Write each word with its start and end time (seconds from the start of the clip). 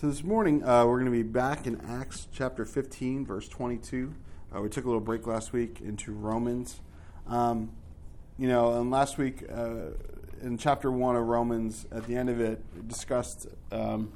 So 0.00 0.06
this 0.06 0.22
morning 0.22 0.62
uh, 0.62 0.86
we're 0.86 1.00
going 1.00 1.10
to 1.10 1.10
be 1.10 1.24
back 1.24 1.66
in 1.66 1.80
Acts 1.80 2.28
chapter 2.32 2.64
15, 2.64 3.26
verse 3.26 3.48
22. 3.48 4.14
Uh, 4.54 4.60
we 4.62 4.68
took 4.68 4.84
a 4.84 4.86
little 4.86 5.00
break 5.00 5.26
last 5.26 5.52
week 5.52 5.80
into 5.80 6.12
Romans. 6.12 6.80
Um, 7.26 7.72
you 8.38 8.46
know, 8.46 8.80
and 8.80 8.92
last 8.92 9.18
week 9.18 9.42
uh, 9.52 9.90
in 10.40 10.56
chapter 10.56 10.92
one 10.92 11.16
of 11.16 11.26
Romans, 11.26 11.84
at 11.90 12.06
the 12.06 12.14
end 12.14 12.30
of 12.30 12.40
it, 12.40 12.62
it 12.76 12.86
discussed, 12.86 13.48
um, 13.72 14.12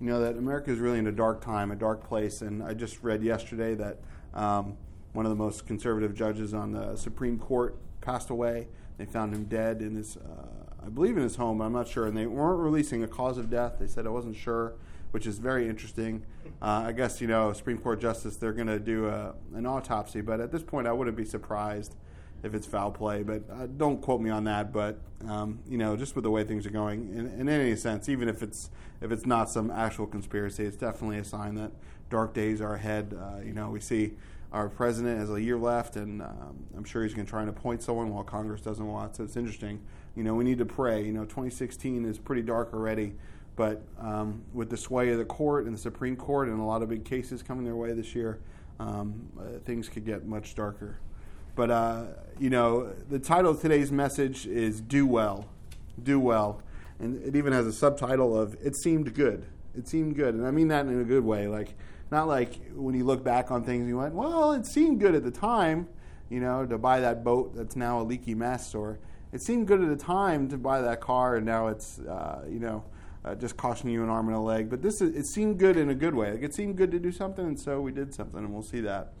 you 0.00 0.06
know, 0.06 0.20
that 0.20 0.36
America 0.36 0.70
is 0.70 0.78
really 0.78 1.00
in 1.00 1.08
a 1.08 1.12
dark 1.12 1.40
time, 1.40 1.72
a 1.72 1.76
dark 1.76 2.06
place. 2.06 2.40
And 2.40 2.62
I 2.62 2.72
just 2.72 3.02
read 3.02 3.24
yesterday 3.24 3.74
that 3.74 3.98
um, 4.34 4.76
one 5.14 5.26
of 5.26 5.30
the 5.30 5.36
most 5.36 5.66
conservative 5.66 6.14
judges 6.14 6.54
on 6.54 6.70
the 6.70 6.94
Supreme 6.94 7.40
Court 7.40 7.76
passed 8.02 8.30
away. 8.30 8.68
They 8.98 9.04
found 9.04 9.34
him 9.34 9.46
dead 9.46 9.82
in 9.82 9.96
his 9.96 10.16
uh, 10.16 10.65
I 10.86 10.88
believe 10.88 11.16
in 11.16 11.24
his 11.24 11.34
home, 11.34 11.58
but 11.58 11.64
I'm 11.64 11.72
not 11.72 11.88
sure. 11.88 12.06
And 12.06 12.16
they 12.16 12.26
weren't 12.26 12.60
releasing 12.60 13.02
a 13.02 13.08
cause 13.08 13.38
of 13.38 13.50
death. 13.50 13.74
They 13.80 13.88
said 13.88 14.06
I 14.06 14.10
wasn't 14.10 14.36
sure, 14.36 14.74
which 15.10 15.26
is 15.26 15.38
very 15.38 15.68
interesting. 15.68 16.22
Uh, 16.62 16.84
I 16.86 16.92
guess, 16.92 17.20
you 17.20 17.26
know, 17.26 17.52
Supreme 17.52 17.78
Court 17.78 18.00
Justice, 18.00 18.36
they're 18.36 18.52
going 18.52 18.68
to 18.68 18.78
do 18.78 19.08
a, 19.08 19.34
an 19.54 19.66
autopsy. 19.66 20.20
But 20.20 20.40
at 20.40 20.52
this 20.52 20.62
point, 20.62 20.86
I 20.86 20.92
wouldn't 20.92 21.16
be 21.16 21.24
surprised 21.24 21.96
if 22.44 22.54
it's 22.54 22.68
foul 22.68 22.92
play. 22.92 23.24
But 23.24 23.42
uh, 23.50 23.66
don't 23.66 24.00
quote 24.00 24.20
me 24.20 24.30
on 24.30 24.44
that. 24.44 24.72
But, 24.72 25.00
um, 25.26 25.58
you 25.68 25.76
know, 25.76 25.96
just 25.96 26.14
with 26.14 26.22
the 26.22 26.30
way 26.30 26.44
things 26.44 26.64
are 26.66 26.70
going, 26.70 27.08
in, 27.08 27.40
in 27.40 27.48
any 27.48 27.74
sense, 27.74 28.08
even 28.08 28.28
if 28.28 28.40
it's, 28.40 28.70
if 29.00 29.10
it's 29.10 29.26
not 29.26 29.50
some 29.50 29.72
actual 29.72 30.06
conspiracy, 30.06 30.64
it's 30.64 30.76
definitely 30.76 31.18
a 31.18 31.24
sign 31.24 31.56
that 31.56 31.72
dark 32.10 32.32
days 32.32 32.60
are 32.60 32.74
ahead. 32.74 33.18
Uh, 33.20 33.40
you 33.40 33.52
know, 33.52 33.70
we 33.70 33.80
see 33.80 34.12
our 34.52 34.68
president 34.68 35.18
has 35.18 35.30
a 35.30 35.42
year 35.42 35.58
left, 35.58 35.96
and 35.96 36.22
um, 36.22 36.56
I'm 36.76 36.84
sure 36.84 37.02
he's 37.02 37.12
going 37.12 37.26
to 37.26 37.30
try 37.30 37.40
and 37.40 37.50
appoint 37.50 37.82
someone 37.82 38.14
while 38.14 38.22
Congress 38.22 38.60
doesn't 38.60 38.86
want. 38.86 39.16
So 39.16 39.24
it's 39.24 39.36
interesting 39.36 39.80
you 40.16 40.22
know, 40.22 40.34
we 40.34 40.44
need 40.44 40.58
to 40.58 40.66
pray. 40.66 41.04
You 41.04 41.12
know, 41.12 41.24
2016 41.24 42.04
is 42.04 42.18
pretty 42.18 42.42
dark 42.42 42.72
already, 42.72 43.12
but 43.54 43.82
um, 44.00 44.42
with 44.52 44.70
the 44.70 44.76
sway 44.76 45.10
of 45.10 45.18
the 45.18 45.24
court 45.24 45.66
and 45.66 45.74
the 45.74 45.78
Supreme 45.78 46.16
Court 46.16 46.48
and 46.48 46.58
a 46.58 46.64
lot 46.64 46.82
of 46.82 46.88
big 46.88 47.04
cases 47.04 47.42
coming 47.42 47.64
their 47.64 47.76
way 47.76 47.92
this 47.92 48.14
year, 48.14 48.40
um, 48.80 49.28
uh, 49.38 49.58
things 49.64 49.88
could 49.88 50.04
get 50.04 50.26
much 50.26 50.54
darker. 50.54 50.98
But, 51.54 51.70
uh, 51.70 52.04
you 52.38 52.50
know, 52.50 52.92
the 53.08 53.18
title 53.18 53.52
of 53.52 53.60
today's 53.60 53.92
message 53.92 54.46
is 54.46 54.80
Do 54.80 55.06
Well. 55.06 55.48
Do 56.02 56.18
Well. 56.18 56.62
And 56.98 57.22
it 57.22 57.36
even 57.36 57.52
has 57.52 57.66
a 57.66 57.72
subtitle 57.72 58.38
of 58.38 58.56
It 58.62 58.74
Seemed 58.76 59.14
Good. 59.14 59.46
It 59.76 59.86
seemed 59.86 60.16
good. 60.16 60.34
And 60.34 60.46
I 60.46 60.50
mean 60.50 60.68
that 60.68 60.86
in 60.86 61.00
a 61.00 61.04
good 61.04 61.24
way. 61.24 61.48
Like, 61.48 61.74
not 62.10 62.28
like 62.28 62.58
when 62.72 62.94
you 62.94 63.04
look 63.04 63.22
back 63.22 63.50
on 63.50 63.62
things, 63.64 63.88
you 63.88 63.98
went, 63.98 64.14
well, 64.14 64.52
it 64.52 64.64
seemed 64.64 65.00
good 65.00 65.14
at 65.14 65.22
the 65.22 65.30
time, 65.30 65.88
you 66.30 66.40
know, 66.40 66.64
to 66.64 66.78
buy 66.78 67.00
that 67.00 67.22
boat 67.24 67.54
that's 67.54 67.76
now 67.76 68.00
a 68.00 68.04
leaky 68.04 68.34
mess 68.34 68.74
or 68.74 68.98
it 69.36 69.42
seemed 69.42 69.66
good 69.68 69.82
at 69.82 69.90
the 69.90 70.02
time 70.02 70.48
to 70.48 70.56
buy 70.56 70.80
that 70.80 71.02
car, 71.02 71.36
and 71.36 71.44
now 71.44 71.66
it's 71.66 71.98
uh, 71.98 72.42
you 72.48 72.58
know 72.58 72.82
uh, 73.22 73.34
just 73.34 73.54
costing 73.58 73.90
you 73.90 74.02
an 74.02 74.08
arm 74.08 74.28
and 74.28 74.36
a 74.36 74.40
leg. 74.40 74.70
But 74.70 74.80
this 74.80 75.02
is, 75.02 75.14
it 75.14 75.26
seemed 75.26 75.58
good 75.58 75.76
in 75.76 75.90
a 75.90 75.94
good 75.94 76.14
way. 76.14 76.32
Like 76.32 76.42
it 76.42 76.54
seemed 76.54 76.78
good 76.78 76.90
to 76.92 76.98
do 76.98 77.12
something, 77.12 77.44
and 77.44 77.60
so 77.60 77.82
we 77.82 77.92
did 77.92 78.14
something, 78.14 78.38
and 78.38 78.50
we'll 78.50 78.62
see 78.62 78.80
that. 78.80 79.12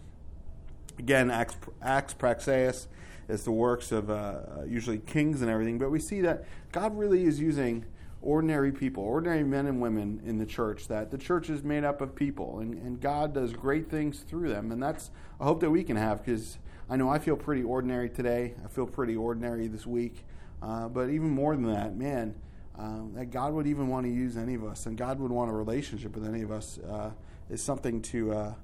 Again, 0.98 1.30
Acts, 1.30 1.56
Acts 1.82 2.14
Praxeus 2.14 2.86
is 3.28 3.44
the 3.44 3.50
works 3.50 3.92
of 3.92 4.08
uh, 4.08 4.62
usually 4.66 4.98
kings 5.00 5.42
and 5.42 5.50
everything, 5.50 5.78
but 5.78 5.90
we 5.90 6.00
see 6.00 6.22
that 6.22 6.46
God 6.72 6.96
really 6.96 7.24
is 7.24 7.38
using 7.38 7.84
ordinary 8.22 8.72
people, 8.72 9.02
ordinary 9.02 9.44
men 9.44 9.66
and 9.66 9.82
women 9.82 10.22
in 10.24 10.38
the 10.38 10.46
church, 10.46 10.88
that 10.88 11.10
the 11.10 11.18
church 11.18 11.50
is 11.50 11.62
made 11.62 11.84
up 11.84 12.00
of 12.00 12.14
people, 12.14 12.60
and, 12.60 12.72
and 12.72 13.02
God 13.02 13.34
does 13.34 13.52
great 13.52 13.90
things 13.90 14.20
through 14.20 14.48
them. 14.48 14.72
And 14.72 14.82
that's 14.82 15.10
a 15.38 15.44
hope 15.44 15.60
that 15.60 15.70
we 15.70 15.84
can 15.84 15.96
have 15.96 16.24
because 16.24 16.56
I 16.88 16.96
know 16.96 17.08
I 17.08 17.18
feel 17.18 17.36
pretty 17.36 17.64
ordinary 17.64 18.08
today. 18.08 18.54
I 18.64 18.68
feel 18.68 18.86
pretty 18.86 19.16
ordinary 19.16 19.66
this 19.66 19.86
week. 19.86 20.24
Uh, 20.62 20.88
but 20.88 21.10
even 21.10 21.28
more 21.30 21.54
than 21.56 21.72
that, 21.72 21.96
man, 21.96 22.34
um, 22.78 23.12
that 23.14 23.26
God 23.26 23.54
would 23.54 23.66
even 23.66 23.88
want 23.88 24.06
to 24.06 24.12
use 24.12 24.36
any 24.36 24.54
of 24.54 24.64
us, 24.64 24.86
and 24.86 24.96
God 24.96 25.18
would 25.18 25.32
want 25.32 25.50
a 25.50 25.54
relationship 25.54 26.14
with 26.14 26.26
any 26.26 26.42
of 26.42 26.52
us, 26.52 26.78
uh, 26.78 27.10
is 27.50 27.62
something 27.62 28.02
to 28.02 28.32
uh, 28.32 28.54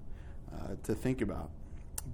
uh 0.52 0.68
to 0.84 0.94
think 0.94 1.20
about. 1.20 1.50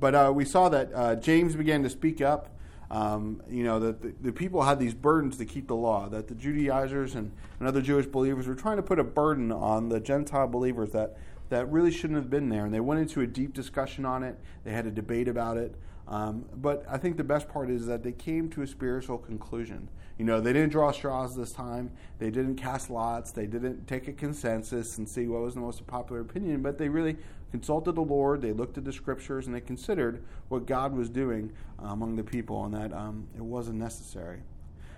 But 0.01 0.15
uh, 0.15 0.33
we 0.35 0.45
saw 0.45 0.69
that 0.69 1.23
James 1.23 1.57
began 1.57 1.83
to 1.83 1.91
speak 1.91 2.21
up. 2.21 2.51
Um, 2.91 3.43
you 3.51 3.65
know 3.65 3.79
that 3.81 4.01
the, 4.01 4.15
the, 4.23 4.33
people 4.33 4.63
had 4.63 4.79
these 4.79 4.95
burdens 4.95 5.37
to 5.39 5.45
keep 5.45 5.69
the 5.69 5.77
law. 5.77 6.09
That 6.09 6.29
the 6.29 6.35
Judaizers 6.35 7.15
and, 7.15 7.33
and 7.59 7.69
other 7.69 7.83
Jewish 7.83 8.07
believers 8.07 8.47
were 8.47 8.55
trying 8.55 8.77
to 8.77 8.83
put 8.83 8.99
a 8.99 9.05
burden 9.05 9.53
on 9.53 9.91
the 9.91 10.01
Gentile 10.01 10.47
believers 10.47 10.93
that 10.93 11.19
that 11.51 11.71
really 11.71 11.91
shouldn't 11.91 12.19
have 12.19 12.31
been 12.31 12.49
there. 12.49 12.65
And 12.65 12.73
they 12.73 12.81
went 12.81 13.01
into 13.01 13.21
a 13.21 13.27
deep 13.27 13.53
discussion 13.53 14.05
on 14.07 14.23
it. 14.23 14.39
They 14.65 14.73
had 14.73 14.87
a 14.87 14.91
debate 14.91 15.29
about 15.29 15.57
it. 15.59 15.75
Um, 16.09 16.47
but 16.55 16.85
I 16.89 16.97
think 16.97 17.19
the 17.19 17.25
best 17.25 17.49
part 17.49 17.71
is 17.71 17.87
that 17.87 18.03
they 18.03 18.13
came 18.13 18.49
to 18.51 18.63
a 18.63 18.67
spiritual 18.67 19.19
conclusion. 19.19 19.89
You 20.19 20.25
know, 20.25 20.41
they 20.41 20.53
didn't 20.53 20.71
draw 20.71 20.91
straws 20.91 21.37
this 21.37 21.53
time. 21.53 21.93
They 22.19 22.31
didn't 22.31 22.57
cast 22.57 22.91
lots. 22.91 23.31
They 23.31 23.47
didn't 23.47 23.87
take 23.87 24.09
a 24.09 24.13
consensus 24.13 24.99
and 24.99 25.09
see 25.09 25.29
what 25.29 25.43
was 25.43 25.55
the 25.55 25.61
most 25.61 25.87
popular 25.87 26.23
opinion. 26.23 26.63
But 26.63 26.79
they 26.79 26.89
really 26.89 27.17
consulted 27.51 27.95
the 27.95 28.01
Lord. 28.01 28.41
They 28.41 28.53
looked 28.53 28.79
at 28.79 28.85
the 28.85 28.93
scriptures 28.93 29.47
and 29.47 29.55
they 29.55 29.61
considered 29.61 30.23
what 30.49 30.67
God 30.67 30.97
was 30.97 31.11
doing 31.11 31.53
uh, 31.81 31.89
among 31.89 32.17
the 32.17 32.25
people 32.25 32.65
and 32.65 32.75
that 32.75 32.93
um, 32.93 33.29
it 33.37 33.43
wasn't 33.43 33.79
necessary. 33.79 34.41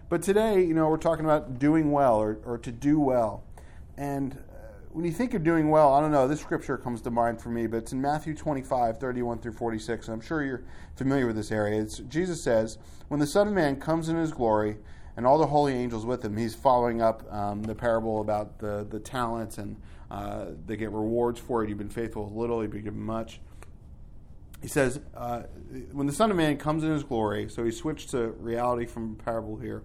But 0.09 0.23
today, 0.23 0.65
you 0.65 0.75
know, 0.75 0.89
we're 0.89 0.97
talking 0.97 1.25
about 1.25 1.59
doing 1.59 1.91
well 1.93 2.17
or, 2.17 2.39
or 2.45 2.57
to 2.59 2.73
do 2.73 2.99
well. 2.99 3.45
And 3.97 4.39
when 4.93 5.05
you 5.05 5.13
think 5.13 5.35
of 5.35 5.45
doing 5.45 5.71
well, 5.71 5.95
I 5.95 6.01
don't 6.01 6.11
know, 6.11 6.27
this 6.27 6.41
scripture 6.41 6.77
comes 6.77 7.01
to 7.03 7.11
mind 7.11 7.41
for 7.41 7.49
me, 7.49 7.69
but 7.69 7.79
it's 7.79 7.93
in 7.93 8.01
Matthew 8.01 8.35
25, 8.35 8.99
31 8.99 9.39
through 9.39 9.53
46. 9.53 10.09
I'm 10.09 10.21
sure 10.21 10.43
you're 10.43 10.65
familiar 10.97 11.29
with 11.29 11.37
this 11.37 11.53
area. 11.53 11.81
It's, 11.81 11.99
Jesus 11.99 12.43
says, 12.43 12.77
When 13.07 13.21
the 13.21 13.27
Son 13.27 13.47
of 13.47 13.55
Man 13.55 13.77
comes 13.77 14.09
in 14.09 14.17
his 14.17 14.33
glory, 14.33 14.79
and 15.17 15.27
all 15.27 15.39
the 15.39 15.47
holy 15.47 15.75
angels 15.75 16.05
with 16.05 16.25
him, 16.25 16.37
he's 16.37 16.57
following 16.57 17.01
up 17.01 17.23
um, 17.33 17.63
the 17.63 17.75
parable 17.75 18.21
about 18.21 18.59
the, 18.59 18.85
the 18.89 18.99
talents, 18.99 19.59
and 19.59 19.77
uh, 20.11 20.47
they 20.67 20.77
get 20.77 20.91
rewards 20.91 21.39
for 21.39 21.63
it. 21.63 21.69
You've 21.69 21.79
been 21.79 21.89
faithful 21.89 22.25
with 22.25 22.35
little, 22.35 22.63
you've 22.63 22.73
been 22.73 22.83
given 22.83 23.03
much. 23.03 23.41
He 24.61 24.69
says, 24.69 24.99
uh, 25.15 25.43
When 25.93 26.09
the 26.09 26.13
Son 26.13 26.33
of 26.33 26.37
Man 26.37 26.57
comes 26.57 26.83
in 26.83 26.91
his 26.91 27.05
glory, 27.05 27.49
so 27.49 27.65
he 27.65 27.71
switched 27.71 28.11
to 28.11 28.31
reality 28.31 28.87
from 28.87 29.15
parable 29.15 29.57
here, 29.57 29.85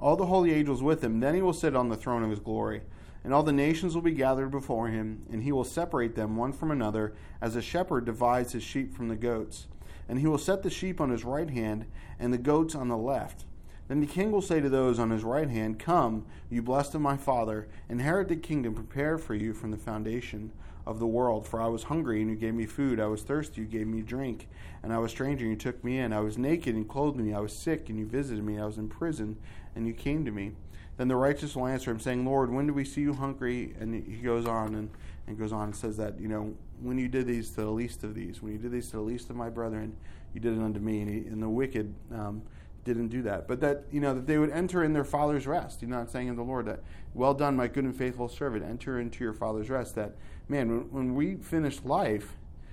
all 0.00 0.16
the 0.16 0.26
holy 0.26 0.54
angels 0.54 0.82
with 0.82 1.04
him, 1.04 1.20
then 1.20 1.34
he 1.34 1.42
will 1.42 1.52
sit 1.52 1.76
on 1.76 1.90
the 1.90 1.96
throne 1.96 2.22
of 2.22 2.30
his 2.30 2.40
glory 2.40 2.80
and 3.26 3.34
all 3.34 3.42
the 3.42 3.52
nations 3.52 3.92
will 3.92 4.02
be 4.02 4.12
gathered 4.12 4.52
before 4.52 4.86
him, 4.86 5.26
and 5.32 5.42
he 5.42 5.50
will 5.50 5.64
separate 5.64 6.14
them 6.14 6.36
one 6.36 6.52
from 6.52 6.70
another, 6.70 7.12
as 7.40 7.56
a 7.56 7.60
shepherd 7.60 8.04
divides 8.04 8.52
his 8.52 8.62
sheep 8.62 8.94
from 8.94 9.08
the 9.08 9.16
goats. 9.16 9.66
And 10.08 10.20
he 10.20 10.28
will 10.28 10.38
set 10.38 10.62
the 10.62 10.70
sheep 10.70 11.00
on 11.00 11.10
his 11.10 11.24
right 11.24 11.50
hand, 11.50 11.86
and 12.20 12.32
the 12.32 12.38
goats 12.38 12.76
on 12.76 12.86
the 12.86 12.96
left. 12.96 13.44
Then 13.88 13.98
the 13.98 14.06
king 14.06 14.30
will 14.30 14.42
say 14.42 14.60
to 14.60 14.68
those 14.68 15.00
on 15.00 15.10
his 15.10 15.24
right 15.24 15.50
hand, 15.50 15.80
Come, 15.80 16.24
you 16.48 16.62
blessed 16.62 16.94
of 16.94 17.00
my 17.00 17.16
father, 17.16 17.66
inherit 17.88 18.28
the 18.28 18.36
kingdom 18.36 18.74
prepared 18.74 19.20
for 19.20 19.34
you 19.34 19.52
from 19.54 19.72
the 19.72 19.76
foundation 19.76 20.52
of 20.86 21.00
the 21.00 21.06
world. 21.08 21.48
For 21.48 21.60
I 21.60 21.66
was 21.66 21.82
hungry, 21.82 22.20
and 22.20 22.30
you 22.30 22.36
gave 22.36 22.54
me 22.54 22.64
food. 22.64 23.00
I 23.00 23.08
was 23.08 23.22
thirsty, 23.22 23.62
you 23.62 23.66
gave 23.66 23.88
me 23.88 24.02
drink. 24.02 24.46
And 24.84 24.92
I 24.92 24.98
was 24.98 25.10
stranger, 25.10 25.44
and 25.44 25.50
you 25.50 25.58
took 25.58 25.82
me 25.82 25.98
in. 25.98 26.12
I 26.12 26.20
was 26.20 26.38
naked, 26.38 26.76
and 26.76 26.88
clothed 26.88 27.16
me. 27.16 27.34
I 27.34 27.40
was 27.40 27.52
sick, 27.52 27.88
and 27.88 27.98
you 27.98 28.06
visited 28.06 28.44
me. 28.44 28.60
I 28.60 28.66
was 28.66 28.78
in 28.78 28.88
prison, 28.88 29.36
and 29.74 29.84
you 29.84 29.94
came 29.94 30.24
to 30.24 30.30
me. 30.30 30.52
Then 30.96 31.08
the 31.08 31.16
righteous 31.16 31.54
will 31.54 31.66
answer 31.66 31.90
him, 31.90 32.00
saying, 32.00 32.24
Lord, 32.24 32.50
when 32.50 32.66
did 32.66 32.74
we 32.74 32.84
see 32.84 33.02
you 33.02 33.12
hungry? 33.12 33.74
And 33.78 33.94
he 33.94 34.16
goes 34.16 34.46
on 34.46 34.74
and, 34.74 34.90
and 35.26 35.38
goes 35.38 35.52
on 35.52 35.64
and 35.64 35.76
says 35.76 35.96
that, 35.98 36.18
you 36.18 36.28
know, 36.28 36.54
when 36.80 36.98
you 36.98 37.08
did 37.08 37.26
these 37.26 37.50
to 37.50 37.62
the 37.62 37.70
least 37.70 38.02
of 38.04 38.14
these, 38.14 38.42
when 38.42 38.52
you 38.52 38.58
did 38.58 38.72
these 38.72 38.90
to 38.90 38.96
the 38.96 39.02
least 39.02 39.28
of 39.28 39.36
my 39.36 39.50
brethren, 39.50 39.96
you 40.32 40.40
did 40.40 40.56
it 40.56 40.62
unto 40.62 40.80
me. 40.80 41.00
And, 41.00 41.10
he, 41.10 41.16
and 41.28 41.42
the 41.42 41.48
wicked 41.48 41.94
um, 42.12 42.42
didn't 42.84 43.08
do 43.08 43.22
that. 43.22 43.46
But 43.46 43.60
that, 43.60 43.84
you 43.90 44.00
know, 44.00 44.14
that 44.14 44.26
they 44.26 44.38
would 44.38 44.50
enter 44.50 44.84
in 44.84 44.92
their 44.92 45.04
father's 45.04 45.46
rest. 45.46 45.82
You're 45.82 45.90
not 45.90 46.10
saying 46.10 46.28
in 46.28 46.36
the 46.36 46.42
Lord 46.42 46.66
that, 46.66 46.80
well 47.12 47.34
done, 47.34 47.56
my 47.56 47.66
good 47.66 47.84
and 47.84 47.96
faithful 47.96 48.28
servant, 48.28 48.64
enter 48.64 48.98
into 48.98 49.22
your 49.22 49.32
father's 49.34 49.68
rest. 49.68 49.94
That, 49.96 50.16
man, 50.48 50.68
when, 50.68 50.92
when 50.92 51.14
we 51.14 51.36
finish 51.36 51.82
life, 51.84 52.32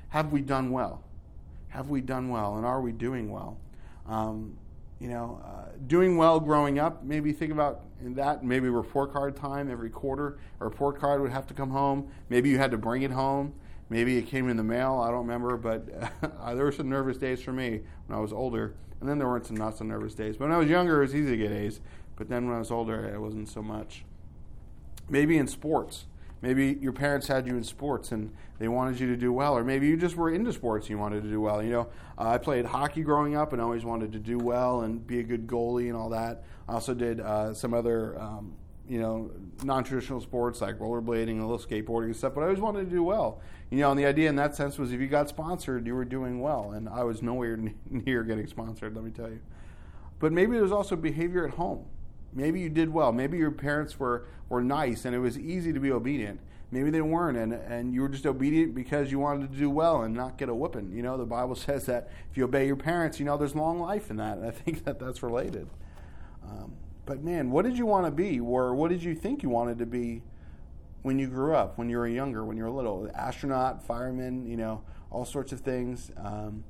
have 0.10 0.32
we 0.32 0.42
done 0.42 0.72
well? 0.72 1.04
Have 1.70 1.90
we 1.90 2.00
done 2.00 2.30
well? 2.30 2.56
And 2.56 2.66
are 2.66 2.80
we 2.80 2.92
doing 2.92 3.32
well? 3.32 3.58
Um, 4.08 4.58
you 5.04 5.10
know, 5.10 5.42
uh, 5.44 5.66
doing 5.88 6.16
well 6.16 6.40
growing 6.40 6.80
up, 6.80 7.04
maybe 7.04 7.34
think 7.34 7.52
about 7.52 7.82
that. 8.02 8.42
Maybe 8.42 8.70
report 8.70 9.12
card 9.12 9.36
time 9.36 9.70
every 9.70 9.90
quarter. 9.90 10.40
A 10.62 10.64
report 10.64 10.98
card 10.98 11.22
would 11.22 11.30
have 11.32 11.46
to 11.48 11.54
come 11.54 11.70
home. 11.72 12.08
Maybe 12.30 12.50
you 12.50 12.58
had 12.58 12.72
to 12.72 12.78
bring 12.78 13.02
it 13.02 13.12
home. 13.12 13.54
Maybe 13.90 14.18
it 14.18 14.28
came 14.28 14.48
in 14.48 14.56
the 14.56 14.64
mail. 14.64 15.04
I 15.06 15.12
don't 15.12 15.28
remember, 15.28 15.58
but 15.58 15.90
uh, 16.40 16.56
there 16.56 16.64
were 16.64 16.72
some 16.72 16.88
nervous 16.88 17.18
days 17.18 17.42
for 17.42 17.52
me 17.52 17.82
when 18.08 18.18
I 18.18 18.22
was 18.22 18.32
older. 18.32 18.76
And 19.02 19.10
then 19.10 19.18
there 19.18 19.28
weren't 19.28 19.46
some 19.46 19.58
not 19.58 19.78
so 19.78 19.84
nervous 19.84 20.14
days. 20.14 20.38
But 20.38 20.46
when 20.46 20.54
I 20.54 20.58
was 20.58 20.70
younger, 20.70 21.00
it 21.00 21.08
was 21.08 21.16
easy 21.16 21.32
to 21.32 21.38
get 21.38 21.52
A's. 21.52 21.82
But 22.16 22.30
then 22.30 22.48
when 22.48 22.56
I 22.56 22.60
was 22.60 22.72
older, 22.72 23.06
it 23.06 23.20
wasn't 23.20 23.50
so 23.50 23.62
much. 23.62 24.06
Maybe 25.10 25.38
in 25.38 25.48
sports. 25.48 26.06
Maybe 26.44 26.78
your 26.82 26.92
parents 26.92 27.26
had 27.26 27.48
you 27.48 27.56
in 27.56 27.64
sports 27.64 28.12
and 28.12 28.30
they 28.60 28.68
wanted 28.68 29.00
you 29.00 29.08
to 29.08 29.16
do 29.16 29.32
well, 29.32 29.56
or 29.58 29.64
maybe 29.64 29.88
you 29.88 29.96
just 29.96 30.18
were 30.18 30.30
into 30.30 30.52
sports 30.52 30.88
and 30.88 30.90
you 30.90 30.98
wanted 30.98 31.24
to 31.24 31.30
do 31.30 31.40
well. 31.40 31.64
You 31.64 31.72
know, 31.72 31.88
I 32.18 32.38
played 32.38 32.66
hockey 32.66 33.02
growing 33.02 33.34
up 33.34 33.54
and 33.54 33.62
always 33.62 33.86
wanted 33.86 34.12
to 34.12 34.20
do 34.20 34.38
well 34.38 34.82
and 34.82 35.08
be 35.08 35.22
a 35.22 35.24
good 35.24 35.48
goalie 35.48 35.88
and 35.88 35.96
all 35.96 36.10
that. 36.10 36.44
I 36.68 36.74
also 36.74 36.94
did 36.94 37.22
uh, 37.22 37.54
some 37.54 37.74
other, 37.74 38.20
um, 38.20 38.58
you 38.90 39.00
know, 39.00 39.32
non-traditional 39.64 40.20
sports 40.20 40.60
like 40.60 40.80
rollerblading 40.80 41.30
and 41.30 41.44
a 41.44 41.48
little 41.48 41.58
skateboarding 41.58 42.08
and 42.08 42.16
stuff. 42.18 42.34
But 42.36 42.42
I 42.42 42.48
always 42.48 42.60
wanted 42.60 42.90
to 42.90 42.92
do 42.94 43.04
well. 43.04 43.40
You 43.70 43.80
know, 43.80 43.92
and 43.92 43.98
the 43.98 44.06
idea 44.06 44.28
in 44.28 44.36
that 44.36 44.54
sense 44.54 44.78
was 44.78 44.92
if 44.92 45.00
you 45.00 45.08
got 45.08 45.30
sponsored, 45.30 45.88
you 45.88 45.96
were 45.96 46.04
doing 46.04 46.42
well, 46.42 46.72
and 46.72 46.90
I 46.90 47.06
was 47.06 47.22
nowhere 47.22 47.58
near 47.90 48.22
getting 48.26 48.48
sponsored. 48.48 48.96
Let 48.96 49.06
me 49.06 49.12
tell 49.12 49.30
you. 49.30 49.40
But 50.20 50.34
maybe 50.34 50.52
there 50.52 50.64
was 50.64 50.74
also 50.74 50.98
behavior 50.98 51.48
at 51.48 51.54
home 51.54 51.86
Maybe 52.36 52.60
you 52.60 52.70
did 52.70 52.90
well. 52.90 53.12
Maybe 53.12 53.38
your 53.38 53.52
parents 53.52 54.00
were, 54.00 54.26
were 54.50 54.64
nice 54.64 55.06
and 55.06 55.16
it 55.16 55.20
was 55.20 55.38
easy 55.38 55.74
to 55.74 55.80
be 55.80 55.92
obedient. 55.92 56.40
Maybe 56.72 56.90
they 56.90 57.02
weren't, 57.02 57.38
and, 57.38 57.54
and 57.54 57.94
you 57.94 58.02
were 58.02 58.10
just 58.10 58.26
obedient 58.26 58.74
because 58.74 59.12
you 59.12 59.20
wanted 59.20 59.52
to 59.52 59.58
do 59.58 59.70
well 59.70 60.02
and 60.02 60.16
not 60.16 60.40
get 60.40 60.50
a 60.50 60.56
whipping. 60.56 60.92
You 60.92 61.04
know, 61.04 61.18
the 61.18 61.26
Bible 61.26 61.56
says 61.56 61.86
that 61.86 62.10
if 62.32 62.38
you 62.38 62.46
obey 62.46 62.66
your 62.66 62.76
parents, 62.76 63.20
you 63.20 63.26
know, 63.26 63.38
there's 63.38 63.54
long 63.54 63.80
life 63.80 64.10
in 64.10 64.18
that. 64.18 64.40
And 64.40 64.48
I 64.48 64.52
think 64.52 64.84
that 64.86 65.00
that's 65.00 65.22
related. 65.22 65.70
Um, 66.44 66.74
but 67.06 67.24
man, 67.24 67.52
what 67.52 67.66
did 67.66 67.78
you 67.78 67.86
want 67.86 68.08
to 68.08 68.12
be, 68.12 68.40
or 68.40 68.74
what 68.74 68.90
did 68.90 69.04
you 69.04 69.14
think 69.14 69.44
you 69.44 69.50
wanted 69.50 69.78
to 69.80 69.86
be 69.86 70.24
when 71.04 71.20
you 71.20 71.28
grew 71.28 71.54
up, 71.54 71.78
when 71.78 71.90
you 71.90 71.98
were 71.98 72.08
younger, 72.08 72.44
when 72.44 72.58
you 72.58 72.64
were 72.64 72.72
little? 72.72 73.08
Astronaut, 73.14 73.86
fireman, 73.86 74.48
you 74.48 74.58
know, 74.58 74.82
all 75.12 75.26
sorts 75.26 75.52
of 75.52 75.60
things. 75.60 76.12
Um, 76.18 76.64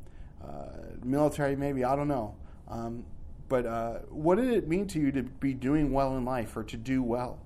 uh, 0.44 0.66
military, 1.04 1.56
maybe 1.56 1.86
I 1.86 1.96
don't 1.96 2.10
know. 2.10 2.36
Um, 2.68 3.06
but 3.50 3.66
uh, 3.66 4.00
what 4.10 4.36
did 4.36 4.52
it 4.52 4.68
mean 4.68 4.88
to 4.88 5.00
you 5.00 5.12
to 5.12 5.24
be 5.24 5.54
doing 5.54 5.92
well 5.92 6.18
in 6.18 6.26
life 6.26 6.56
or 6.56 6.64
to 6.64 6.78
do 6.78 7.04
well? 7.04 7.40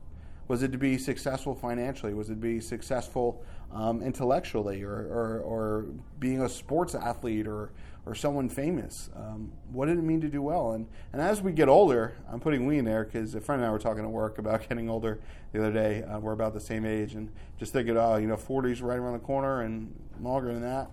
Was 0.47 0.63
it 0.63 0.71
to 0.71 0.77
be 0.77 0.97
successful 0.97 1.53
financially? 1.53 2.13
Was 2.13 2.29
it 2.29 2.35
to 2.35 2.39
be 2.39 2.59
successful 2.61 3.43
um, 3.73 4.01
intellectually 4.01 4.83
or, 4.83 4.93
or, 4.93 5.39
or, 5.41 5.85
being 6.19 6.41
a 6.41 6.47
sports 6.47 6.95
athlete 6.95 7.47
or, 7.47 7.71
or 8.05 8.15
someone 8.15 8.47
famous? 8.47 9.09
Um, 9.13 9.51
what 9.73 9.87
did 9.87 9.97
it 9.97 10.03
mean 10.03 10.21
to 10.21 10.29
do 10.29 10.41
well? 10.41 10.71
And, 10.71 10.87
and 11.11 11.21
as 11.21 11.41
we 11.41 11.51
get 11.51 11.67
older, 11.67 12.15
I'm 12.31 12.39
putting 12.39 12.65
we 12.65 12.77
in 12.77 12.85
there 12.85 13.03
because 13.03 13.35
a 13.35 13.41
friend 13.41 13.61
and 13.61 13.67
I 13.67 13.71
were 13.71 13.79
talking 13.79 14.05
at 14.05 14.09
work 14.09 14.37
about 14.37 14.67
getting 14.69 14.89
older 14.89 15.19
the 15.51 15.59
other 15.59 15.73
day. 15.73 16.03
Uh, 16.03 16.19
we're 16.19 16.31
about 16.31 16.53
the 16.53 16.61
same 16.61 16.85
age 16.85 17.13
and 17.15 17.29
just 17.59 17.73
thinking, 17.73 17.97
oh, 17.97 18.15
you 18.15 18.27
know, 18.27 18.37
40's 18.37 18.81
right 18.81 18.97
around 18.97 19.13
the 19.13 19.19
corner 19.19 19.61
and 19.61 19.93
longer 20.21 20.53
than 20.53 20.61
that. 20.61 20.89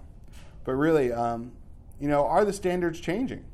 But 0.65 0.73
really, 0.73 1.13
um, 1.13 1.53
you 2.01 2.09
know, 2.09 2.27
are 2.27 2.45
the 2.45 2.53
standards 2.53 2.99
changing? 2.99 3.45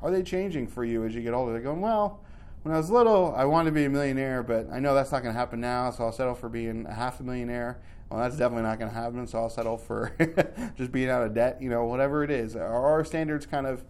Are 0.00 0.10
they 0.10 0.22
changing 0.22 0.68
for 0.68 0.84
you 0.84 1.04
as 1.04 1.14
you 1.14 1.22
get 1.22 1.34
older? 1.34 1.52
They're 1.52 1.60
going, 1.60 1.80
well, 1.80 2.20
when 2.62 2.74
I 2.74 2.78
was 2.78 2.90
little, 2.90 3.34
I 3.36 3.44
wanted 3.44 3.70
to 3.70 3.74
be 3.74 3.84
a 3.84 3.90
millionaire, 3.90 4.42
but 4.42 4.68
I 4.70 4.78
know 4.78 4.94
that's 4.94 5.12
not 5.12 5.22
going 5.22 5.34
to 5.34 5.38
happen 5.38 5.60
now, 5.60 5.90
so 5.90 6.04
I'll 6.04 6.12
settle 6.12 6.34
for 6.34 6.48
being 6.48 6.86
a 6.86 6.94
half 6.94 7.20
a 7.20 7.22
millionaire. 7.22 7.78
Well, 8.10 8.20
that's 8.20 8.36
definitely 8.36 8.64
not 8.64 8.78
going 8.78 8.90
to 8.90 8.96
happen, 8.96 9.26
so 9.26 9.38
I'll 9.38 9.50
settle 9.50 9.76
for 9.76 10.14
just 10.76 10.92
being 10.92 11.10
out 11.10 11.22
of 11.22 11.34
debt, 11.34 11.60
you 11.60 11.68
know, 11.68 11.84
whatever 11.84 12.24
it 12.24 12.30
is. 12.30 12.56
Are 12.56 12.66
our 12.66 13.04
standards 13.04 13.46
kind 13.46 13.66
of, 13.66 13.84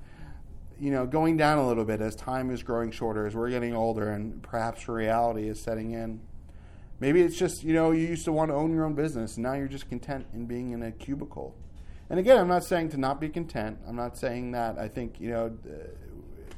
you 0.81 0.91
know, 0.91 1.07
going 1.07 1.37
down 1.37 1.59
a 1.59 1.67
little 1.67 1.85
bit 1.85 2.01
as 2.01 2.17
time 2.17 2.51
is 2.51 2.63
growing 2.63 2.91
shorter, 2.91 3.27
as 3.27 3.35
we're 3.35 3.51
getting 3.51 3.75
older, 3.75 4.11
and 4.11 4.43
perhaps 4.43 4.89
reality 4.89 5.49
is 5.49 5.61
setting 5.61 5.93
in? 5.93 6.21
Maybe 7.01 7.23
it's 7.23 7.37
just, 7.37 7.63
you 7.63 7.75
know, 7.75 7.93
you 7.93 8.07
used 8.07 8.25
to 8.25 8.33
want 8.33 8.51
to 8.51 8.55
own 8.55 8.73
your 8.73 8.85
own 8.85 8.95
business, 8.95 9.37
and 9.37 9.45
now 9.45 9.53
you're 9.55 9.69
just 9.69 9.89
content 9.89 10.27
in 10.33 10.47
being 10.47 10.73
in 10.73 10.83
a 10.83 10.91
cubicle. 10.91 11.55
And 12.11 12.19
again, 12.19 12.39
I'm 12.39 12.49
not 12.49 12.65
saying 12.65 12.91
to 12.91 12.97
not 12.97 13.21
be 13.21 13.29
content. 13.29 13.79
I'm 13.87 13.97
not 13.97 14.17
saying 14.17 14.53
that. 14.53 14.79
I 14.79 14.89
think, 14.89 15.21
you 15.21 15.31
know, 15.31 15.57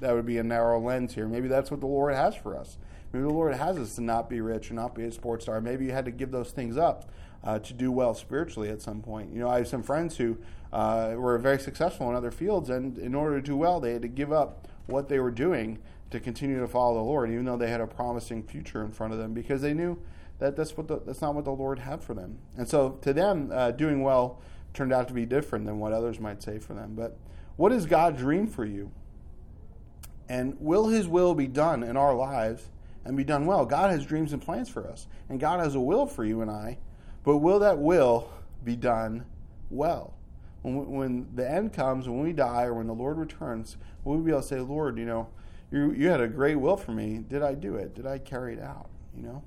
that 0.01 0.15
would 0.15 0.27
be 0.27 0.39
a 0.39 0.43
narrow 0.43 0.81
lens 0.81 1.15
here. 1.15 1.27
Maybe 1.27 1.49
that's 1.49 1.71
what 1.71 1.81
the 1.81 1.87
Lord 1.87 2.15
has 2.15 2.37
for 2.37 2.57
us. 2.57 2.79
Maybe 3.13 3.25
the 3.25 3.33
Lord 3.33 3.55
has 3.55 3.77
us 3.77 3.97
to 3.97 4.03
not 4.03 4.31
be 4.31 4.41
rich 4.41 4.71
or 4.71 4.75
not 4.75 4.95
be 4.95 5.05
a 5.05 5.13
sports 5.13 5.45
star. 5.45 5.61
Maybe 5.61 5.87
you 5.87 5.93
had 5.93 6.05
to 6.05 6.13
give 6.13 6.31
those 6.31 6.53
things 6.53 6.77
up 6.77 7.11
uh, 7.43 7.59
to 7.59 7.73
do 7.73 7.91
well 7.91 8.15
spiritually 8.15 8.69
at 8.69 8.81
some 8.81 9.03
point. 9.03 9.33
You 9.33 9.41
know, 9.41 9.49
I 9.49 9.59
have 9.59 9.69
some 9.69 9.83
friends 9.83 10.17
who 10.17 10.39
uh, 10.73 11.15
were 11.17 11.37
very 11.39 11.59
successful 11.59 12.09
in 12.09 12.15
other 12.15 12.31
fields, 12.31 12.71
and 12.71 12.99
in 12.99 13.15
order 13.15 13.41
to 13.41 13.43
do 13.45 13.57
well, 13.57 13.81
they 13.81 13.93
had 13.93 14.03
to 14.03 14.09
give 14.09 14.33
up 14.33 14.69
what 14.87 15.09
they 15.09 15.19
were 15.19 15.31
doing 15.31 15.79
to 16.11 16.21
continue 16.21 16.61
to 16.61 16.69
follow 16.69 16.95
the 16.95 17.03
Lord, 17.03 17.31
even 17.31 17.45
though 17.45 17.57
they 17.57 17.71
had 17.71 17.81
a 17.81 17.87
promising 17.87 18.43
future 18.43 18.85
in 18.85 18.91
front 18.91 19.13
of 19.13 19.19
them, 19.19 19.33
because 19.33 19.63
they 19.63 19.75
knew 19.75 19.99
that 20.39 20.57
that's 20.57 20.77
what 20.77 20.89
the, 20.89 21.01
that's 21.01 21.21
not 21.21 21.35
what 21.35 21.45
the 21.45 21.53
Lord 21.53 21.81
had 21.81 22.03
for 22.03 22.15
them. 22.15 22.39
And 22.57 22.69
so, 22.69 22.99
to 23.03 23.13
them, 23.13 23.51
uh, 23.53 23.73
doing 23.73 24.03
well 24.03 24.41
turned 24.75 24.93
out 24.93 25.09
to 25.09 25.15
be 25.15 25.27
different 25.27 25.67
than 25.67 25.79
what 25.79 25.93
others 25.93 26.21
might 26.21 26.43
say 26.43 26.59
for 26.59 26.75
them. 26.75 26.95
But 26.95 27.17
what 27.57 27.73
is 27.73 27.87
God's 27.87 28.19
dream 28.19 28.47
for 28.47 28.65
you? 28.65 28.91
And 30.29 30.57
will 30.61 30.89
His 30.89 31.09
will 31.09 31.35
be 31.35 31.47
done 31.47 31.83
in 31.83 31.97
our 31.97 32.15
lives 32.15 32.69
and 33.05 33.17
be 33.17 33.25
done 33.25 33.47
well? 33.47 33.67
God 33.67 33.91
has 33.91 34.07
dreams 34.07 34.33
and 34.33 34.41
plans 34.41 34.69
for 34.69 34.87
us, 34.87 35.07
and 35.29 35.41
God 35.41 35.61
has 35.61 35.75
a 35.75 35.81
will 35.81 36.07
for 36.07 36.25
you 36.25 36.41
and 36.41 36.51
I, 36.51 36.79
but 37.25 37.39
will 37.39 37.59
that 37.61 37.79
will 37.79 38.31
be 38.65 38.77
done 38.77 39.25
well? 39.71 40.15
When, 40.63 40.91
when 40.91 41.29
the 41.35 41.51
end 41.51 41.73
comes, 41.73 42.09
when 42.09 42.21
we 42.21 42.33
die, 42.33 42.65
or 42.65 42.75
when 42.75 42.87
the 42.87 42.95
Lord 42.95 43.19
returns, 43.19 43.77
will 44.05 44.17
we 44.17 44.25
be 44.25 44.31
able 44.31 44.43
to 44.43 44.47
say, 44.47 44.61
Lord, 44.61 44.99
you 44.99 45.07
know, 45.07 45.29
you, 45.71 45.93
you 45.93 46.09
had 46.09 46.21
a 46.21 46.29
great 46.29 46.57
will 46.57 46.77
for 46.77 46.93
me. 46.93 47.25
Did 47.29 47.43
I 47.43 47.55
do 47.55 47.77
it? 47.77 47.95
Did 47.95 48.07
I 48.07 48.19
carry 48.19 48.55
it 48.55 48.61
out? 48.61 48.89
You 49.17 49.23
know? 49.23 49.43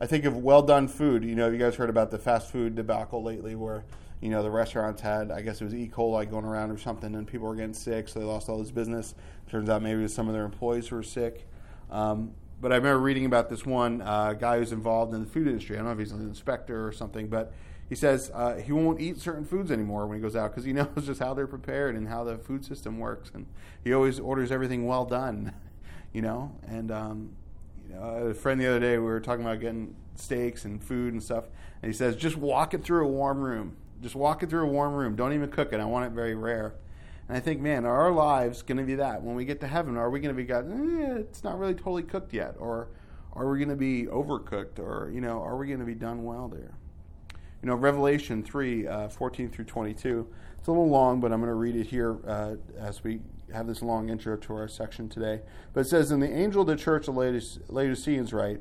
I 0.00 0.06
think 0.06 0.24
of 0.24 0.36
well 0.36 0.62
done 0.62 0.88
food. 0.88 1.24
You 1.24 1.36
know, 1.36 1.48
you 1.48 1.58
guys 1.58 1.76
heard 1.76 1.90
about 1.90 2.10
the 2.10 2.18
fast 2.18 2.50
food 2.50 2.74
debacle 2.74 3.22
lately 3.22 3.54
where 3.54 3.84
you 4.22 4.28
know, 4.28 4.42
the 4.44 4.50
restaurants 4.50 5.02
had, 5.02 5.32
I 5.32 5.42
guess 5.42 5.60
it 5.60 5.64
was 5.64 5.74
E. 5.74 5.90
coli 5.92 6.30
going 6.30 6.44
around 6.44 6.70
or 6.70 6.78
something, 6.78 7.12
and 7.16 7.26
people 7.26 7.48
were 7.48 7.56
getting 7.56 7.74
sick, 7.74 8.08
so 8.08 8.20
they 8.20 8.24
lost 8.24 8.48
all 8.48 8.56
this 8.56 8.70
business. 8.70 9.16
Turns 9.50 9.68
out 9.68 9.82
maybe 9.82 9.98
it 9.98 10.04
was 10.04 10.14
some 10.14 10.28
of 10.28 10.32
their 10.32 10.44
employees 10.44 10.86
who 10.86 10.96
were 10.96 11.02
sick. 11.02 11.48
Um, 11.90 12.30
but 12.60 12.72
I 12.72 12.76
remember 12.76 13.00
reading 13.00 13.24
about 13.26 13.50
this 13.50 13.66
one 13.66 14.00
uh, 14.00 14.34
guy 14.34 14.58
who's 14.58 14.70
involved 14.70 15.12
in 15.12 15.24
the 15.24 15.26
food 15.26 15.48
industry. 15.48 15.74
I 15.74 15.80
don't 15.80 15.86
know 15.86 15.92
if 15.92 15.98
he's 15.98 16.12
an 16.12 16.20
inspector 16.20 16.86
or 16.86 16.92
something, 16.92 17.26
but 17.26 17.52
he 17.88 17.96
says 17.96 18.30
uh, 18.32 18.54
he 18.54 18.70
won't 18.70 19.00
eat 19.00 19.18
certain 19.18 19.44
foods 19.44 19.72
anymore 19.72 20.06
when 20.06 20.18
he 20.18 20.22
goes 20.22 20.36
out 20.36 20.52
because 20.52 20.64
he 20.64 20.72
knows 20.72 21.04
just 21.04 21.18
how 21.18 21.34
they're 21.34 21.48
prepared 21.48 21.96
and 21.96 22.06
how 22.06 22.22
the 22.22 22.38
food 22.38 22.64
system 22.64 23.00
works. 23.00 23.32
And 23.34 23.46
he 23.82 23.92
always 23.92 24.20
orders 24.20 24.52
everything 24.52 24.86
well 24.86 25.04
done, 25.04 25.52
you 26.12 26.22
know. 26.22 26.56
And 26.68 26.92
um, 26.92 27.30
you 27.88 27.96
know, 27.96 28.02
a 28.02 28.34
friend 28.34 28.60
the 28.60 28.68
other 28.68 28.80
day, 28.80 28.98
we 28.98 29.04
were 29.04 29.20
talking 29.20 29.44
about 29.44 29.58
getting 29.58 29.96
steaks 30.14 30.64
and 30.64 30.80
food 30.80 31.12
and 31.12 31.20
stuff, 31.20 31.46
and 31.82 31.90
he 31.90 31.96
says, 31.96 32.14
just 32.14 32.36
walk 32.36 32.72
it 32.72 32.84
through 32.84 33.04
a 33.04 33.08
warm 33.08 33.40
room 33.40 33.76
just 34.02 34.14
walk 34.14 34.42
it 34.42 34.50
through 34.50 34.64
a 34.64 34.70
warm 34.70 34.92
room. 34.92 35.14
Don't 35.14 35.32
even 35.32 35.50
cook 35.50 35.72
it. 35.72 35.80
I 35.80 35.84
want 35.84 36.06
it 36.06 36.12
very 36.12 36.34
rare. 36.34 36.74
And 37.28 37.36
I 37.36 37.40
think, 37.40 37.60
man, 37.60 37.84
are 37.86 38.00
our 38.00 38.12
lives 38.12 38.62
going 38.62 38.78
to 38.78 38.84
be 38.84 38.96
that? 38.96 39.22
When 39.22 39.36
we 39.36 39.44
get 39.44 39.60
to 39.60 39.68
heaven, 39.68 39.96
are 39.96 40.10
we 40.10 40.20
going 40.20 40.34
to 40.34 40.36
be 40.36 40.44
God? 40.44 40.70
Eh, 40.70 41.20
it's 41.20 41.44
not 41.44 41.58
really 41.58 41.74
totally 41.74 42.02
cooked 42.02 42.34
yet, 42.34 42.56
or 42.58 42.88
are 43.32 43.48
we 43.48 43.58
going 43.58 43.68
to 43.68 43.76
be 43.76 44.04
overcooked, 44.06 44.78
or 44.78 45.10
you 45.14 45.20
know, 45.20 45.40
are 45.40 45.56
we 45.56 45.68
going 45.68 45.78
to 45.78 45.86
be 45.86 45.94
done 45.94 46.24
well 46.24 46.48
there? 46.48 46.74
You 47.62 47.68
know, 47.68 47.76
Revelation 47.76 48.42
three 48.42 48.86
uh, 48.86 49.08
14 49.08 49.50
through 49.50 49.66
twenty 49.66 49.94
two. 49.94 50.26
It's 50.58 50.68
a 50.68 50.72
little 50.72 50.88
long, 50.88 51.20
but 51.20 51.32
I'm 51.32 51.40
going 51.40 51.48
to 51.48 51.54
read 51.54 51.76
it 51.76 51.86
here 51.86 52.18
uh, 52.26 52.56
as 52.76 53.02
we 53.04 53.20
have 53.52 53.66
this 53.66 53.82
long 53.82 54.08
intro 54.08 54.36
to 54.36 54.54
our 54.54 54.68
section 54.68 55.08
today. 55.08 55.40
But 55.72 55.82
it 55.82 55.88
says, 55.88 56.10
"And 56.10 56.20
the 56.20 56.30
angel 56.30 56.62
of 56.62 56.66
the 56.66 56.76
church 56.76 57.06
of 57.06 57.16
Laodiceans 57.16 58.32
write." 58.32 58.60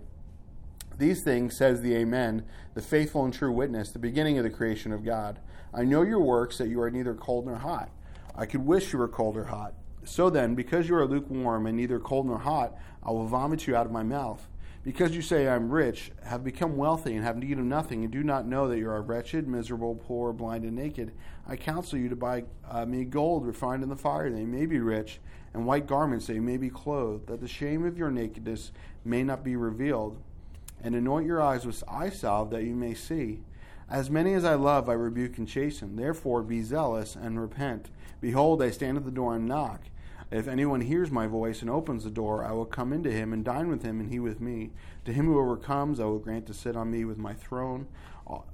These 1.01 1.23
things 1.23 1.57
says 1.57 1.81
the 1.81 1.95
Amen, 1.95 2.45
the 2.75 2.81
faithful 2.83 3.25
and 3.25 3.33
true 3.33 3.51
witness, 3.51 3.89
the 3.89 3.97
beginning 3.97 4.37
of 4.37 4.43
the 4.43 4.51
creation 4.51 4.91
of 4.91 5.03
God. 5.03 5.39
I 5.73 5.83
know 5.83 6.03
your 6.03 6.19
works, 6.19 6.59
that 6.59 6.67
you 6.67 6.79
are 6.79 6.91
neither 6.91 7.15
cold 7.15 7.47
nor 7.47 7.55
hot. 7.55 7.89
I 8.35 8.45
could 8.45 8.63
wish 8.63 8.93
you 8.93 8.99
were 8.99 9.07
cold 9.07 9.35
or 9.35 9.45
hot. 9.45 9.73
So 10.03 10.29
then, 10.29 10.53
because 10.53 10.87
you 10.87 10.93
are 10.93 11.07
lukewarm 11.07 11.65
and 11.65 11.75
neither 11.75 11.99
cold 11.99 12.27
nor 12.27 12.37
hot, 12.37 12.77
I 13.01 13.09
will 13.09 13.25
vomit 13.25 13.65
you 13.65 13.75
out 13.75 13.87
of 13.87 13.91
my 13.91 14.03
mouth. 14.03 14.47
Because 14.83 15.15
you 15.15 15.23
say, 15.23 15.47
I 15.47 15.55
am 15.55 15.71
rich, 15.71 16.11
have 16.23 16.43
become 16.43 16.77
wealthy, 16.77 17.15
and 17.15 17.23
have 17.23 17.35
need 17.35 17.57
of 17.57 17.65
nothing, 17.65 18.03
and 18.03 18.13
do 18.13 18.21
not 18.21 18.45
know 18.45 18.67
that 18.67 18.77
you 18.77 18.87
are 18.87 19.01
wretched, 19.01 19.47
miserable, 19.47 19.95
poor, 19.95 20.31
blind, 20.31 20.65
and 20.65 20.75
naked, 20.75 21.13
I 21.47 21.55
counsel 21.55 21.97
you 21.97 22.09
to 22.09 22.15
buy 22.15 22.43
uh, 22.69 22.85
me 22.85 23.05
gold 23.05 23.47
refined 23.47 23.81
in 23.81 23.89
the 23.89 23.95
fire, 23.95 24.29
that 24.29 24.39
you 24.39 24.45
may 24.45 24.67
be 24.67 24.77
rich, 24.77 25.19
and 25.55 25.65
white 25.65 25.87
garments, 25.87 26.27
that 26.27 26.35
you 26.35 26.43
may 26.43 26.57
be 26.57 26.69
clothed, 26.69 27.25
that 27.25 27.41
the 27.41 27.47
shame 27.47 27.87
of 27.87 27.97
your 27.97 28.11
nakedness 28.11 28.71
may 29.03 29.23
not 29.23 29.43
be 29.43 29.55
revealed 29.55 30.21
and 30.83 30.95
anoint 30.95 31.25
your 31.25 31.41
eyes 31.41 31.65
with 31.65 31.83
eye 31.87 32.09
salve 32.09 32.49
that 32.51 32.63
you 32.63 32.75
may 32.75 32.93
see. 32.93 33.41
As 33.89 34.09
many 34.09 34.33
as 34.33 34.45
I 34.45 34.55
love, 34.55 34.87
I 34.87 34.93
rebuke 34.93 35.37
and 35.37 35.47
chasten. 35.47 35.95
Therefore, 35.95 36.43
be 36.43 36.61
zealous 36.61 37.15
and 37.15 37.39
repent. 37.39 37.89
Behold, 38.21 38.61
I 38.61 38.71
stand 38.71 38.97
at 38.97 39.05
the 39.05 39.11
door 39.11 39.35
and 39.35 39.47
knock. 39.47 39.81
If 40.31 40.47
anyone 40.47 40.79
hears 40.79 41.11
my 41.11 41.27
voice 41.27 41.61
and 41.61 41.69
opens 41.69 42.05
the 42.05 42.09
door, 42.09 42.45
I 42.45 42.53
will 42.53 42.65
come 42.65 42.93
into 42.93 43.11
him 43.11 43.33
and 43.33 43.43
dine 43.43 43.67
with 43.67 43.83
him, 43.83 43.99
and 43.99 44.09
he 44.09 44.17
with 44.17 44.39
me. 44.39 44.71
To 45.03 45.11
him 45.11 45.25
who 45.25 45.37
overcomes, 45.37 45.99
I 45.99 46.05
will 46.05 46.19
grant 46.19 46.47
to 46.47 46.53
sit 46.53 46.77
on 46.77 46.89
me 46.89 47.03
with 47.03 47.17
my 47.17 47.33
throne, 47.33 47.87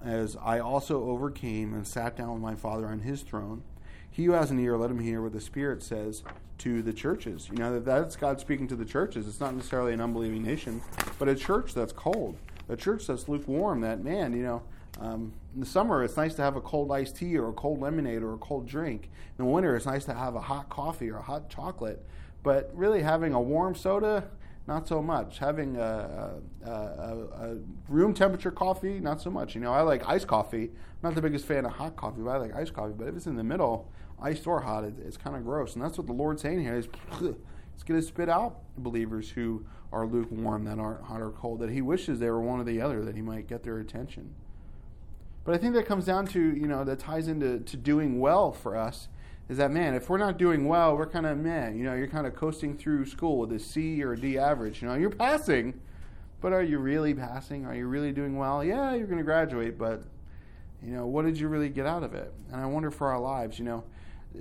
as 0.03 0.35
I 0.41 0.57
also 0.57 1.03
overcame 1.03 1.75
and 1.75 1.85
sat 1.85 2.17
down 2.17 2.33
with 2.33 2.41
my 2.41 2.55
Father 2.55 2.87
on 2.87 3.01
his 3.01 3.21
throne. 3.21 3.61
He 4.17 4.25
who 4.25 4.31
has 4.31 4.49
an 4.49 4.57
ear, 4.57 4.75
let 4.77 4.89
him 4.89 4.97
hear 4.97 5.21
what 5.21 5.31
the 5.31 5.39
Spirit 5.39 5.83
says 5.83 6.23
to 6.57 6.81
the 6.81 6.91
churches. 6.91 7.49
You 7.51 7.57
know, 7.59 7.73
that 7.73 7.85
that's 7.85 8.15
God 8.15 8.39
speaking 8.39 8.67
to 8.69 8.75
the 8.75 8.83
churches. 8.83 9.27
It's 9.27 9.39
not 9.39 9.53
necessarily 9.53 9.93
an 9.93 10.01
unbelieving 10.01 10.41
nation, 10.41 10.81
but 11.19 11.29
a 11.29 11.35
church 11.35 11.75
that's 11.75 11.93
cold, 11.93 12.35
a 12.67 12.75
church 12.75 13.05
that's 13.05 13.29
lukewarm, 13.29 13.81
that, 13.81 14.03
man, 14.03 14.33
you 14.33 14.41
know, 14.41 14.63
um, 14.99 15.33
in 15.53 15.59
the 15.59 15.67
summer, 15.67 16.03
it's 16.03 16.17
nice 16.17 16.33
to 16.33 16.41
have 16.41 16.55
a 16.55 16.61
cold 16.61 16.91
iced 16.91 17.17
tea 17.17 17.37
or 17.37 17.49
a 17.49 17.53
cold 17.53 17.79
lemonade 17.79 18.23
or 18.23 18.33
a 18.33 18.37
cold 18.39 18.67
drink. 18.67 19.11
In 19.37 19.45
the 19.45 19.51
winter, 19.51 19.75
it's 19.75 19.85
nice 19.85 20.05
to 20.05 20.15
have 20.15 20.33
a 20.33 20.41
hot 20.41 20.67
coffee 20.67 21.11
or 21.11 21.17
a 21.17 21.21
hot 21.21 21.47
chocolate. 21.51 22.03
But 22.41 22.71
really, 22.73 23.03
having 23.03 23.35
a 23.35 23.39
warm 23.39 23.75
soda, 23.75 24.23
not 24.67 24.87
so 24.87 24.99
much. 24.99 25.37
Having 25.37 25.77
a, 25.77 26.41
a, 26.65 26.69
a, 26.69 27.57
room 27.87 28.15
temperature 28.15 28.51
coffee, 28.51 28.99
not 28.99 29.21
so 29.21 29.29
much. 29.29 29.53
You 29.53 29.61
know, 29.61 29.73
I 29.73 29.81
like 29.81 30.09
iced 30.09 30.25
coffee. 30.25 30.63
I'm 30.63 31.03
not 31.03 31.13
the 31.13 31.21
biggest 31.21 31.45
fan 31.45 31.65
of 31.65 31.73
hot 31.73 31.95
coffee, 31.95 32.21
but 32.21 32.31
I 32.31 32.37
like 32.37 32.55
iced 32.55 32.73
coffee. 32.73 32.93
But 32.97 33.07
if 33.07 33.15
it's 33.15 33.27
in 33.27 33.35
the 33.35 33.43
middle, 33.43 33.91
iced 34.21 34.47
or 34.47 34.61
hot, 34.61 34.83
it, 34.83 34.95
it's 35.05 35.17
kind 35.17 35.35
of 35.35 35.43
gross. 35.43 35.75
And 35.75 35.83
that's 35.83 35.97
what 35.97 36.07
the 36.07 36.13
Lord's 36.13 36.41
saying 36.41 36.61
here 36.61 36.75
is 36.75 36.87
He's 37.19 37.83
going 37.83 38.01
to 38.01 38.07
spit 38.07 38.29
out 38.29 38.59
believers 38.77 39.29
who 39.29 39.65
are 39.91 40.05
lukewarm, 40.05 40.65
that 40.65 40.79
aren't 40.79 41.03
hot 41.03 41.21
or 41.21 41.31
cold, 41.31 41.59
that 41.59 41.69
He 41.69 41.81
wishes 41.81 42.19
they 42.19 42.29
were 42.29 42.41
one 42.41 42.59
or 42.59 42.63
the 42.63 42.81
other, 42.81 43.03
that 43.05 43.15
He 43.15 43.21
might 43.21 43.47
get 43.47 43.63
their 43.63 43.79
attention. 43.79 44.33
But 45.43 45.55
I 45.55 45.59
think 45.59 45.75
that 45.75 45.85
comes 45.85 46.05
down 46.05 46.27
to, 46.27 46.39
you 46.39 46.67
know, 46.67 46.83
that 46.83 46.99
ties 46.99 47.27
into 47.27 47.59
to 47.59 47.77
doing 47.77 48.19
well 48.19 48.51
for 48.51 48.75
us 48.75 49.07
is 49.49 49.57
that 49.57 49.71
man, 49.71 49.93
if 49.93 50.09
we're 50.09 50.17
not 50.17 50.37
doing 50.37 50.67
well, 50.67 50.97
we're 50.97 51.07
kind 51.07 51.25
of 51.25 51.37
meh. 51.37 51.69
You 51.69 51.83
know, 51.83 51.93
you're 51.93 52.07
kind 52.07 52.27
of 52.27 52.35
coasting 52.35 52.77
through 52.77 53.05
school 53.05 53.37
with 53.37 53.51
a 53.53 53.59
C 53.59 54.03
or 54.03 54.13
a 54.13 54.19
D 54.19 54.37
average. 54.37 54.81
You 54.81 54.89
know, 54.89 54.95
you're 54.95 55.09
passing, 55.09 55.79
but 56.41 56.51
are 56.51 56.63
you 56.63 56.79
really 56.79 57.13
passing? 57.13 57.65
Are 57.65 57.73
you 57.73 57.87
really 57.87 58.11
doing 58.11 58.35
well? 58.37 58.63
Yeah, 58.63 58.93
you're 58.93 59.07
going 59.07 59.19
to 59.19 59.23
graduate, 59.23 59.77
but 59.77 60.03
you 60.83 60.91
know, 60.91 61.07
what 61.07 61.25
did 61.25 61.39
you 61.39 61.47
really 61.47 61.69
get 61.69 61.85
out 61.85 62.03
of 62.03 62.13
it? 62.13 62.33
And 62.51 62.59
I 62.59 62.65
wonder 62.65 62.91
for 62.91 63.07
our 63.07 63.19
lives, 63.19 63.57
you 63.57 63.65
know, 63.65 63.83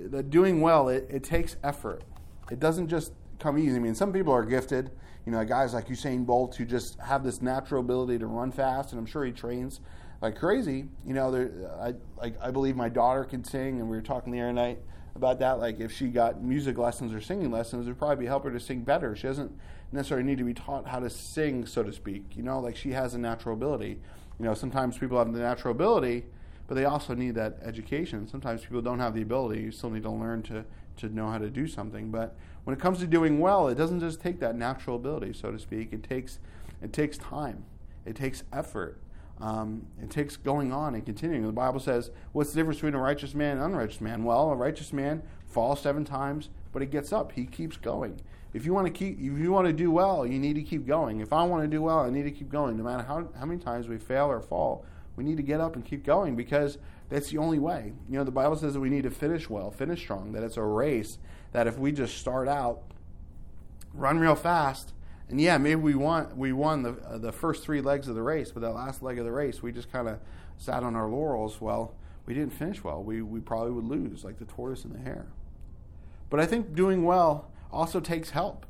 that 0.05 0.29
doing 0.29 0.61
well, 0.61 0.89
it, 0.89 1.07
it 1.09 1.23
takes 1.23 1.57
effort. 1.63 2.03
It 2.51 2.59
doesn't 2.59 2.87
just 2.87 3.13
come 3.39 3.57
easy. 3.57 3.75
I 3.75 3.79
mean, 3.79 3.95
some 3.95 4.13
people 4.13 4.33
are 4.33 4.45
gifted. 4.45 4.91
You 5.25 5.31
know, 5.31 5.43
guys 5.43 5.73
like 5.73 5.87
Usain 5.87 6.25
Bolt 6.25 6.55
who 6.55 6.65
just 6.65 6.99
have 6.99 7.23
this 7.23 7.41
natural 7.41 7.81
ability 7.81 8.19
to 8.19 8.27
run 8.27 8.51
fast, 8.51 8.91
and 8.91 8.99
I'm 8.99 9.05
sure 9.05 9.25
he 9.25 9.31
trains 9.31 9.81
like 10.21 10.37
crazy. 10.37 10.85
You 11.05 11.13
know, 11.13 11.31
there, 11.31 11.51
I 11.79 11.93
like 12.17 12.35
I 12.41 12.51
believe 12.51 12.75
my 12.75 12.89
daughter 12.89 13.23
can 13.23 13.43
sing, 13.43 13.79
and 13.79 13.89
we 13.89 13.97
were 13.97 14.03
talking 14.03 14.31
the 14.31 14.41
other 14.41 14.53
night 14.53 14.79
about 15.15 15.39
that. 15.39 15.59
Like 15.59 15.79
if 15.79 15.91
she 15.91 16.07
got 16.07 16.41
music 16.41 16.77
lessons 16.77 17.13
or 17.13 17.21
singing 17.21 17.51
lessons, 17.51 17.85
it 17.85 17.89
would 17.89 17.99
probably 17.99 18.25
help 18.25 18.43
her 18.45 18.51
to 18.51 18.59
sing 18.59 18.81
better. 18.81 19.15
She 19.15 19.27
doesn't 19.27 19.51
necessarily 19.91 20.25
need 20.25 20.37
to 20.37 20.43
be 20.43 20.53
taught 20.53 20.87
how 20.87 20.99
to 20.99 21.09
sing, 21.09 21.65
so 21.65 21.83
to 21.83 21.91
speak. 21.91 22.35
You 22.35 22.43
know, 22.43 22.59
like 22.59 22.75
she 22.75 22.91
has 22.91 23.13
a 23.13 23.17
natural 23.17 23.55
ability. 23.55 23.99
You 24.39 24.45
know, 24.45 24.53
sometimes 24.53 24.97
people 24.97 25.17
have 25.17 25.33
the 25.33 25.39
natural 25.39 25.71
ability, 25.73 26.25
but 26.67 26.75
they 26.75 26.85
also 26.85 27.13
need 27.13 27.35
that 27.35 27.57
education. 27.63 28.27
Sometimes 28.27 28.61
people 28.61 28.81
don't 28.81 28.99
have 28.99 29.13
the 29.13 29.21
ability. 29.21 29.61
You 29.61 29.71
still 29.71 29.89
need 29.89 30.03
to 30.03 30.11
learn 30.11 30.43
to 30.43 30.65
to 30.97 31.09
know 31.09 31.29
how 31.29 31.37
to 31.37 31.49
do 31.49 31.67
something. 31.67 32.09
But 32.09 32.35
when 32.63 32.75
it 32.75 32.79
comes 32.79 32.99
to 32.99 33.07
doing 33.07 33.39
well, 33.39 33.67
it 33.67 33.75
doesn't 33.75 33.99
just 33.99 34.19
take 34.19 34.39
that 34.39 34.55
natural 34.55 34.95
ability, 34.95 35.33
so 35.33 35.51
to 35.51 35.59
speak. 35.59 35.93
It 35.93 36.03
takes 36.03 36.39
it 36.81 36.93
takes 36.93 37.17
time. 37.17 37.65
It 38.05 38.15
takes 38.15 38.43
effort. 38.51 38.99
Um, 39.39 39.85
it 40.01 40.09
takes 40.09 40.35
going 40.35 40.73
on 40.73 40.95
and 40.95 41.05
continuing. 41.05 41.45
The 41.45 41.51
Bible 41.51 41.79
says, 41.79 42.09
what's 42.31 42.51
the 42.51 42.55
difference 42.55 42.77
between 42.77 42.95
a 42.95 42.99
righteous 42.99 43.35
man 43.35 43.57
and 43.57 43.59
an 43.59 43.71
unrighteous 43.71 44.01
man? 44.01 44.23
Well, 44.23 44.49
a 44.49 44.55
righteous 44.55 44.91
man 44.91 45.21
falls 45.45 45.81
seven 45.81 46.05
times, 46.05 46.49
but 46.71 46.81
he 46.81 46.87
gets 46.87 47.13
up. 47.13 47.33
He 47.33 47.45
keeps 47.45 47.77
going. 47.77 48.19
If 48.53 48.65
you 48.65 48.73
want 48.73 48.87
to 48.87 48.93
keep, 48.93 49.19
if 49.19 49.37
you 49.37 49.51
want 49.51 49.67
to 49.67 49.73
do 49.73 49.91
well, 49.91 50.25
you 50.25 50.39
need 50.39 50.55
to 50.55 50.63
keep 50.63 50.87
going. 50.87 51.19
If 51.19 51.33
I 51.33 51.43
want 51.43 51.63
to 51.63 51.67
do 51.67 51.81
well, 51.81 51.99
I 51.99 52.09
need 52.09 52.23
to 52.23 52.31
keep 52.31 52.49
going. 52.49 52.77
No 52.77 52.83
matter 52.83 53.03
how, 53.03 53.27
how 53.37 53.45
many 53.45 53.59
times 53.59 53.87
we 53.87 53.97
fail 53.97 54.25
or 54.25 54.41
fall, 54.41 54.85
we 55.17 55.23
need 55.23 55.35
to 55.35 55.43
get 55.43 55.59
up 55.59 55.75
and 55.75 55.83
keep 55.83 56.05
going 56.05 56.37
because 56.37 56.77
that's 57.09 57.31
the 57.31 57.39
only 57.39 57.59
way. 57.59 57.91
You 58.07 58.17
know, 58.17 58.23
the 58.23 58.31
Bible 58.31 58.55
says 58.55 58.75
that 58.75 58.79
we 58.79 58.89
need 58.89 59.03
to 59.03 59.11
finish 59.11 59.49
well, 59.49 59.71
finish 59.71 59.99
strong, 59.99 60.31
that 60.31 60.43
it's 60.43 60.55
a 60.55 60.63
race, 60.63 61.17
that 61.51 61.67
if 61.67 61.77
we 61.77 61.91
just 61.91 62.17
start 62.17 62.47
out, 62.47 62.83
run 63.93 64.19
real 64.19 64.35
fast, 64.35 64.93
and 65.27 65.41
yeah, 65.41 65.57
maybe 65.57 65.81
we 65.81 65.95
won 65.95 66.37
we 66.37 66.53
won 66.53 66.83
the 66.83 66.91
uh, 67.05 67.17
the 67.17 67.33
first 67.33 67.63
three 67.63 67.81
legs 67.81 68.07
of 68.07 68.15
the 68.15 68.21
race, 68.21 68.51
but 68.51 68.61
that 68.61 68.71
last 68.71 69.03
leg 69.03 69.17
of 69.19 69.25
the 69.25 69.31
race, 69.31 69.61
we 69.61 69.73
just 69.73 69.91
kind 69.91 70.07
of 70.07 70.19
sat 70.57 70.83
on 70.83 70.95
our 70.95 71.09
laurels. 71.09 71.59
Well, 71.59 71.95
we 72.25 72.33
didn't 72.33 72.53
finish 72.53 72.83
well. 72.83 73.03
We 73.03 73.21
we 73.21 73.41
probably 73.41 73.71
would 73.71 73.85
lose, 73.85 74.23
like 74.23 74.37
the 74.37 74.45
tortoise 74.45 74.85
and 74.85 74.93
the 74.93 74.99
hare. 74.99 75.27
But 76.29 76.39
I 76.39 76.45
think 76.45 76.75
doing 76.75 77.03
well 77.03 77.51
also 77.71 77.99
takes 77.99 78.29
help. 78.29 78.65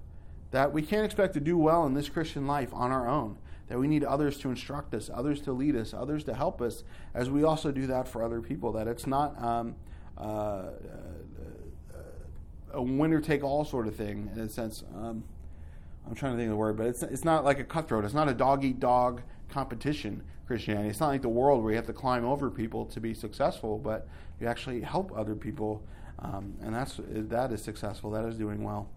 That 0.51 0.71
we 0.71 0.81
can't 0.81 1.05
expect 1.05 1.33
to 1.33 1.39
do 1.41 1.57
well 1.57 1.85
in 1.85 1.93
this 1.93 2.07
Christian 2.07 2.47
life 2.47 2.73
on 2.73 2.91
our 2.91 3.07
own. 3.07 3.37
That 3.67 3.79
we 3.79 3.87
need 3.87 4.03
others 4.03 4.37
to 4.39 4.49
instruct 4.49 4.93
us, 4.93 5.09
others 5.13 5.41
to 5.41 5.51
lead 5.51 5.75
us, 5.75 5.93
others 5.93 6.23
to 6.25 6.33
help 6.33 6.61
us, 6.61 6.83
as 7.13 7.29
we 7.29 7.43
also 7.43 7.71
do 7.71 7.87
that 7.87 8.07
for 8.07 8.23
other 8.23 8.41
people. 8.41 8.71
That 8.71 8.87
it's 8.87 9.05
not 9.07 9.41
um, 9.43 9.75
uh, 10.17 10.21
uh 10.21 10.71
a 12.73 12.81
winner 12.81 13.19
take 13.19 13.43
all 13.43 13.65
sort 13.65 13.87
of 13.87 13.95
thing 13.95 14.29
in 14.35 14.41
a 14.41 14.49
sense. 14.49 14.83
Um, 14.95 15.23
I'm 16.07 16.15
trying 16.15 16.33
to 16.33 16.37
think 16.37 16.47
of 16.47 16.51
the 16.51 16.57
word, 16.57 16.77
but 16.77 16.87
it's 16.87 17.03
it's 17.03 17.25
not 17.25 17.43
like 17.43 17.59
a 17.59 17.63
cutthroat. 17.63 18.05
It's 18.05 18.13
not 18.13 18.29
a 18.29 18.33
dog 18.33 18.63
eat 18.63 18.79
dog 18.79 19.21
competition 19.49 20.23
Christianity. 20.47 20.89
It's 20.89 20.99
not 20.99 21.09
like 21.09 21.21
the 21.21 21.29
world 21.29 21.63
where 21.63 21.71
you 21.71 21.77
have 21.77 21.87
to 21.87 21.93
climb 21.93 22.25
over 22.25 22.49
people 22.49 22.85
to 22.85 23.01
be 23.01 23.13
successful, 23.13 23.77
but 23.77 24.07
you 24.39 24.47
actually 24.47 24.81
help 24.81 25.11
other 25.15 25.35
people, 25.35 25.83
um, 26.19 26.53
and 26.61 26.73
that's 26.73 26.99
that 27.05 27.51
is 27.51 27.61
successful. 27.61 28.11
That 28.11 28.25
is 28.25 28.37
doing 28.37 28.63
well. 28.63 28.89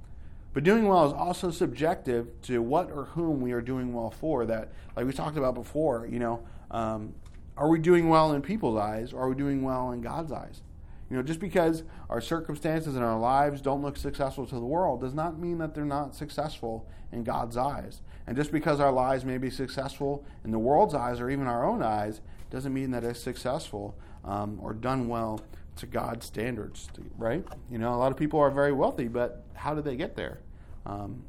But 0.52 0.64
doing 0.64 0.88
well 0.88 1.06
is 1.06 1.12
also 1.12 1.50
subjective 1.50 2.28
to 2.42 2.60
what 2.60 2.90
or 2.90 3.04
whom 3.04 3.40
we 3.40 3.52
are 3.52 3.60
doing 3.60 3.92
well 3.92 4.10
for. 4.10 4.44
That, 4.46 4.72
like 4.96 5.06
we 5.06 5.12
talked 5.12 5.36
about 5.36 5.54
before, 5.54 6.08
you 6.10 6.18
know, 6.18 6.42
um, 6.70 7.14
are 7.56 7.68
we 7.68 7.78
doing 7.78 8.08
well 8.08 8.32
in 8.32 8.42
people's 8.42 8.78
eyes, 8.78 9.12
or 9.12 9.22
are 9.22 9.28
we 9.28 9.36
doing 9.36 9.62
well 9.62 9.92
in 9.92 10.00
God's 10.00 10.32
eyes? 10.32 10.62
You 11.10 11.16
know, 11.16 11.22
just 11.22 11.40
because 11.40 11.82
our 12.08 12.20
circumstances 12.20 12.94
and 12.94 13.04
our 13.04 13.18
lives 13.18 13.60
don't 13.60 13.82
look 13.82 13.96
successful 13.96 14.46
to 14.46 14.54
the 14.54 14.60
world 14.60 15.00
does 15.00 15.14
not 15.14 15.38
mean 15.38 15.58
that 15.58 15.74
they're 15.74 15.84
not 15.84 16.14
successful 16.14 16.88
in 17.12 17.24
God's 17.24 17.56
eyes. 17.56 18.00
And 18.26 18.36
just 18.36 18.52
because 18.52 18.78
our 18.78 18.92
lives 18.92 19.24
may 19.24 19.36
be 19.36 19.50
successful 19.50 20.24
in 20.44 20.52
the 20.52 20.58
world's 20.58 20.94
eyes 20.94 21.20
or 21.20 21.28
even 21.28 21.48
our 21.48 21.66
own 21.66 21.82
eyes 21.82 22.20
doesn't 22.48 22.72
mean 22.72 22.92
that 22.92 23.02
it's 23.02 23.20
successful 23.20 23.96
um, 24.24 24.58
or 24.62 24.72
done 24.72 25.08
well 25.08 25.40
to 25.80 25.86
God's 25.86 26.26
standards, 26.26 26.88
right? 27.16 27.44
You 27.70 27.78
know, 27.78 27.94
a 27.94 27.96
lot 27.96 28.12
of 28.12 28.18
people 28.18 28.38
are 28.38 28.50
very 28.50 28.72
wealthy, 28.72 29.08
but 29.08 29.44
how 29.54 29.74
did 29.74 29.84
they 29.84 29.96
get 29.96 30.16
there? 30.16 30.40
Um, 30.86 31.24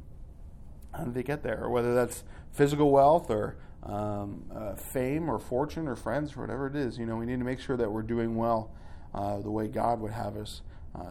how 0.94 1.04
did 1.04 1.14
they 1.14 1.22
get 1.22 1.42
there? 1.42 1.64
Or 1.64 1.70
whether 1.70 1.94
that's 1.94 2.22
physical 2.52 2.90
wealth 2.90 3.30
or 3.30 3.56
um, 3.82 4.44
uh, 4.54 4.74
fame 4.74 5.30
or 5.30 5.38
fortune 5.38 5.88
or 5.88 5.96
friends 5.96 6.36
or 6.36 6.42
whatever 6.42 6.66
it 6.66 6.76
is, 6.76 6.98
you 6.98 7.06
know, 7.06 7.16
we 7.16 7.26
need 7.26 7.38
to 7.38 7.44
make 7.44 7.60
sure 7.60 7.76
that 7.76 7.90
we're 7.90 8.02
doing 8.02 8.36
well 8.36 8.70
uh, 9.14 9.40
the 9.40 9.50
way 9.50 9.68
God 9.68 10.00
would 10.00 10.12
have 10.12 10.36
us 10.36 10.62
uh, 10.94 11.10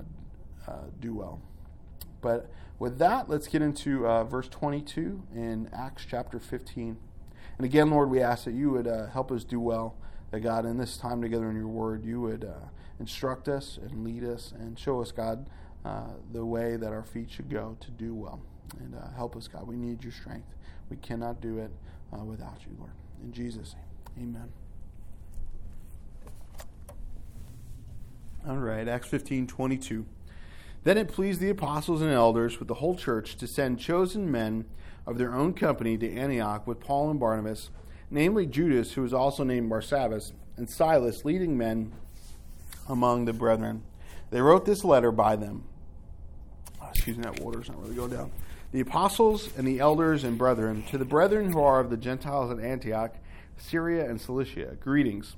uh, 0.68 0.74
do 1.00 1.16
well. 1.16 1.42
But 2.22 2.50
with 2.78 3.00
that, 3.00 3.28
let's 3.28 3.48
get 3.48 3.62
into 3.62 4.08
uh, 4.08 4.24
verse 4.24 4.48
22 4.48 5.24
in 5.36 5.70
Acts 5.74 6.06
chapter 6.08 6.40
15. 6.40 6.98
And 7.58 7.66
again, 7.66 7.90
Lord, 7.90 8.10
we 8.10 8.22
ask 8.22 8.46
that 8.46 8.54
you 8.54 8.70
would 8.72 8.86
help 9.12 9.32
us 9.32 9.44
do 9.44 9.60
well. 9.60 9.96
That 10.30 10.40
God, 10.40 10.66
in 10.66 10.78
this 10.78 10.96
time 10.96 11.22
together 11.22 11.50
in 11.50 11.58
your 11.58 11.68
word, 11.68 12.06
you 12.06 12.22
would 12.22 12.46
uh, 12.46 12.68
instruct 13.01 13.50
us 13.50 13.79
and 13.81 14.03
lead 14.03 14.24
us 14.24 14.53
and 14.58 14.77
show 14.77 15.01
us, 15.01 15.12
God, 15.12 15.48
uh, 15.84 16.12
the 16.31 16.46
way 16.46 16.77
that 16.77 16.93
our 16.93 17.03
feet 17.03 17.31
should 17.31 17.50
go 17.50 17.75
to 17.79 17.91
do 17.91 18.13
well. 18.13 18.41
And 18.79 18.96
uh, 18.96 19.12
help 19.15 19.36
us, 19.36 19.48
God. 19.48 19.67
We 19.67 19.75
need 19.75 20.03
your 20.03 20.13
strength. 20.13 20.48
We 20.89 20.98
cannot 20.98 21.41
do 21.41 21.58
it 21.58 21.72
uh, 22.13 22.24
without 22.24 22.60
you, 22.62 22.75
Lord. 22.77 22.91
In 23.24 23.34
Jesus' 23.34 23.75
name, 24.15 24.36
amen. 24.36 24.50
All 28.48 28.58
right, 28.58 28.88
Acts 28.88 29.08
15 29.08 29.48
22. 29.48 30.05
Then 30.84 30.98
it 30.98 31.08
pleased 31.08 31.41
the 31.41 31.50
apostles 31.50 32.01
and 32.01 32.12
elders 32.12 32.58
with 32.58 32.67
the 32.67 32.75
whole 32.75 32.96
church 32.96 33.36
to 33.38 33.46
send 33.46 33.79
chosen 33.79 34.31
men 34.31 34.65
of 35.05 35.17
their 35.17 35.34
own 35.34 35.53
company 35.53 35.98
to 35.98 36.12
Antioch 36.12 36.65
with 36.65 36.79
Paul 36.79 37.12
and 37.12 37.20
Barnabas, 37.20 37.70
namely 38.10 38.48
Judas, 38.48 38.93
who 38.93 39.03
was 39.03 39.13
also 39.13 39.43
named 39.43 39.70
Barsabbas, 39.70 40.31
and 40.58 40.70
Silas, 40.70 41.24
leading 41.24 41.58
men 41.58 41.91
among 42.92 43.26
the 43.26 43.34
brethren. 43.34 43.84
They 44.30 44.42
wrote 44.42 44.66
this 44.66 44.84
letter 44.84 45.12
by 45.12 45.36
them. 45.36 45.64
Oh, 46.82 46.90
excuse 46.90 47.18
me, 47.18 47.24
that 47.24 47.40
water's 47.40 47.70
not 47.70 47.82
really 47.82 47.96
going 47.96 48.12
down. 48.12 48.32
The 48.72 48.82
apostles 48.82 49.50
and 49.58 49.68
the 49.68 49.80
elders 49.80 50.24
and 50.24 50.38
brethren, 50.38 50.84
to 50.92 50.98
the 50.98 51.06
brethren 51.06 51.52
who 51.52 51.62
are 51.62 51.80
of 51.80 51.90
the 51.90 51.98
Gentiles 51.98 52.52
at 52.52 52.64
Antioch, 52.64 53.16
Syria 53.58 54.10
and 54.10 54.20
Cilicia, 54.20 54.78
greetings. 54.80 55.36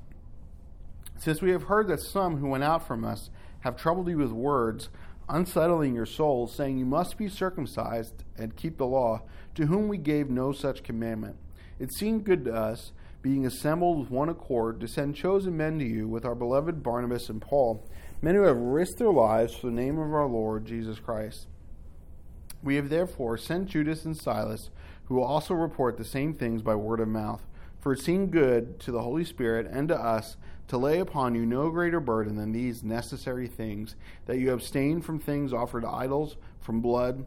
Since 1.20 1.42
we 1.42 1.52
have 1.52 1.64
heard 1.64 1.88
that 1.88 2.02
some 2.02 2.38
who 2.38 2.50
went 2.50 2.64
out 2.64 2.86
from 2.86 3.04
us 3.04 3.30
have 3.62 3.78
troubled 3.78 4.10
you 4.10 4.18
with 4.18 4.32
words, 4.32 4.90
unsettling 5.30 5.96
your 5.96 6.06
souls, 6.06 6.56
saying 6.56 6.78
you 6.78 6.86
must 6.86 7.18
be 7.18 7.30
circumcised 7.30 8.24
and 8.38 8.56
keep 8.56 8.78
the 8.78 8.86
law, 8.86 9.22
to 9.56 9.68
whom 9.68 9.88
we 9.88 9.98
gave 9.98 10.30
no 10.30 10.52
such 10.52 10.84
commandment. 10.84 11.38
It 11.80 11.94
seemed 11.94 12.26
good 12.26 12.46
to 12.46 12.54
us, 12.54 12.92
being 13.24 13.46
assembled 13.46 14.00
with 14.00 14.12
one 14.12 14.30
accord, 14.30 14.82
to 14.82 14.88
send 14.88 15.16
chosen 15.16 15.58
men 15.58 15.80
to 15.80 15.86
you 15.86 16.08
with 16.08 16.26
our 16.26 16.36
beloved 16.36 16.84
Barnabas 16.84 17.30
and 17.30 17.42
Paul, 17.42 17.84
men 18.22 18.36
who 18.36 18.44
have 18.44 18.58
risked 18.58 19.00
their 19.00 19.12
lives 19.12 19.56
for 19.56 19.68
the 19.68 19.74
name 19.74 19.98
of 19.98 20.14
our 20.14 20.28
Lord 20.28 20.66
Jesus 20.66 21.00
Christ. 21.00 21.48
We 22.62 22.76
have 22.76 22.90
therefore 22.90 23.38
sent 23.38 23.70
Judas 23.70 24.04
and 24.04 24.16
Silas, 24.16 24.70
who 25.06 25.16
will 25.16 25.24
also 25.24 25.54
report 25.54 25.98
the 25.98 26.06
same 26.06 26.34
things 26.34 26.62
by 26.62 26.76
word 26.76 27.00
of 27.00 27.08
mouth. 27.08 27.42
For 27.80 27.94
it 27.94 28.00
seemed 28.00 28.32
good 28.32 28.80
to 28.82 28.92
the 28.92 29.02
Holy 29.02 29.26
Spirit 29.26 29.68
and 29.72 29.88
to 29.88 29.96
us 29.96 30.38
to 30.68 30.78
lay 30.78 31.00
upon 31.00 31.36
you 31.36 31.46
no 31.46 31.70
greater 31.70 32.00
burden 32.00 32.36
than 32.36 32.52
these 32.52 32.84
necessary 32.84 33.48
things 33.48 33.96
that 34.26 34.38
you 34.38 34.52
abstain 34.52 35.02
from 35.02 35.20
things 35.20 35.54
offered 35.54 35.82
to 35.82 35.90
idols, 35.90 36.36
from 36.60 36.82
blood, 36.82 37.26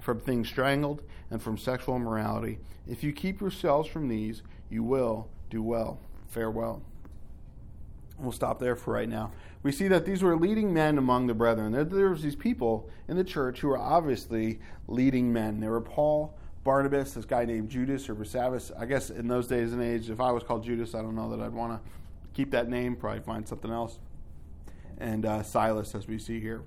from 0.00 0.18
things 0.18 0.48
strangled, 0.48 1.02
and 1.30 1.42
from 1.42 1.58
sexual 1.58 1.96
immorality. 1.96 2.58
If 2.88 3.04
you 3.04 3.12
keep 3.12 3.40
yourselves 3.40 3.88
from 3.88 4.08
these, 4.08 4.42
you 4.70 4.82
will 4.82 5.28
do 5.50 5.62
well. 5.62 5.98
Farewell. 6.28 6.82
We'll 8.18 8.32
stop 8.32 8.58
there 8.58 8.76
for 8.76 8.92
right 8.92 9.08
now. 9.08 9.32
We 9.62 9.72
see 9.72 9.88
that 9.88 10.06
these 10.06 10.22
were 10.22 10.36
leading 10.36 10.72
men 10.72 10.96
among 10.96 11.26
the 11.26 11.34
brethren. 11.34 11.72
There, 11.72 11.84
there 11.84 12.10
was 12.10 12.22
these 12.22 12.36
people 12.36 12.88
in 13.08 13.16
the 13.16 13.24
church 13.24 13.60
who 13.60 13.68
were 13.68 13.78
obviously 13.78 14.60
leading 14.88 15.32
men. 15.32 15.60
There 15.60 15.70
were 15.70 15.80
Paul, 15.80 16.34
Barnabas, 16.64 17.12
this 17.12 17.24
guy 17.24 17.44
named 17.44 17.68
Judas 17.68 18.08
or 18.08 18.14
Barsabbas. 18.14 18.72
I 18.78 18.86
guess 18.86 19.10
in 19.10 19.28
those 19.28 19.46
days 19.46 19.72
and 19.72 19.82
age, 19.82 20.08
if 20.08 20.20
I 20.20 20.30
was 20.32 20.42
called 20.42 20.64
Judas, 20.64 20.94
I 20.94 21.02
don't 21.02 21.14
know 21.14 21.30
that 21.30 21.40
I'd 21.44 21.52
want 21.52 21.72
to 21.72 21.90
keep 22.32 22.50
that 22.52 22.68
name, 22.68 22.96
probably 22.96 23.20
find 23.20 23.46
something 23.46 23.70
else. 23.70 23.98
And 24.98 25.26
uh, 25.26 25.42
Silas, 25.42 25.94
as 25.94 26.06
we 26.06 26.18
see 26.18 26.40
here. 26.40 26.62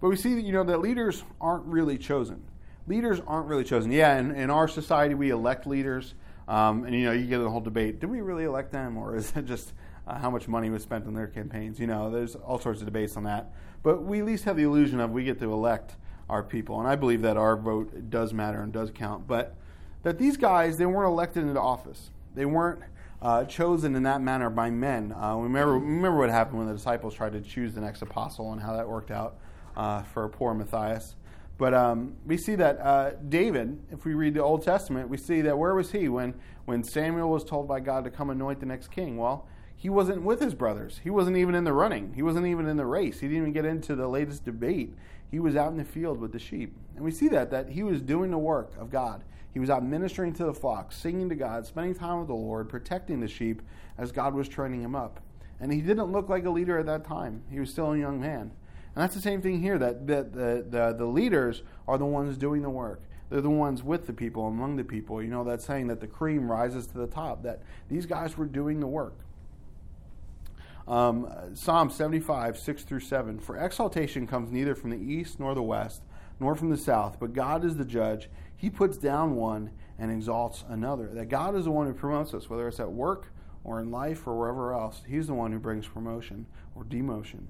But 0.00 0.08
we 0.10 0.16
see 0.16 0.34
that, 0.34 0.42
you 0.42 0.52
know, 0.52 0.64
that 0.64 0.80
leaders 0.80 1.24
aren't 1.40 1.64
really 1.64 1.96
chosen. 1.96 2.42
Leaders 2.86 3.20
aren't 3.26 3.46
really 3.46 3.64
chosen. 3.64 3.90
Yeah, 3.90 4.18
in, 4.18 4.30
in 4.32 4.50
our 4.50 4.68
society, 4.68 5.14
we 5.14 5.30
elect 5.30 5.66
leaders. 5.66 6.14
Um, 6.46 6.84
and, 6.84 6.94
you 6.94 7.04
know, 7.04 7.12
you 7.12 7.26
get 7.26 7.38
the 7.38 7.50
whole 7.50 7.60
debate 7.60 8.00
did 8.00 8.10
we 8.10 8.20
really 8.20 8.44
elect 8.44 8.70
them, 8.70 8.96
or 8.98 9.16
is 9.16 9.32
it 9.36 9.46
just 9.46 9.72
uh, 10.06 10.18
how 10.18 10.30
much 10.30 10.48
money 10.48 10.70
was 10.70 10.82
spent 10.82 11.06
on 11.06 11.14
their 11.14 11.26
campaigns. 11.26 11.80
You 11.80 11.86
know, 11.86 12.10
there's 12.10 12.34
all 12.34 12.58
sorts 12.58 12.80
of 12.80 12.86
debates 12.86 13.16
on 13.16 13.24
that. 13.24 13.52
But 13.82 14.02
we 14.02 14.20
at 14.20 14.26
least 14.26 14.44
have 14.44 14.56
the 14.56 14.62
illusion 14.62 15.00
of 15.00 15.10
we 15.10 15.24
get 15.24 15.38
to 15.40 15.52
elect 15.52 15.96
our 16.28 16.42
people. 16.42 16.78
And 16.78 16.88
I 16.88 16.96
believe 16.96 17.22
that 17.22 17.36
our 17.36 17.56
vote 17.56 18.10
does 18.10 18.32
matter 18.32 18.60
and 18.62 18.72
does 18.72 18.90
count. 18.90 19.26
But 19.26 19.54
that 20.02 20.18
these 20.18 20.36
guys, 20.36 20.76
they 20.76 20.86
weren't 20.86 21.08
elected 21.08 21.44
into 21.44 21.60
office. 21.60 22.10
They 22.34 22.44
weren't 22.44 22.80
uh, 23.22 23.44
chosen 23.44 23.96
in 23.96 24.02
that 24.02 24.20
manner 24.20 24.50
by 24.50 24.70
men. 24.70 25.12
Uh, 25.12 25.36
remember, 25.36 25.74
remember 25.74 26.18
what 26.18 26.30
happened 26.30 26.58
when 26.58 26.66
the 26.66 26.74
disciples 26.74 27.14
tried 27.14 27.32
to 27.32 27.40
choose 27.40 27.74
the 27.74 27.80
next 27.80 28.02
apostle 28.02 28.52
and 28.52 28.60
how 28.60 28.76
that 28.76 28.88
worked 28.88 29.10
out 29.10 29.36
uh, 29.76 30.02
for 30.02 30.28
poor 30.28 30.52
Matthias. 30.52 31.14
But 31.56 31.72
um, 31.72 32.16
we 32.26 32.36
see 32.36 32.56
that 32.56 32.80
uh, 32.80 33.10
David, 33.28 33.78
if 33.92 34.04
we 34.04 34.14
read 34.14 34.34
the 34.34 34.42
Old 34.42 34.64
Testament, 34.64 35.08
we 35.08 35.16
see 35.16 35.40
that 35.42 35.56
where 35.56 35.74
was 35.74 35.92
he 35.92 36.08
when, 36.08 36.34
when 36.64 36.82
Samuel 36.82 37.30
was 37.30 37.44
told 37.44 37.68
by 37.68 37.80
God 37.80 38.04
to 38.04 38.10
come 38.10 38.30
anoint 38.30 38.60
the 38.60 38.66
next 38.66 38.90
king? 38.90 39.16
Well, 39.16 39.46
he 39.76 39.88
wasn't 39.88 40.22
with 40.22 40.40
his 40.40 40.54
brothers. 40.54 41.00
He 41.04 41.10
wasn't 41.10 41.36
even 41.36 41.54
in 41.54 41.64
the 41.64 41.72
running. 41.72 42.12
He 42.14 42.22
wasn't 42.22 42.46
even 42.46 42.66
in 42.66 42.76
the 42.76 42.86
race. 42.86 43.20
He 43.20 43.28
didn't 43.28 43.42
even 43.42 43.52
get 43.52 43.64
into 43.64 43.94
the 43.94 44.08
latest 44.08 44.44
debate. 44.44 44.94
He 45.30 45.38
was 45.38 45.56
out 45.56 45.70
in 45.70 45.78
the 45.78 45.84
field 45.84 46.20
with 46.20 46.32
the 46.32 46.38
sheep. 46.38 46.76
And 46.96 47.04
we 47.04 47.10
see 47.10 47.28
that, 47.28 47.50
that 47.50 47.68
he 47.68 47.82
was 47.82 48.00
doing 48.00 48.30
the 48.30 48.38
work 48.38 48.72
of 48.78 48.90
God. 48.90 49.22
He 49.52 49.60
was 49.60 49.70
out 49.70 49.84
ministering 49.84 50.32
to 50.34 50.44
the 50.44 50.54
flock, 50.54 50.90
singing 50.90 51.28
to 51.28 51.34
God, 51.36 51.66
spending 51.66 51.94
time 51.94 52.18
with 52.18 52.28
the 52.28 52.34
Lord, 52.34 52.68
protecting 52.68 53.20
the 53.20 53.28
sheep 53.28 53.62
as 53.96 54.10
God 54.10 54.34
was 54.34 54.48
training 54.48 54.82
him 54.82 54.96
up. 54.96 55.20
And 55.60 55.72
he 55.72 55.80
didn't 55.80 56.10
look 56.10 56.28
like 56.28 56.44
a 56.44 56.50
leader 56.50 56.78
at 56.78 56.86
that 56.86 57.04
time. 57.04 57.42
He 57.50 57.60
was 57.60 57.70
still 57.70 57.92
a 57.92 57.98
young 57.98 58.20
man. 58.20 58.50
And 58.94 59.02
that's 59.02 59.14
the 59.14 59.20
same 59.20 59.42
thing 59.42 59.60
here 59.60 59.78
that, 59.78 60.06
that 60.06 60.32
the, 60.32 60.64
the, 60.68 60.94
the 60.96 61.06
leaders 61.06 61.62
are 61.88 61.98
the 61.98 62.06
ones 62.06 62.36
doing 62.36 62.62
the 62.62 62.70
work. 62.70 63.02
They're 63.30 63.40
the 63.40 63.50
ones 63.50 63.82
with 63.82 64.06
the 64.06 64.12
people, 64.12 64.46
among 64.46 64.76
the 64.76 64.84
people. 64.84 65.22
You 65.22 65.30
know, 65.30 65.44
that 65.44 65.60
saying 65.60 65.88
that 65.88 66.00
the 66.00 66.06
cream 66.06 66.50
rises 66.50 66.86
to 66.88 66.98
the 66.98 67.06
top, 67.06 67.42
that 67.42 67.62
these 67.88 68.06
guys 68.06 68.36
were 68.36 68.46
doing 68.46 68.80
the 68.80 68.86
work. 68.86 69.14
Um, 70.86 71.28
Psalm 71.54 71.90
75, 71.90 72.58
6 72.58 72.82
through 72.84 73.00
7. 73.00 73.40
For 73.40 73.56
exaltation 73.56 74.26
comes 74.26 74.52
neither 74.52 74.74
from 74.74 74.90
the 74.90 74.98
east 74.98 75.40
nor 75.40 75.54
the 75.54 75.62
west, 75.62 76.02
nor 76.38 76.54
from 76.54 76.70
the 76.70 76.76
south, 76.76 77.18
but 77.18 77.32
God 77.32 77.64
is 77.64 77.76
the 77.76 77.84
judge. 77.84 78.28
He 78.56 78.68
puts 78.68 78.96
down 78.96 79.34
one 79.34 79.70
and 79.98 80.10
exalts 80.10 80.64
another. 80.68 81.08
That 81.08 81.28
God 81.28 81.56
is 81.56 81.64
the 81.64 81.70
one 81.70 81.86
who 81.86 81.94
promotes 81.94 82.34
us, 82.34 82.50
whether 82.50 82.68
it's 82.68 82.80
at 82.80 82.92
work 82.92 83.32
or 83.62 83.80
in 83.80 83.90
life 83.90 84.26
or 84.26 84.38
wherever 84.38 84.74
else. 84.74 85.02
He's 85.08 85.26
the 85.26 85.34
one 85.34 85.52
who 85.52 85.58
brings 85.58 85.86
promotion 85.86 86.46
or 86.74 86.84
demotion. 86.84 87.46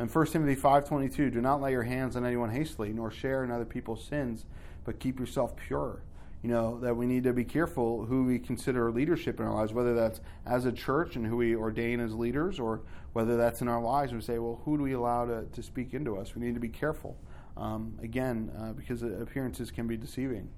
And 0.00 0.10
1 0.10 0.26
Timothy 0.28 0.58
5.22, 0.58 1.30
do 1.30 1.42
not 1.42 1.60
lay 1.60 1.72
your 1.72 1.82
hands 1.82 2.16
on 2.16 2.24
anyone 2.24 2.48
hastily, 2.48 2.90
nor 2.90 3.10
share 3.10 3.44
in 3.44 3.50
other 3.50 3.66
people's 3.66 4.02
sins, 4.02 4.46
but 4.82 4.98
keep 4.98 5.20
yourself 5.20 5.54
pure. 5.56 6.00
You 6.42 6.48
know, 6.48 6.80
that 6.80 6.96
we 6.96 7.04
need 7.04 7.24
to 7.24 7.34
be 7.34 7.44
careful 7.44 8.06
who 8.06 8.24
we 8.24 8.38
consider 8.38 8.90
leadership 8.90 9.38
in 9.38 9.44
our 9.44 9.54
lives, 9.54 9.74
whether 9.74 9.94
that's 9.94 10.22
as 10.46 10.64
a 10.64 10.72
church 10.72 11.16
and 11.16 11.26
who 11.26 11.36
we 11.36 11.54
ordain 11.54 12.00
as 12.00 12.14
leaders, 12.14 12.58
or 12.58 12.80
whether 13.12 13.36
that's 13.36 13.60
in 13.60 13.68
our 13.68 13.82
lives. 13.82 14.14
We 14.14 14.22
say, 14.22 14.38
well, 14.38 14.62
who 14.64 14.78
do 14.78 14.84
we 14.84 14.92
allow 14.92 15.26
to, 15.26 15.44
to 15.44 15.62
speak 15.62 15.92
into 15.92 16.16
us? 16.16 16.34
We 16.34 16.40
need 16.40 16.54
to 16.54 16.60
be 16.60 16.70
careful, 16.70 17.18
um, 17.58 17.98
again, 18.02 18.50
uh, 18.58 18.72
because 18.72 19.02
appearances 19.02 19.70
can 19.70 19.86
be 19.86 19.98
deceiving. 19.98 20.48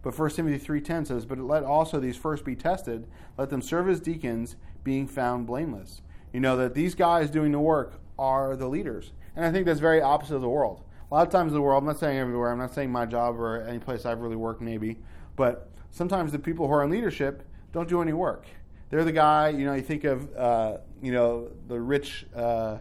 But 0.00 0.18
1 0.18 0.30
Timothy 0.30 0.64
3.10 0.64 1.08
says, 1.08 1.26
But 1.26 1.38
let 1.38 1.64
also 1.64 2.00
these 2.00 2.16
first 2.16 2.46
be 2.46 2.56
tested, 2.56 3.06
let 3.36 3.50
them 3.50 3.60
serve 3.60 3.90
as 3.90 4.00
deacons, 4.00 4.56
being 4.84 5.06
found 5.06 5.46
blameless. 5.46 6.00
You 6.32 6.40
know, 6.40 6.56
that 6.56 6.72
these 6.72 6.94
guys 6.94 7.28
doing 7.28 7.52
the 7.52 7.60
work 7.60 8.00
are 8.18 8.56
the 8.56 8.68
leaders. 8.68 9.12
And 9.34 9.44
I 9.44 9.52
think 9.52 9.66
that's 9.66 9.80
very 9.80 10.00
opposite 10.00 10.36
of 10.36 10.42
the 10.42 10.48
world. 10.48 10.82
A 11.10 11.14
lot 11.14 11.26
of 11.26 11.32
times 11.32 11.52
in 11.52 11.54
the 11.54 11.62
world, 11.62 11.82
I'm 11.82 11.86
not 11.86 11.98
saying 11.98 12.18
everywhere, 12.18 12.50
I'm 12.50 12.58
not 12.58 12.74
saying 12.74 12.90
my 12.90 13.06
job 13.06 13.38
or 13.38 13.62
any 13.62 13.78
place 13.78 14.04
I've 14.04 14.20
really 14.20 14.36
worked 14.36 14.60
maybe, 14.60 14.98
but 15.36 15.70
sometimes 15.90 16.32
the 16.32 16.38
people 16.38 16.66
who 16.66 16.72
are 16.72 16.82
in 16.82 16.90
leadership 16.90 17.42
don't 17.72 17.88
do 17.88 18.02
any 18.02 18.12
work. 18.12 18.46
They're 18.90 19.04
the 19.04 19.12
guy, 19.12 19.50
you 19.50 19.66
know, 19.66 19.74
you 19.74 19.82
think 19.82 20.04
of, 20.04 20.34
uh, 20.36 20.78
you 21.02 21.12
know, 21.12 21.48
the 21.68 21.80
rich, 21.80 22.26
uh, 22.34 22.78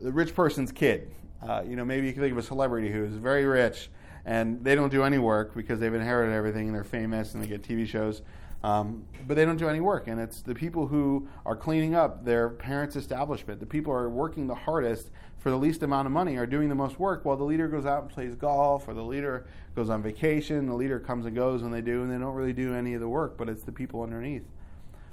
the 0.00 0.12
rich 0.12 0.34
person's 0.34 0.72
kid. 0.72 1.10
Uh, 1.42 1.62
you 1.66 1.76
know, 1.76 1.84
maybe 1.84 2.06
you 2.06 2.12
can 2.12 2.22
think 2.22 2.32
of 2.32 2.38
a 2.38 2.42
celebrity 2.42 2.90
who 2.90 3.04
is 3.04 3.14
very 3.14 3.44
rich 3.44 3.90
and 4.24 4.62
they 4.62 4.74
don't 4.74 4.90
do 4.90 5.04
any 5.04 5.18
work 5.18 5.54
because 5.54 5.80
they've 5.80 5.94
inherited 5.94 6.34
everything 6.34 6.66
and 6.66 6.74
they're 6.74 6.84
famous 6.84 7.34
and 7.34 7.42
they 7.42 7.46
get 7.46 7.62
TV 7.62 7.86
shows. 7.86 8.22
Um, 8.64 9.04
but 9.26 9.36
they 9.36 9.44
don't 9.44 9.56
do 9.56 9.68
any 9.68 9.80
work, 9.80 10.08
and 10.08 10.20
it's 10.20 10.42
the 10.42 10.54
people 10.54 10.88
who 10.88 11.28
are 11.46 11.54
cleaning 11.54 11.94
up 11.94 12.24
their 12.24 12.50
parents' 12.50 12.96
establishment. 12.96 13.60
The 13.60 13.66
people 13.66 13.92
who 13.92 13.98
are 13.98 14.10
working 14.10 14.48
the 14.48 14.54
hardest 14.54 15.10
for 15.38 15.50
the 15.50 15.56
least 15.56 15.84
amount 15.84 16.06
of 16.06 16.12
money 16.12 16.36
are 16.36 16.46
doing 16.46 16.68
the 16.68 16.74
most 16.74 16.98
work, 16.98 17.24
while 17.24 17.36
the 17.36 17.44
leader 17.44 17.68
goes 17.68 17.86
out 17.86 18.02
and 18.02 18.10
plays 18.10 18.34
golf, 18.34 18.88
or 18.88 18.94
the 18.94 19.02
leader 19.02 19.46
goes 19.76 19.88
on 19.88 20.02
vacation. 20.02 20.66
The 20.66 20.74
leader 20.74 20.98
comes 20.98 21.24
and 21.24 21.36
goes 21.36 21.62
when 21.62 21.70
they 21.70 21.80
do, 21.80 22.02
and 22.02 22.10
they 22.10 22.18
don't 22.18 22.34
really 22.34 22.52
do 22.52 22.74
any 22.74 22.94
of 22.94 23.00
the 23.00 23.08
work. 23.08 23.38
But 23.38 23.48
it's 23.48 23.62
the 23.62 23.70
people 23.70 24.02
underneath. 24.02 24.44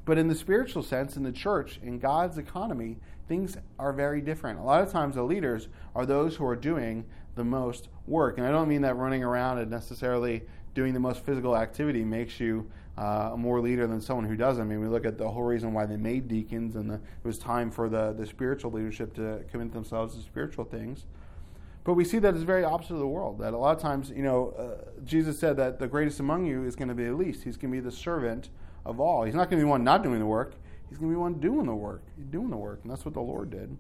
But 0.06 0.18
in 0.18 0.28
the 0.28 0.36
spiritual 0.36 0.82
sense, 0.82 1.16
in 1.16 1.24
the 1.24 1.32
church, 1.32 1.80
in 1.84 2.00
God's 2.00 2.40
economy, 2.40 2.98
things 3.28 3.58
are 3.78 3.94
very 3.94 4.22
different. 4.22 4.60
A 4.60 4.64
lot 4.64 4.82
of 4.82 4.92
times, 4.92 5.16
the 5.16 5.24
leaders 5.24 5.68
are 5.96 6.06
those 6.06 6.36
who 6.36 6.46
are 6.46 6.56
doing 6.56 7.06
the 7.36 7.44
most 7.44 7.90
work, 8.08 8.38
and 8.38 8.48
I 8.48 8.52
don't 8.52 8.70
mean 8.70 8.82
that 8.82 8.96
running 8.96 9.24
around 9.24 9.60
and 9.60 9.70
necessarily 9.70 10.44
doing 10.74 10.94
the 10.94 11.00
most 11.00 11.24
physical 11.26 11.56
activity 11.56 12.04
makes 12.04 12.40
you 12.40 12.70
uh, 12.98 13.32
a 13.34 13.38
more 13.38 13.60
leader 13.60 13.88
than 13.88 14.00
someone 14.00 14.26
who 14.26 14.36
doesn't. 14.36 14.62
I 14.62 14.66
mean, 14.66 14.80
we 14.80 14.88
look 14.88 15.06
at 15.06 15.18
the 15.18 15.30
whole 15.30 15.44
reason 15.44 15.74
why 15.74 15.86
they 15.86 15.98
made 15.98 16.28
deacons, 16.28 16.76
and 16.76 16.90
the, 16.90 16.96
it 16.96 17.02
was 17.24 17.38
time 17.38 17.70
for 17.70 17.90
the, 17.90 18.14
the 18.14 18.26
spiritual 18.26 18.72
leadership 18.72 19.14
to 19.16 19.44
commit 19.52 19.74
themselves 19.74 20.16
to 20.16 20.22
spiritual 20.22 20.64
things. 20.64 21.06
But 21.84 21.94
we 21.94 22.04
see 22.04 22.20
that 22.20 22.34
it's 22.34 22.44
very 22.44 22.64
opposite 22.64 22.94
of 22.94 23.00
the 23.00 23.08
world. 23.08 23.40
That 23.40 23.54
a 23.54 23.58
lot 23.58 23.76
of 23.76 23.82
times, 23.82 24.10
you 24.10 24.24
know, 24.24 24.54
uh, 24.58 25.02
Jesus 25.04 25.38
said 25.38 25.58
that 25.58 25.78
the 25.78 25.88
greatest 25.88 26.20
among 26.20 26.46
you 26.46 26.64
is 26.64 26.76
going 26.76 26.88
to 26.88 26.96
be 26.96 27.06
the 27.06 27.14
least. 27.14 27.44
He's 27.44 27.58
going 27.58 27.72
to 27.72 27.78
be 27.78 27.82
the 27.82 27.96
servant 27.96 28.50
of 28.86 29.00
all. 29.00 29.24
He's 29.24 29.36
not 29.36 29.50
going 29.50 29.60
to 29.60 29.66
be 29.66 29.70
one 29.70 29.84
not 29.84 30.02
doing 30.02 30.20
the 30.20 30.26
work. 30.26 30.56
He's 30.90 30.98
going 30.98 31.12
to 31.12 31.16
be 31.16 31.20
one 31.20 31.36
doing 31.36 31.66
the 31.66 31.76
work. 31.76 32.02
He's 32.16 32.26
doing 32.26 32.50
the 32.50 32.58
work, 32.58 32.80
and 32.84 32.92
that's 32.92 33.06
what 33.06 33.14
the 33.14 33.22
Lord 33.22 33.52
did. 33.52 33.76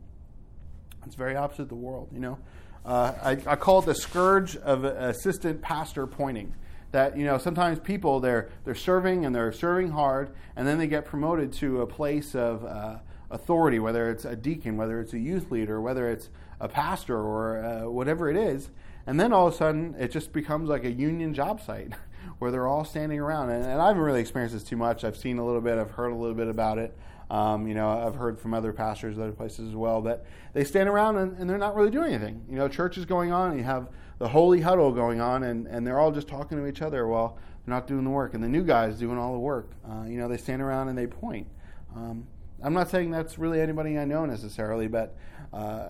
It's 1.05 1.15
very 1.15 1.35
opposite 1.35 1.69
the 1.69 1.75
world, 1.75 2.09
you 2.11 2.19
know. 2.19 2.37
Uh, 2.85 3.13
I, 3.23 3.31
I, 3.47 3.55
call 3.55 3.79
it 3.79 3.85
the 3.85 3.95
scourge 3.95 4.55
of 4.57 4.83
assistant 4.83 5.61
pastor 5.61 6.05
pointing 6.05 6.53
that 6.95 7.17
you 7.17 7.25
know 7.25 7.37
sometimes 7.37 7.77
people 7.77 8.21
they're 8.21 8.49
they're 8.63 8.73
serving 8.73 9.25
and 9.25 9.35
they're 9.35 9.51
serving 9.51 9.91
hard, 9.91 10.33
and 10.55 10.65
then 10.65 10.77
they 10.77 10.87
get 10.87 11.03
promoted 11.03 11.51
to 11.51 11.81
a 11.81 11.85
place 11.85 12.33
of 12.33 12.63
uh, 12.63 12.99
authority, 13.29 13.79
whether 13.79 14.09
it's 14.09 14.23
a 14.23 14.33
deacon, 14.33 14.77
whether 14.77 15.01
it's 15.01 15.11
a 15.11 15.19
youth 15.19 15.51
leader, 15.51 15.81
whether 15.81 16.09
it's 16.09 16.29
a 16.61 16.69
pastor 16.69 17.17
or 17.17 17.61
uh, 17.61 17.89
whatever 17.89 18.29
it 18.29 18.37
is, 18.37 18.69
and 19.05 19.19
then 19.19 19.33
all 19.33 19.47
of 19.47 19.53
a 19.53 19.57
sudden 19.57 19.93
it 19.99 20.09
just 20.09 20.31
becomes 20.31 20.69
like 20.69 20.85
a 20.85 20.91
union 20.91 21.33
job 21.33 21.61
site 21.61 21.91
where 22.39 22.49
they're 22.49 22.65
all 22.65 22.85
standing 22.85 23.19
around. 23.19 23.49
And, 23.49 23.65
and 23.65 23.81
I 23.81 23.87
haven't 23.87 24.01
really 24.01 24.21
experienced 24.21 24.55
this 24.55 24.63
too 24.63 24.77
much. 24.77 25.03
I've 25.03 25.17
seen 25.17 25.37
a 25.37 25.45
little 25.45 25.59
bit, 25.59 25.77
I've 25.77 25.91
heard 25.91 26.13
a 26.13 26.15
little 26.15 26.33
bit 26.33 26.47
about 26.47 26.77
it. 26.77 26.97
Um, 27.29 27.67
you 27.67 27.73
know, 27.73 27.89
I've 27.89 28.15
heard 28.15 28.39
from 28.39 28.53
other 28.53 28.71
pastors, 28.71 29.17
other 29.17 29.33
places 29.33 29.67
as 29.67 29.75
well, 29.75 30.01
that 30.03 30.23
they 30.53 30.63
stand 30.63 30.87
around 30.87 31.17
and, 31.17 31.37
and, 31.39 31.49
they're 31.49 31.57
not 31.57 31.75
really 31.75 31.89
doing 31.89 32.13
anything. 32.13 32.45
You 32.47 32.55
know, 32.55 32.69
church 32.69 32.97
is 32.99 33.05
going 33.05 33.31
on, 33.31 33.49
and 33.49 33.59
you 33.59 33.65
have 33.65 33.89
the 34.17 34.29
holy 34.29 34.61
huddle 34.61 34.91
going 34.91 35.19
on, 35.21 35.43
and, 35.43 35.67
and 35.67 35.85
they're 35.85 35.99
all 35.99 36.11
just 36.11 36.27
talking 36.27 36.57
to 36.57 36.67
each 36.67 36.81
other 36.81 37.07
while 37.07 37.37
they're 37.65 37.75
not 37.75 37.87
doing 37.87 38.03
the 38.03 38.09
work. 38.09 38.33
And 38.33 38.43
the 38.43 38.49
new 38.49 38.63
guys 38.63 38.97
doing 38.97 39.17
all 39.17 39.33
the 39.33 39.39
work. 39.39 39.71
Uh, 39.87 40.03
you 40.07 40.17
know, 40.17 40.27
they 40.27 40.37
stand 40.37 40.61
around 40.61 40.89
and 40.89 40.97
they 40.97 41.07
point. 41.07 41.47
Um, 41.95 42.27
I'm 42.63 42.73
not 42.73 42.89
saying 42.89 43.11
that's 43.11 43.37
really 43.37 43.59
anybody 43.59 43.97
I 43.97 44.05
know 44.05 44.25
necessarily, 44.25 44.87
but 44.87 45.15
uh, 45.53 45.89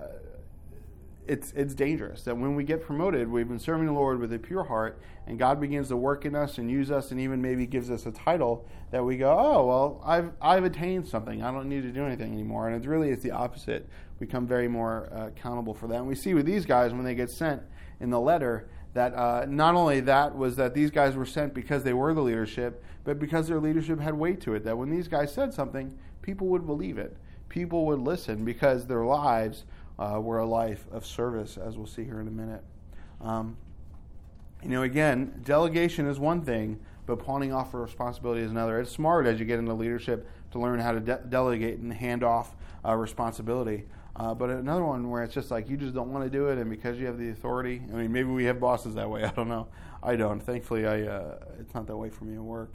it's 1.27 1.51
it's 1.53 1.73
dangerous 1.73 2.23
that 2.23 2.38
when 2.38 2.55
we 2.55 2.63
get 2.63 2.81
promoted, 2.81 3.29
we've 3.29 3.47
been 3.47 3.59
serving 3.59 3.85
the 3.85 3.93
Lord 3.93 4.19
with 4.19 4.33
a 4.33 4.39
pure 4.39 4.63
heart, 4.63 4.99
and 5.27 5.39
God 5.39 5.59
begins 5.59 5.88
to 5.89 5.97
work 5.97 6.25
in 6.25 6.35
us 6.35 6.57
and 6.57 6.69
use 6.69 6.91
us, 6.91 7.11
and 7.11 7.19
even 7.19 7.41
maybe 7.41 7.65
gives 7.65 7.89
us 7.89 8.05
a 8.05 8.11
title 8.11 8.67
that 8.91 9.03
we 9.03 9.17
go, 9.17 9.35
oh 9.38 9.65
well, 9.65 10.01
I've 10.05 10.31
I've 10.41 10.63
attained 10.63 11.07
something. 11.07 11.43
I 11.43 11.51
don't 11.51 11.69
need 11.69 11.83
to 11.83 11.91
do 11.91 12.05
anything 12.05 12.33
anymore. 12.33 12.67
And 12.67 12.75
it's 12.75 12.85
really 12.85 13.09
it's 13.09 13.23
the 13.23 13.31
opposite. 13.31 13.88
We 14.19 14.27
become 14.27 14.47
very 14.47 14.67
more 14.67 15.09
uh, 15.13 15.27
accountable 15.27 15.73
for 15.73 15.88
that. 15.88 15.97
And 15.97 16.07
we 16.07 16.15
see 16.15 16.33
with 16.33 16.45
these 16.45 16.65
guys 16.65 16.93
when 16.93 17.03
they 17.03 17.15
get 17.15 17.29
sent 17.29 17.61
in 17.99 18.10
the 18.10 18.19
letter 18.19 18.67
that 18.93 19.13
uh, 19.13 19.45
not 19.47 19.75
only 19.75 19.99
that 19.99 20.36
was 20.36 20.55
that 20.55 20.73
these 20.73 20.89
guys 20.89 21.15
were 21.15 21.25
sent 21.25 21.53
because 21.53 21.84
they 21.84 21.93
were 21.93 22.13
the 22.13 22.21
leadership, 22.21 22.81
but 23.03 23.19
because 23.19 23.47
their 23.47 23.60
leadership 23.60 23.99
had 23.99 24.13
weight 24.13 24.39
to 24.41 24.55
it. 24.55 24.63
That 24.63 24.77
when 24.77 24.89
these 24.89 25.10
guys 25.10 25.34
said 25.34 25.53
something, 25.53 25.97
people 26.21 26.47
would 26.47 26.65
believe 26.65 26.97
it. 26.97 27.17
People 27.49 27.86
would 27.88 27.99
listen 27.99 28.45
because 28.45 28.88
their 28.88 29.03
lives 29.03 29.65
uh, 29.99 30.19
were 30.21 30.39
a 30.39 30.45
life 30.45 30.88
of 30.91 31.05
service, 31.05 31.58
as 31.58 31.77
we'll 31.77 31.88
see 31.88 32.05
here 32.05 32.21
in 32.21 32.27
a 32.27 32.31
minute. 32.31 32.63
Um, 33.21 33.58
you 34.63 34.69
know, 34.69 34.84
again, 34.84 35.41
delegation 35.43 36.08
is 36.08 36.17
one 36.17 36.41
thing, 36.41 36.79
but 37.05 37.19
pawning 37.19 37.53
off 37.53 37.73
a 37.73 37.77
responsibility 37.77 38.41
is 38.41 38.51
another. 38.51 38.79
It's 38.79 38.91
smart 38.91 39.27
as 39.27 39.39
you 39.39 39.45
get 39.45 39.60
into 39.60 39.73
leadership 39.73 40.27
to 40.51 40.60
learn 40.60 40.79
how 40.79 40.93
to 40.93 41.01
de- 41.01 41.21
delegate 41.29 41.79
and 41.79 41.93
hand 41.93 42.23
off 42.23 42.55
uh, 42.86 42.95
responsibility. 42.95 43.86
Uh, 44.15 44.34
but 44.34 44.49
another 44.49 44.86
one 44.86 45.10
where 45.10 45.23
it's 45.23 45.34
just 45.34 45.51
like 45.51 45.69
you 45.69 45.75
just 45.75 45.93
don't 45.93 46.12
want 46.12 46.23
to 46.23 46.30
do 46.30 46.47
it, 46.47 46.58
and 46.58 46.69
because 46.69 46.97
you 46.97 47.06
have 47.06 47.17
the 47.17 47.30
authority. 47.30 47.82
I 47.91 47.97
mean, 47.97 48.12
maybe 48.12 48.30
we 48.30 48.45
have 48.45 48.60
bosses 48.60 48.95
that 48.95 49.10
way. 49.10 49.23
I 49.25 49.32
don't 49.32 49.49
know. 49.49 49.67
I 50.01 50.15
don't. 50.15 50.39
Thankfully, 50.39 50.86
I 50.86 51.01
uh, 51.01 51.39
it's 51.60 51.73
not 51.73 51.88
that 51.88 51.97
way 51.97 52.10
for 52.10 52.25
me 52.25 52.36
at 52.36 52.41
work. 52.41 52.73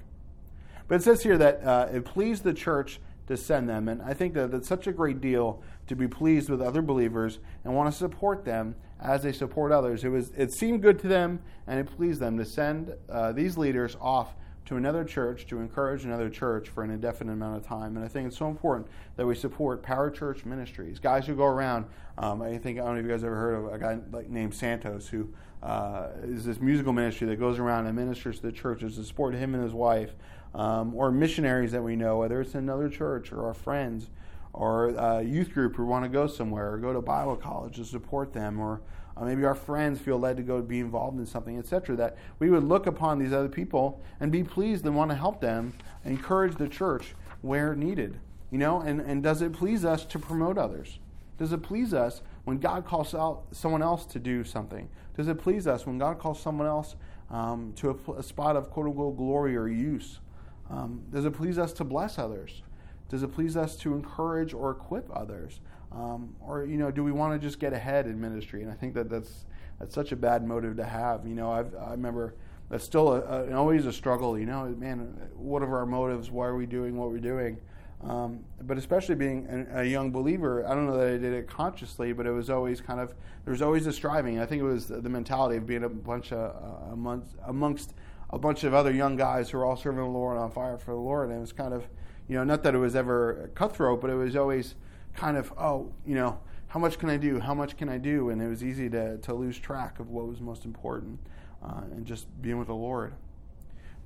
But 0.86 0.96
it 0.96 1.02
says 1.02 1.22
here 1.22 1.38
that 1.38 1.64
uh, 1.64 1.88
it 1.92 2.04
pleased 2.04 2.44
the 2.44 2.52
church 2.52 3.00
to 3.28 3.36
send 3.36 3.68
them, 3.68 3.88
and 3.88 4.02
I 4.02 4.12
think 4.12 4.34
that 4.34 4.52
it's 4.52 4.68
such 4.68 4.86
a 4.86 4.92
great 4.92 5.20
deal 5.20 5.62
to 5.86 5.96
be 5.96 6.08
pleased 6.08 6.50
with 6.50 6.60
other 6.60 6.82
believers 6.82 7.38
and 7.64 7.74
want 7.74 7.90
to 7.90 7.96
support 7.96 8.44
them 8.44 8.74
as 9.00 9.22
they 9.22 9.32
support 9.32 9.72
others. 9.72 10.04
It 10.04 10.08
was 10.08 10.30
it 10.36 10.52
seemed 10.52 10.82
good 10.82 10.98
to 11.00 11.08
them, 11.08 11.40
and 11.66 11.78
it 11.78 11.86
pleased 11.86 12.20
them 12.20 12.36
to 12.38 12.44
send 12.44 12.92
uh, 13.08 13.32
these 13.32 13.56
leaders 13.56 13.96
off 14.00 14.34
to 14.70 14.76
another 14.76 15.02
church 15.02 15.48
to 15.48 15.58
encourage 15.58 16.04
another 16.04 16.30
church 16.30 16.68
for 16.68 16.84
an 16.84 16.90
indefinite 16.90 17.32
amount 17.32 17.56
of 17.56 17.66
time. 17.66 17.96
And 17.96 18.04
I 18.04 18.08
think 18.08 18.28
it's 18.28 18.38
so 18.38 18.46
important 18.46 18.86
that 19.16 19.26
we 19.26 19.34
support 19.34 19.82
Power 19.82 20.12
Church 20.12 20.44
Ministries. 20.44 21.00
Guys 21.00 21.26
who 21.26 21.34
go 21.34 21.44
around, 21.44 21.86
um, 22.18 22.40
I 22.40 22.56
think, 22.56 22.78
I 22.78 22.84
don't 22.84 22.94
know 22.94 23.00
if 23.00 23.04
you 23.04 23.10
guys 23.10 23.24
ever 23.24 23.34
heard 23.34 23.54
of 23.54 23.74
a 23.74 23.78
guy 23.80 23.98
like 24.12 24.30
named 24.30 24.54
Santos 24.54 25.08
who 25.08 25.28
uh, 25.60 26.10
is 26.22 26.44
this 26.44 26.60
musical 26.60 26.92
ministry 26.92 27.26
that 27.26 27.40
goes 27.40 27.58
around 27.58 27.86
and 27.86 27.96
ministers 27.96 28.36
to 28.36 28.42
the 28.42 28.52
churches 28.52 28.94
to 28.94 29.02
support 29.02 29.34
him 29.34 29.56
and 29.56 29.64
his 29.64 29.72
wife, 29.72 30.12
um, 30.54 30.94
or 30.94 31.10
missionaries 31.10 31.72
that 31.72 31.82
we 31.82 31.96
know, 31.96 32.18
whether 32.18 32.40
it's 32.40 32.54
another 32.54 32.88
church 32.88 33.32
or 33.32 33.46
our 33.46 33.54
friends 33.54 34.08
or 34.52 34.90
a 34.90 35.20
youth 35.20 35.52
group 35.52 35.74
who 35.74 35.84
want 35.84 36.04
to 36.04 36.08
go 36.08 36.28
somewhere 36.28 36.74
or 36.74 36.78
go 36.78 36.92
to 36.92 37.02
Bible 37.02 37.34
college 37.34 37.74
to 37.74 37.84
support 37.84 38.32
them, 38.32 38.60
or 38.60 38.82
uh, 39.20 39.24
maybe 39.24 39.44
our 39.44 39.54
friends 39.54 40.00
feel 40.00 40.18
led 40.18 40.36
to 40.38 40.42
go 40.42 40.62
be 40.62 40.80
involved 40.80 41.18
in 41.18 41.26
something, 41.26 41.58
etc. 41.58 41.94
That 41.96 42.16
we 42.38 42.50
would 42.50 42.64
look 42.64 42.86
upon 42.86 43.18
these 43.18 43.32
other 43.32 43.48
people 43.48 44.02
and 44.18 44.32
be 44.32 44.42
pleased 44.42 44.86
and 44.86 44.96
want 44.96 45.10
to 45.10 45.16
help 45.16 45.40
them, 45.40 45.74
encourage 46.04 46.56
the 46.56 46.68
church 46.68 47.14
where 47.42 47.74
needed. 47.74 48.18
You 48.50 48.58
know, 48.58 48.80
and, 48.80 49.00
and 49.00 49.22
does 49.22 49.42
it 49.42 49.52
please 49.52 49.84
us 49.84 50.04
to 50.06 50.18
promote 50.18 50.58
others? 50.58 50.98
Does 51.38 51.52
it 51.52 51.62
please 51.62 51.94
us 51.94 52.22
when 52.44 52.58
God 52.58 52.84
calls 52.84 53.14
out 53.14 53.44
someone 53.52 53.82
else 53.82 54.04
to 54.06 54.18
do 54.18 54.42
something? 54.42 54.88
Does 55.16 55.28
it 55.28 55.38
please 55.38 55.66
us 55.66 55.86
when 55.86 55.98
God 55.98 56.18
calls 56.18 56.40
someone 56.40 56.66
else 56.66 56.96
um, 57.30 57.72
to 57.76 57.90
a, 57.90 58.12
a, 58.12 58.22
spot 58.22 58.56
of 58.56 58.70
quote 58.70 58.86
unquote 58.86 59.16
glory 59.16 59.56
or 59.56 59.68
use? 59.68 60.20
Um, 60.68 61.02
does 61.12 61.24
it 61.24 61.32
please 61.32 61.58
us 61.58 61.72
to 61.74 61.84
bless 61.84 62.18
others? 62.18 62.62
Does 63.08 63.22
it 63.22 63.28
please 63.28 63.56
us 63.56 63.76
to 63.76 63.94
encourage 63.94 64.54
or 64.54 64.70
equip 64.70 65.08
others? 65.14 65.60
Um, 65.92 66.34
or 66.40 66.64
you 66.64 66.76
know, 66.76 66.90
do 66.90 67.02
we 67.02 67.12
want 67.12 67.40
to 67.40 67.46
just 67.46 67.58
get 67.58 67.72
ahead 67.72 68.06
in 68.06 68.20
ministry? 68.20 68.62
And 68.62 68.70
I 68.70 68.74
think 68.74 68.94
that 68.94 69.08
that's 69.08 69.44
that's 69.78 69.94
such 69.94 70.12
a 70.12 70.16
bad 70.16 70.46
motive 70.46 70.76
to 70.76 70.84
have. 70.84 71.26
You 71.26 71.34
know, 71.34 71.50
I've, 71.50 71.74
i 71.74 71.90
remember 71.90 72.34
that's 72.68 72.84
still 72.84 73.12
a, 73.12 73.20
a, 73.20 73.54
always 73.54 73.86
a 73.86 73.92
struggle. 73.92 74.38
You 74.38 74.46
know, 74.46 74.74
man, 74.78 75.30
what 75.34 75.62
are 75.62 75.76
our 75.78 75.86
motives? 75.86 76.30
Why 76.30 76.46
are 76.46 76.56
we 76.56 76.66
doing 76.66 76.96
what 76.96 77.10
we're 77.10 77.18
doing? 77.18 77.58
Um, 78.02 78.40
but 78.62 78.78
especially 78.78 79.14
being 79.14 79.66
a, 79.74 79.80
a, 79.80 79.84
young 79.84 80.10
believer, 80.10 80.66
I 80.66 80.74
don't 80.74 80.86
know 80.86 80.96
that 80.96 81.08
I 81.08 81.18
did 81.18 81.34
it 81.34 81.46
consciously, 81.46 82.14
but 82.14 82.26
it 82.26 82.30
was 82.30 82.48
always 82.48 82.80
kind 82.80 82.98
of 82.98 83.12
there 83.44 83.52
was 83.52 83.60
always 83.60 83.86
a 83.86 83.92
striving. 83.92 84.38
I 84.38 84.46
think 84.46 84.60
it 84.60 84.64
was 84.64 84.86
the, 84.86 85.08
mentality 85.08 85.58
of 85.58 85.66
being 85.66 85.84
a 85.84 85.88
bunch 85.88 86.32
of 86.32 86.38
uh, 86.38 86.92
amongst, 86.92 87.34
amongst 87.46 87.94
a 88.30 88.38
bunch 88.38 88.64
of 88.64 88.72
other 88.72 88.90
young 88.90 89.16
guys 89.16 89.50
who 89.50 89.58
were 89.58 89.66
all 89.66 89.76
serving 89.76 90.02
the 90.02 90.08
Lord 90.08 90.38
on 90.38 90.50
fire 90.50 90.78
for 90.78 90.92
the 90.92 91.00
Lord, 91.00 91.28
and 91.28 91.36
it 91.36 91.40
was 91.40 91.52
kind 91.52 91.74
of 91.74 91.84
you 92.30 92.36
know, 92.36 92.44
not 92.44 92.62
that 92.62 92.76
it 92.76 92.78
was 92.78 92.94
ever 92.94 93.50
cutthroat, 93.56 94.00
but 94.00 94.08
it 94.08 94.14
was 94.14 94.36
always 94.36 94.76
kind 95.14 95.36
of, 95.36 95.52
oh, 95.58 95.92
you 96.06 96.14
know, 96.14 96.38
how 96.68 96.78
much 96.78 96.98
can 96.98 97.10
I 97.10 97.16
do? 97.16 97.40
How 97.40 97.52
much 97.52 97.76
can 97.76 97.88
I 97.88 97.98
do? 97.98 98.30
And 98.30 98.40
it 98.40 98.48
was 98.48 98.62
easy 98.62 98.88
to, 98.90 99.18
to 99.18 99.34
lose 99.34 99.58
track 99.58 99.98
of 99.98 100.10
what 100.10 100.28
was 100.28 100.40
most 100.40 100.64
important 100.64 101.18
uh, 101.64 101.82
and 101.90 102.06
just 102.06 102.26
being 102.40 102.58
with 102.58 102.68
the 102.68 102.74
Lord. 102.74 103.14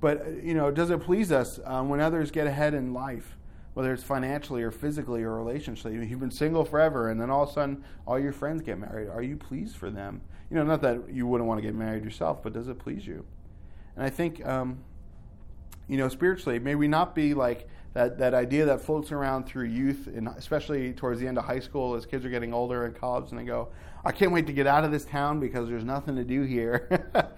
But, 0.01 0.43
you 0.43 0.53
know, 0.53 0.71
does 0.71 0.89
it 0.89 1.01
please 1.01 1.31
us 1.31 1.59
um, 1.63 1.89
when 1.89 1.99
others 1.99 2.31
get 2.31 2.47
ahead 2.47 2.73
in 2.73 2.93
life, 2.93 3.37
whether 3.75 3.93
it's 3.93 4.03
financially 4.03 4.63
or 4.63 4.71
physically 4.71 5.23
or 5.23 5.31
relationally? 5.31 6.09
You've 6.09 6.19
been 6.19 6.31
single 6.31 6.65
forever 6.65 7.09
and 7.09 7.21
then 7.21 7.29
all 7.29 7.43
of 7.43 7.49
a 7.49 7.53
sudden 7.53 7.83
all 8.07 8.19
your 8.19 8.33
friends 8.33 8.61
get 8.61 8.79
married. 8.79 9.09
Are 9.09 9.21
you 9.21 9.37
pleased 9.37 9.75
for 9.75 9.89
them? 9.89 10.21
You 10.49 10.57
know, 10.57 10.63
not 10.63 10.81
that 10.81 11.09
you 11.11 11.27
wouldn't 11.27 11.47
want 11.47 11.59
to 11.59 11.61
get 11.61 11.75
married 11.75 12.03
yourself, 12.03 12.41
but 12.43 12.53
does 12.53 12.67
it 12.67 12.79
please 12.79 13.05
you? 13.05 13.25
And 13.95 14.03
I 14.03 14.09
think, 14.09 14.45
um, 14.45 14.79
you 15.87 15.97
know, 15.97 16.09
spiritually, 16.09 16.59
may 16.59 16.75
we 16.75 16.87
not 16.87 17.13
be 17.13 17.33
like 17.33 17.67
that, 17.95 18.17
that 18.17 18.33
idea 18.33 18.65
that 18.65 18.81
floats 18.81 19.13
around 19.13 19.45
through 19.45 19.67
youth, 19.67 20.07
and 20.07 20.27
especially 20.27 20.91
towards 20.91 21.21
the 21.21 21.27
end 21.27 21.37
of 21.37 21.45
high 21.45 21.61
school 21.61 21.95
as 21.95 22.05
kids 22.05 22.25
are 22.25 22.29
getting 22.29 22.53
older 22.53 22.85
in 22.85 22.93
college, 22.93 23.31
and 23.31 23.39
they 23.39 23.45
go, 23.45 23.69
I 24.03 24.11
can't 24.11 24.33
wait 24.33 24.47
to 24.47 24.53
get 24.53 24.67
out 24.67 24.83
of 24.83 24.91
this 24.91 25.05
town 25.05 25.39
because 25.39 25.69
there's 25.69 25.85
nothing 25.85 26.17
to 26.17 26.25
do 26.25 26.43
here. 26.43 26.89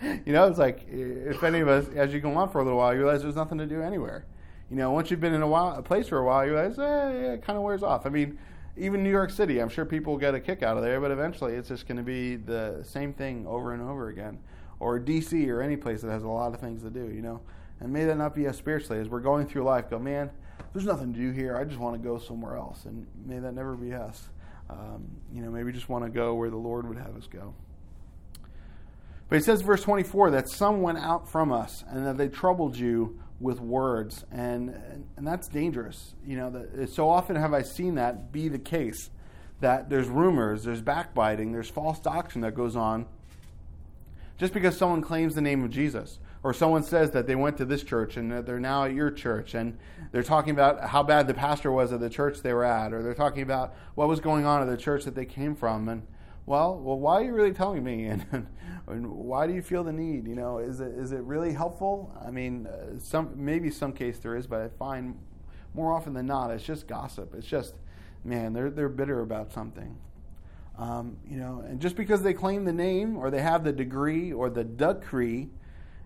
you 0.25 0.33
know, 0.33 0.47
it's 0.47 0.57
like 0.57 0.87
if 0.89 1.43
any 1.43 1.59
of 1.59 1.67
us, 1.67 1.85
as 1.95 2.11
you 2.11 2.19
go 2.19 2.35
on 2.35 2.49
for 2.49 2.59
a 2.59 2.63
little 2.63 2.79
while, 2.79 2.91
you 2.91 3.01
realize 3.01 3.21
there's 3.21 3.35
nothing 3.35 3.59
to 3.59 3.67
do 3.67 3.83
anywhere. 3.83 4.25
You 4.71 4.77
know, 4.77 4.91
once 4.91 5.11
you've 5.11 5.21
been 5.21 5.35
in 5.35 5.43
a, 5.43 5.47
while, 5.47 5.75
a 5.75 5.83
place 5.83 6.07
for 6.07 6.17
a 6.17 6.25
while, 6.25 6.43
you 6.43 6.53
realize, 6.53 6.79
eh, 6.79 6.81
yeah, 6.81 7.33
it 7.33 7.43
kind 7.43 7.55
of 7.55 7.63
wears 7.63 7.83
off. 7.83 8.07
I 8.07 8.09
mean, 8.09 8.39
even 8.75 9.03
New 9.03 9.11
York 9.11 9.29
City, 9.29 9.59
I'm 9.59 9.69
sure 9.69 9.85
people 9.85 10.17
get 10.17 10.33
a 10.33 10.39
kick 10.39 10.63
out 10.63 10.75
of 10.75 10.81
there, 10.81 10.99
but 10.99 11.11
eventually 11.11 11.53
it's 11.53 11.69
just 11.69 11.87
going 11.87 11.97
to 11.97 12.03
be 12.03 12.35
the 12.35 12.81
same 12.83 13.13
thing 13.13 13.45
over 13.45 13.73
and 13.73 13.81
over 13.83 14.09
again. 14.09 14.39
Or 14.79 14.99
DC 14.99 15.47
or 15.49 15.61
any 15.61 15.77
place 15.77 16.01
that 16.01 16.09
has 16.09 16.23
a 16.23 16.27
lot 16.27 16.55
of 16.55 16.59
things 16.59 16.81
to 16.81 16.89
do, 16.89 17.11
you 17.13 17.21
know. 17.21 17.41
And 17.79 17.93
may 17.93 18.05
that 18.05 18.17
not 18.17 18.33
be 18.33 18.47
us 18.47 18.57
spiritually 18.57 18.99
as 18.99 19.07
we're 19.07 19.19
going 19.19 19.47
through 19.47 19.63
life. 19.63 19.89
Go, 19.89 19.99
man, 19.99 20.31
there's 20.73 20.85
nothing 20.85 21.13
to 21.13 21.19
do 21.19 21.31
here. 21.31 21.57
I 21.57 21.63
just 21.63 21.79
want 21.79 22.01
to 22.01 22.07
go 22.07 22.17
somewhere 22.17 22.55
else. 22.55 22.85
And 22.85 23.07
may 23.25 23.39
that 23.39 23.53
never 23.53 23.75
be 23.75 23.93
us. 23.93 24.29
Um, 24.69 25.07
you 25.33 25.41
know, 25.41 25.49
maybe 25.49 25.71
just 25.71 25.89
want 25.89 26.03
to 26.03 26.09
go 26.09 26.35
where 26.35 26.49
the 26.49 26.57
Lord 26.57 26.87
would 26.87 26.97
have 26.97 27.15
us 27.15 27.27
go. 27.27 27.53
But 29.29 29.37
he 29.37 29.41
says, 29.41 29.61
verse 29.61 29.81
24, 29.81 30.31
that 30.31 30.49
some 30.49 30.81
went 30.81 30.99
out 30.99 31.29
from 31.29 31.51
us 31.51 31.83
and 31.89 32.05
that 32.05 32.17
they 32.17 32.29
troubled 32.29 32.77
you 32.77 33.19
with 33.39 33.59
words. 33.59 34.25
And, 34.31 34.69
and 35.15 35.27
that's 35.27 35.47
dangerous. 35.47 36.13
You 36.25 36.37
know, 36.37 36.49
that, 36.49 36.89
so 36.89 37.09
often 37.09 37.35
have 37.35 37.53
I 37.53 37.61
seen 37.61 37.95
that 37.95 38.31
be 38.31 38.47
the 38.47 38.59
case 38.59 39.09
that 39.59 39.89
there's 39.89 40.07
rumors, 40.07 40.63
there's 40.63 40.81
backbiting, 40.81 41.51
there's 41.51 41.69
false 41.69 41.99
doctrine 41.99 42.41
that 42.41 42.55
goes 42.55 42.75
on 42.75 43.05
just 44.37 44.53
because 44.53 44.77
someone 44.77 45.01
claims 45.01 45.33
the 45.33 45.41
name 45.41 45.63
of 45.63 45.71
Jesus 45.71 46.19
or 46.47 46.53
someone 46.53 46.81
says 46.81 47.11
that 47.11 47.27
they 47.27 47.35
went 47.35 47.57
to 47.57 47.65
this 47.65 47.83
church 47.83 48.15
and 48.15 48.31
they're 48.45 48.57
now 48.57 48.85
at 48.85 48.93
your 48.93 49.11
church 49.11 49.53
and 49.53 49.77
they're 50.13 50.23
talking 50.23 50.51
about 50.51 50.81
how 50.81 51.03
bad 51.03 51.27
the 51.27 51.33
pastor 51.33 51.73
was 51.73 51.91
at 51.91 51.99
the 51.99 52.09
church 52.09 52.41
they 52.41 52.53
were 52.53 52.63
at 52.63 52.93
or 52.93 53.03
they're 53.03 53.13
talking 53.13 53.41
about 53.41 53.75
what 53.95 54.07
was 54.07 54.21
going 54.21 54.45
on 54.45 54.61
at 54.61 54.67
the 54.69 54.77
church 54.77 55.03
that 55.03 55.13
they 55.13 55.25
came 55.25 55.53
from 55.53 55.89
and 55.89 56.07
well 56.45 56.79
well 56.79 56.97
why 56.97 57.15
are 57.15 57.25
you 57.25 57.33
really 57.33 57.51
telling 57.51 57.83
me? 57.83 58.05
And, 58.31 58.47
and 58.87 59.11
why 59.11 59.45
do 59.45 59.53
you 59.53 59.61
feel 59.61 59.83
the 59.83 59.91
need? 59.91 60.25
You 60.25 60.35
know 60.35 60.59
is 60.59 60.79
it 60.79 60.93
is 60.97 61.11
it 61.11 61.19
really 61.23 61.51
helpful? 61.51 62.15
I 62.25 62.31
mean 62.31 62.65
uh, 62.65 62.97
some 62.97 63.33
maybe 63.35 63.69
some 63.69 63.91
case 63.91 64.17
there 64.19 64.37
is 64.37 64.47
but 64.47 64.61
i 64.61 64.69
find 64.79 65.19
more 65.73 65.91
often 65.91 66.13
than 66.13 66.27
not 66.27 66.49
it's 66.51 66.63
just 66.63 66.87
gossip. 66.87 67.35
It's 67.35 67.45
just 67.45 67.75
man 68.23 68.53
they're 68.53 68.69
they're 68.69 68.87
bitter 68.87 69.19
about 69.19 69.51
something. 69.51 69.97
Um, 70.77 71.17
you 71.29 71.39
know 71.39 71.65
and 71.67 71.81
just 71.81 71.97
because 71.97 72.21
they 72.21 72.33
claim 72.33 72.63
the 72.63 72.71
name 72.71 73.17
or 73.17 73.29
they 73.29 73.41
have 73.41 73.65
the 73.65 73.73
degree 73.73 74.31
or 74.31 74.49
the 74.49 74.63
decree 74.63 75.49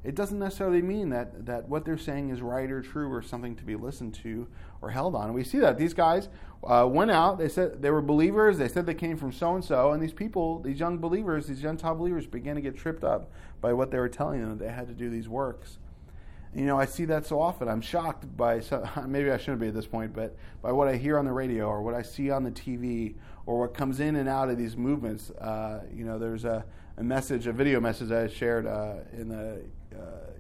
it 0.04 0.16
doesn't 0.16 0.40
necessarily 0.40 0.82
mean 0.82 1.10
that, 1.10 1.46
that 1.46 1.70
what 1.70 1.86
they're 1.86 1.98
saying 1.98 2.30
is 2.30 2.42
right 2.42 2.70
or 2.72 2.82
true 2.82 3.12
or 3.12 3.22
something 3.22 3.56
to 3.56 3.64
be 3.64 3.76
listened 3.76 4.16
to 4.16 4.48
or 4.82 4.90
held 4.90 5.14
on. 5.14 5.34
We 5.34 5.44
see 5.44 5.60
that 5.60 5.78
these 5.78 5.94
guys 5.94 6.28
uh, 6.64 6.88
went 6.90 7.12
out. 7.12 7.38
They 7.38 7.50
said 7.50 7.84
they 7.84 7.92
were 7.92 8.02
believers. 8.02 8.58
They 8.58 8.68
said 8.68 8.88
they 8.88 8.96
came 8.96 9.16
from 9.16 9.32
so 9.32 9.54
and 9.54 9.64
so. 9.64 9.92
And 9.92 10.02
these 10.02 10.14
people, 10.14 10.60
these 10.60 10.80
young 10.80 10.98
believers, 10.98 11.46
these 11.46 11.62
Gentile 11.62 11.94
believers, 11.94 12.26
began 12.26 12.56
to 12.56 12.62
get 12.62 12.76
tripped 12.76 13.04
up 13.04 13.32
by 13.62 13.74
what 13.74 13.92
they 13.92 14.00
were 14.00 14.10
telling 14.10 14.42
them. 14.42 14.58
They 14.58 14.70
had 14.70 14.88
to 14.88 14.94
do 14.94 15.10
these 15.10 15.30
works. 15.30 15.78
You 16.54 16.66
know, 16.66 16.80
I 16.80 16.86
see 16.86 17.06
that 17.06 17.28
so 17.28 17.40
often. 17.40 17.68
I'm 17.70 17.80
shocked 17.80 18.36
by 18.36 18.62
maybe 19.08 19.30
I 19.30 19.38
shouldn't 19.38 19.62
be 19.62 19.68
at 19.68 19.76
this 19.76 19.88
point, 19.88 20.14
but 20.14 20.36
by 20.64 20.72
what 20.72 20.88
I 20.88 20.98
hear 20.98 21.20
on 21.20 21.26
the 21.26 21.32
radio 21.32 21.68
or 21.68 21.84
what 21.84 21.94
I 21.94 22.02
see 22.02 22.32
on 22.32 22.44
the 22.44 22.52
TV 22.52 23.14
or 23.46 23.60
what 23.60 23.76
comes 23.76 24.00
in 24.00 24.16
and 24.16 24.28
out 24.28 24.50
of 24.50 24.58
these 24.58 24.76
movements. 24.76 25.30
Uh, 25.30 25.84
you 25.94 26.06
know, 26.06 26.18
there's 26.18 26.44
a, 26.44 26.66
a 26.98 27.04
message, 27.04 27.46
a 27.46 27.54
video 27.54 27.80
message 27.80 28.12
I 28.12 28.28
shared 28.28 28.66
uh, 28.66 28.96
in 29.14 29.30
the 29.30 29.62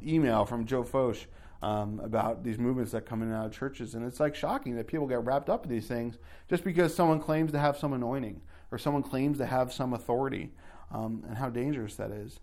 email 0.05 0.45
from 0.45 0.65
Joe 0.65 0.83
Focht 0.83 1.25
um, 1.61 1.99
about 2.03 2.43
these 2.43 2.57
movements 2.57 2.91
that 2.91 3.05
come 3.05 3.21
in 3.21 3.29
and 3.29 3.37
out 3.37 3.45
of 3.47 3.51
churches, 3.51 3.93
and 3.93 4.05
it's 4.05 4.19
like 4.19 4.35
shocking 4.35 4.75
that 4.75 4.87
people 4.87 5.07
get 5.07 5.23
wrapped 5.23 5.49
up 5.49 5.65
in 5.65 5.71
these 5.71 5.87
things 5.87 6.17
just 6.49 6.63
because 6.63 6.93
someone 6.93 7.19
claims 7.19 7.51
to 7.51 7.59
have 7.59 7.77
some 7.77 7.93
anointing 7.93 8.41
or 8.71 8.77
someone 8.77 9.03
claims 9.03 9.37
to 9.37 9.45
have 9.45 9.71
some 9.71 9.93
authority, 9.93 10.51
um, 10.91 11.23
and 11.27 11.37
how 11.37 11.49
dangerous 11.49 11.95
that 11.95 12.11
is. 12.11 12.39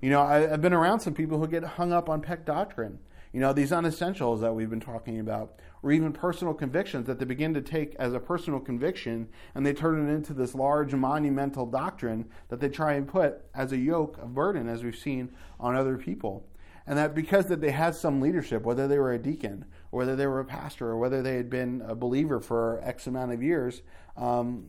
You 0.00 0.10
know, 0.10 0.20
I, 0.20 0.52
I've 0.52 0.62
been 0.62 0.72
around 0.72 1.00
some 1.00 1.14
people 1.14 1.38
who 1.38 1.46
get 1.46 1.62
hung 1.62 1.92
up 1.92 2.08
on 2.08 2.20
pet 2.20 2.44
doctrine. 2.44 2.98
You 3.32 3.40
know, 3.40 3.52
these 3.52 3.70
unessentials 3.70 4.40
that 4.40 4.54
we've 4.54 4.70
been 4.70 4.80
talking 4.80 5.20
about, 5.20 5.60
or 5.82 5.92
even 5.92 6.12
personal 6.12 6.54
convictions 6.54 7.06
that 7.06 7.18
they 7.18 7.24
begin 7.24 7.54
to 7.54 7.60
take 7.60 7.94
as 7.96 8.12
a 8.12 8.20
personal 8.20 8.60
conviction 8.60 9.28
and 9.54 9.64
they 9.64 9.72
turn 9.72 10.08
it 10.08 10.12
into 10.12 10.34
this 10.34 10.54
large 10.54 10.94
monumental 10.94 11.66
doctrine 11.66 12.28
that 12.48 12.60
they 12.60 12.68
try 12.68 12.94
and 12.94 13.08
put 13.08 13.44
as 13.54 13.72
a 13.72 13.78
yoke 13.78 14.18
of 14.18 14.34
burden, 14.34 14.68
as 14.68 14.84
we've 14.84 14.96
seen 14.96 15.30
on 15.58 15.74
other 15.74 15.96
people. 15.96 16.44
And 16.86 16.98
that 16.98 17.14
because 17.14 17.46
that 17.46 17.60
they 17.60 17.70
had 17.70 17.94
some 17.94 18.20
leadership, 18.20 18.64
whether 18.64 18.88
they 18.88 18.98
were 18.98 19.12
a 19.12 19.18
deacon, 19.18 19.64
or 19.92 19.98
whether 19.98 20.16
they 20.16 20.26
were 20.26 20.40
a 20.40 20.44
pastor, 20.44 20.88
or 20.88 20.98
whether 20.98 21.22
they 21.22 21.36
had 21.36 21.48
been 21.48 21.82
a 21.86 21.94
believer 21.94 22.40
for 22.40 22.80
X 22.82 23.06
amount 23.06 23.32
of 23.32 23.42
years, 23.42 23.82
um, 24.16 24.66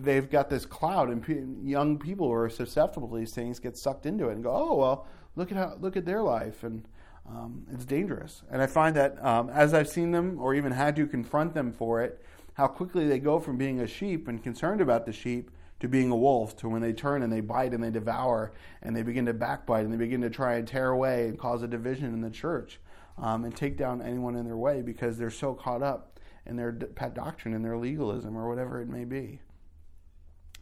they've 0.00 0.30
got 0.30 0.50
this 0.50 0.64
cloud, 0.64 1.08
and 1.08 1.68
young 1.68 1.98
people 1.98 2.28
who 2.28 2.34
are 2.34 2.50
susceptible 2.50 3.08
to 3.08 3.16
these 3.16 3.32
things 3.32 3.58
get 3.58 3.76
sucked 3.76 4.06
into 4.06 4.28
it 4.28 4.34
and 4.34 4.44
go, 4.44 4.52
"Oh 4.52 4.76
well, 4.76 5.06
look 5.36 5.50
at 5.50 5.58
how 5.58 5.76
look 5.80 5.96
at 5.96 6.04
their 6.04 6.22
life," 6.22 6.62
and 6.62 6.86
um, 7.28 7.66
it's 7.72 7.84
dangerous. 7.84 8.42
And 8.50 8.62
I 8.62 8.66
find 8.66 8.96
that 8.96 9.22
um, 9.24 9.50
as 9.50 9.74
I've 9.74 9.88
seen 9.88 10.12
them 10.12 10.38
or 10.40 10.54
even 10.54 10.72
had 10.72 10.96
to 10.96 11.06
confront 11.06 11.54
them 11.54 11.72
for 11.72 12.02
it, 12.02 12.22
how 12.54 12.66
quickly 12.66 13.06
they 13.06 13.18
go 13.18 13.38
from 13.38 13.56
being 13.56 13.80
a 13.80 13.86
sheep 13.86 14.28
and 14.28 14.42
concerned 14.42 14.80
about 14.80 15.06
the 15.06 15.12
sheep 15.12 15.50
to 15.80 15.88
being 15.88 16.10
a 16.10 16.16
wolf, 16.16 16.56
to 16.56 16.68
when 16.68 16.82
they 16.82 16.92
turn 16.92 17.22
and 17.22 17.32
they 17.32 17.40
bite 17.40 17.72
and 17.72 17.82
they 17.82 17.90
devour 17.90 18.52
and 18.82 18.96
they 18.96 19.02
begin 19.02 19.26
to 19.26 19.32
backbite 19.32 19.84
and 19.84 19.92
they 19.92 19.98
begin 19.98 20.20
to 20.22 20.30
try 20.30 20.54
and 20.54 20.66
tear 20.66 20.90
away 20.90 21.28
and 21.28 21.38
cause 21.38 21.62
a 21.62 21.68
division 21.68 22.12
in 22.12 22.20
the 22.20 22.30
church 22.30 22.80
um, 23.16 23.44
and 23.44 23.54
take 23.54 23.76
down 23.76 24.02
anyone 24.02 24.34
in 24.34 24.44
their 24.44 24.56
way 24.56 24.82
because 24.82 25.18
they're 25.18 25.30
so 25.30 25.54
caught 25.54 25.82
up 25.82 26.18
in 26.46 26.56
their 26.56 26.72
pet 26.72 27.14
doctrine 27.14 27.54
and 27.54 27.64
their 27.64 27.76
legalism 27.76 28.36
or 28.36 28.48
whatever 28.48 28.80
it 28.80 28.88
may 28.88 29.04
be. 29.04 29.40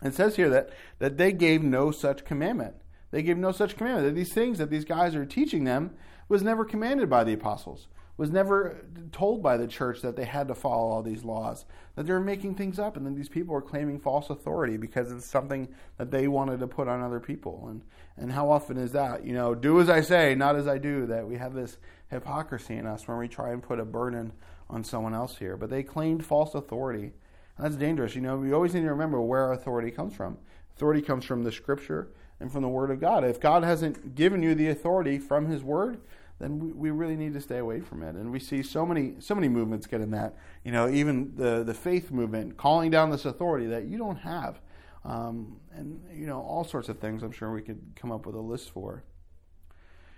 It 0.03 0.13
says 0.13 0.37
here 0.37 0.51
that, 0.51 0.71
that 0.99 1.17
they 1.17 1.33
gave 1.33 1.63
no 1.63 1.91
such 1.91 2.25
commandment. 2.25 2.75
They 3.11 3.23
gave 3.23 3.39
no 3.39 3.53
such 3.53 3.77
commandment. 3.77 4.09
That 4.09 4.15
these 4.15 4.33
things 4.33 4.59
that 4.59 4.69
these 4.69 4.85
guys 4.85 5.15
are 5.15 5.25
teaching 5.25 5.65
them 5.65 5.93
was 6.29 6.43
never 6.43 6.65
commanded 6.65 7.09
by 7.09 7.25
the 7.25 7.33
apostles, 7.33 7.89
was 8.17 8.31
never 8.31 8.85
told 9.13 9.43
by 9.43 9.57
the 9.57 9.67
church 9.67 10.01
that 10.01 10.17
they 10.17 10.25
had 10.25 10.49
to 10.49 10.55
follow 10.55 10.89
all 10.89 11.03
these 11.03 11.25
laws, 11.25 11.65
that 11.95 12.07
they 12.07 12.13
were 12.13 12.21
making 12.21 12.55
things 12.55 12.79
up, 12.79 12.97
and 12.97 13.05
then 13.05 13.15
these 13.15 13.29
people 13.29 13.55
were 13.55 13.63
claiming 13.63 13.99
false 13.99 14.31
authority 14.31 14.77
because 14.77 15.13
it's 15.13 15.27
something 15.27 15.69
that 15.99 16.11
they 16.11 16.27
wanted 16.27 16.61
to 16.61 16.67
put 16.67 16.89
on 16.89 17.03
other 17.03 17.21
people. 17.21 17.67
And, 17.69 17.83
and 18.17 18.33
how 18.33 18.51
often 18.51 18.77
is 18.77 18.93
that? 18.93 19.25
You 19.25 19.35
know, 19.35 19.55
do 19.55 19.81
as 19.81 19.91
I 19.91 20.01
say, 20.01 20.35
not 20.35 20.57
as 20.57 20.67
I 20.67 20.79
do, 20.79 21.07
that 21.07 21.27
we 21.27 21.37
have 21.37 21.55
this 21.55 21.77
hypocrisy 22.11 22.77
in 22.77 22.87
us 22.87 23.07
when 23.07 23.19
we 23.19 23.29
try 23.29 23.53
and 23.53 23.63
put 23.63 23.81
a 23.81 23.85
burden 23.85 24.33
on 24.69 24.83
someone 24.83 25.15
else 25.15 25.37
here. 25.37 25.57
But 25.57 25.71
they 25.71 25.83
claimed 25.83 26.25
false 26.25 26.55
authority. 26.55 27.13
And 27.57 27.65
that's 27.65 27.77
dangerous. 27.77 28.15
You 28.15 28.23
know, 28.23 28.37
we 28.37 28.53
always 28.53 28.75
need 28.75 28.83
to 28.83 28.91
remember 28.91 29.21
where 29.21 29.53
authority 29.53 29.91
comes 29.91 30.15
from. 30.15 30.39
Authority 30.77 31.03
comes 31.03 31.25
from 31.25 31.43
the 31.43 31.53
scripture 31.53 32.09
and 32.41 32.53
from 32.53 32.63
the 32.63 32.69
word 32.69 32.91
of 32.91 33.01
God. 33.01 33.25
If 33.25 33.41
God 33.41 33.65
hasn't 33.65 34.15
given 34.15 34.43
you 34.43 34.55
the 34.55 34.69
authority 34.69 35.19
from 35.19 35.47
his 35.47 35.63
word, 35.63 36.01
then 36.39 36.77
we, 36.77 36.91
really 36.91 37.17
need 37.17 37.33
to 37.33 37.41
stay 37.41 37.59
away 37.59 37.81
from 37.81 38.03
it. 38.03 38.15
And 38.15 38.31
we 38.31 38.39
see 38.39 38.63
so 38.63 38.85
many 38.85 39.15
so 39.21 39.35
many 39.35 39.49
movements 39.49 39.87
get 39.87 40.03
in 40.03 40.11
that. 40.11 40.37
You 40.65 40.73
know, 40.73 40.89
even 40.89 41.35
the 41.35 41.65
the 41.65 41.73
faith 41.73 42.11
movement 42.11 42.57
calling 42.57 42.91
down 42.91 43.11
this 43.11 43.25
authority 43.25 43.67
that 43.69 43.87
you 43.87 43.97
don't 43.97 44.17
have, 44.17 44.61
um, 45.05 45.57
and 45.75 46.03
you 46.13 46.27
know 46.27 46.41
all 46.43 46.65
sorts 46.65 46.89
of 46.89 46.99
things. 46.99 47.23
I'm 47.23 47.33
sure 47.33 47.53
we 47.53 47.63
could 47.63 47.81
come 47.97 48.13
up 48.13 48.27
with 48.27 48.35
a 48.35 48.41
list 48.41 48.71
for. 48.71 49.03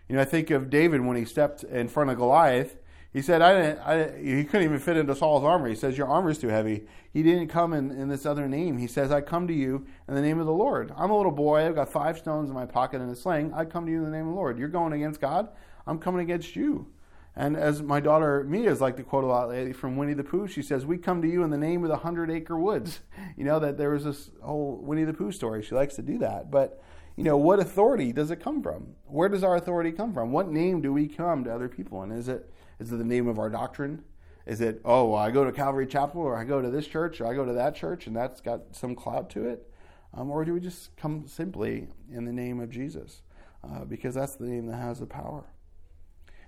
You 0.08 0.16
know, 0.16 0.22
I 0.22 0.24
think 0.24 0.50
of 0.50 0.70
David 0.70 1.02
when 1.02 1.16
he 1.16 1.24
stepped 1.24 1.62
in 1.62 1.88
front 1.88 2.10
of 2.10 2.16
Goliath. 2.16 2.76
He 3.12 3.22
said, 3.22 3.40
I 3.40 3.60
didn't, 3.60 3.78
I, 3.80 4.18
he 4.18 4.44
couldn't 4.44 4.64
even 4.64 4.78
fit 4.78 4.98
into 4.98 5.14
Saul's 5.14 5.42
armor. 5.42 5.68
He 5.68 5.74
says, 5.74 5.96
Your 5.96 6.08
armor 6.08 6.30
is 6.30 6.38
too 6.38 6.48
heavy. 6.48 6.86
He 7.10 7.22
didn't 7.22 7.48
come 7.48 7.72
in, 7.72 7.90
in 7.90 8.08
this 8.08 8.26
other 8.26 8.46
name. 8.46 8.76
He 8.76 8.86
says, 8.86 9.10
I 9.10 9.22
come 9.22 9.48
to 9.48 9.54
you 9.54 9.86
in 10.06 10.14
the 10.14 10.20
name 10.20 10.38
of 10.38 10.46
the 10.46 10.52
Lord. 10.52 10.92
I'm 10.94 11.10
a 11.10 11.16
little 11.16 11.32
boy. 11.32 11.66
I've 11.66 11.74
got 11.74 11.90
five 11.90 12.18
stones 12.18 12.50
in 12.50 12.54
my 12.54 12.66
pocket 12.66 13.00
and 13.00 13.10
a 13.10 13.16
sling. 13.16 13.52
I 13.54 13.64
come 13.64 13.86
to 13.86 13.92
you 13.92 13.98
in 13.98 14.04
the 14.04 14.10
name 14.10 14.28
of 14.28 14.34
the 14.34 14.36
Lord. 14.36 14.58
You're 14.58 14.68
going 14.68 14.92
against 14.92 15.20
God. 15.20 15.48
I'm 15.86 15.98
coming 15.98 16.20
against 16.20 16.54
you. 16.54 16.86
And 17.34 17.56
as 17.56 17.82
my 17.82 18.00
daughter 18.00 18.44
Mia 18.44 18.70
is 18.70 18.80
like 18.80 18.96
to 18.96 19.04
quote 19.04 19.24
a 19.24 19.26
lot 19.28 19.76
from 19.76 19.96
Winnie 19.96 20.12
the 20.12 20.24
Pooh, 20.24 20.48
she 20.48 20.60
says, 20.60 20.84
We 20.84 20.98
come 20.98 21.22
to 21.22 21.28
you 21.28 21.44
in 21.44 21.50
the 21.50 21.56
name 21.56 21.84
of 21.84 21.88
the 21.88 21.96
Hundred 21.96 22.30
Acre 22.30 22.58
Woods. 22.58 23.00
You 23.36 23.44
know, 23.44 23.60
that 23.60 23.78
there 23.78 23.90
was 23.90 24.02
this 24.02 24.30
whole 24.42 24.80
Winnie 24.82 25.04
the 25.04 25.12
Pooh 25.12 25.30
story. 25.30 25.62
She 25.62 25.72
likes 25.72 25.94
to 25.94 26.02
do 26.02 26.18
that. 26.18 26.50
But, 26.50 26.82
you 27.14 27.22
know, 27.22 27.36
what 27.36 27.60
authority 27.60 28.12
does 28.12 28.32
it 28.32 28.42
come 28.42 28.64
from? 28.64 28.96
Where 29.04 29.28
does 29.28 29.44
our 29.44 29.54
authority 29.54 29.92
come 29.92 30.12
from? 30.12 30.32
What 30.32 30.50
name 30.50 30.80
do 30.80 30.92
we 30.92 31.06
come 31.06 31.44
to 31.44 31.54
other 31.54 31.68
people 31.68 32.02
in? 32.02 32.10
Is 32.10 32.28
it, 32.28 32.52
is 32.78 32.92
it 32.92 32.96
the 32.96 33.04
name 33.04 33.28
of 33.28 33.38
our 33.38 33.50
doctrine? 33.50 34.02
Is 34.46 34.60
it, 34.60 34.80
oh, 34.84 35.14
I 35.14 35.30
go 35.30 35.44
to 35.44 35.52
Calvary 35.52 35.86
Chapel 35.86 36.22
or 36.22 36.36
I 36.36 36.44
go 36.44 36.62
to 36.62 36.70
this 36.70 36.86
church 36.86 37.20
or 37.20 37.26
I 37.26 37.34
go 37.34 37.44
to 37.44 37.52
that 37.52 37.74
church 37.74 38.06
and 38.06 38.16
that's 38.16 38.40
got 38.40 38.60
some 38.72 38.94
clout 38.94 39.28
to 39.30 39.46
it? 39.46 39.70
Um, 40.14 40.30
or 40.30 40.44
do 40.44 40.54
we 40.54 40.60
just 40.60 40.96
come 40.96 41.26
simply 41.26 41.88
in 42.10 42.24
the 42.24 42.32
name 42.32 42.60
of 42.60 42.70
Jesus? 42.70 43.22
Uh, 43.62 43.84
because 43.84 44.14
that's 44.14 44.36
the 44.36 44.46
name 44.46 44.66
that 44.66 44.76
has 44.76 45.00
the 45.00 45.06
power. 45.06 45.44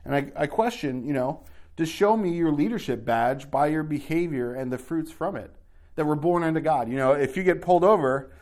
And 0.05 0.15
I, 0.15 0.33
I 0.35 0.47
question, 0.47 1.05
you 1.05 1.13
know, 1.13 1.45
to 1.77 1.85
show 1.85 2.17
me 2.17 2.31
your 2.31 2.53
leadership 2.53 3.05
badge 3.05 3.51
by 3.51 3.67
your 3.67 3.83
behavior 3.83 4.55
and 4.55 4.73
the 4.73 4.79
fruits 4.79 5.11
from 5.11 5.37
it 5.37 5.55
that 5.97 6.07
were 6.07 6.17
born 6.17 6.43
unto 6.43 6.61
God. 6.61 6.89
You 6.89 6.97
know, 6.97 7.13
if 7.13 7.37
you 7.37 7.43
get 7.43 7.61
pulled 7.61 7.85
over, 7.85 8.33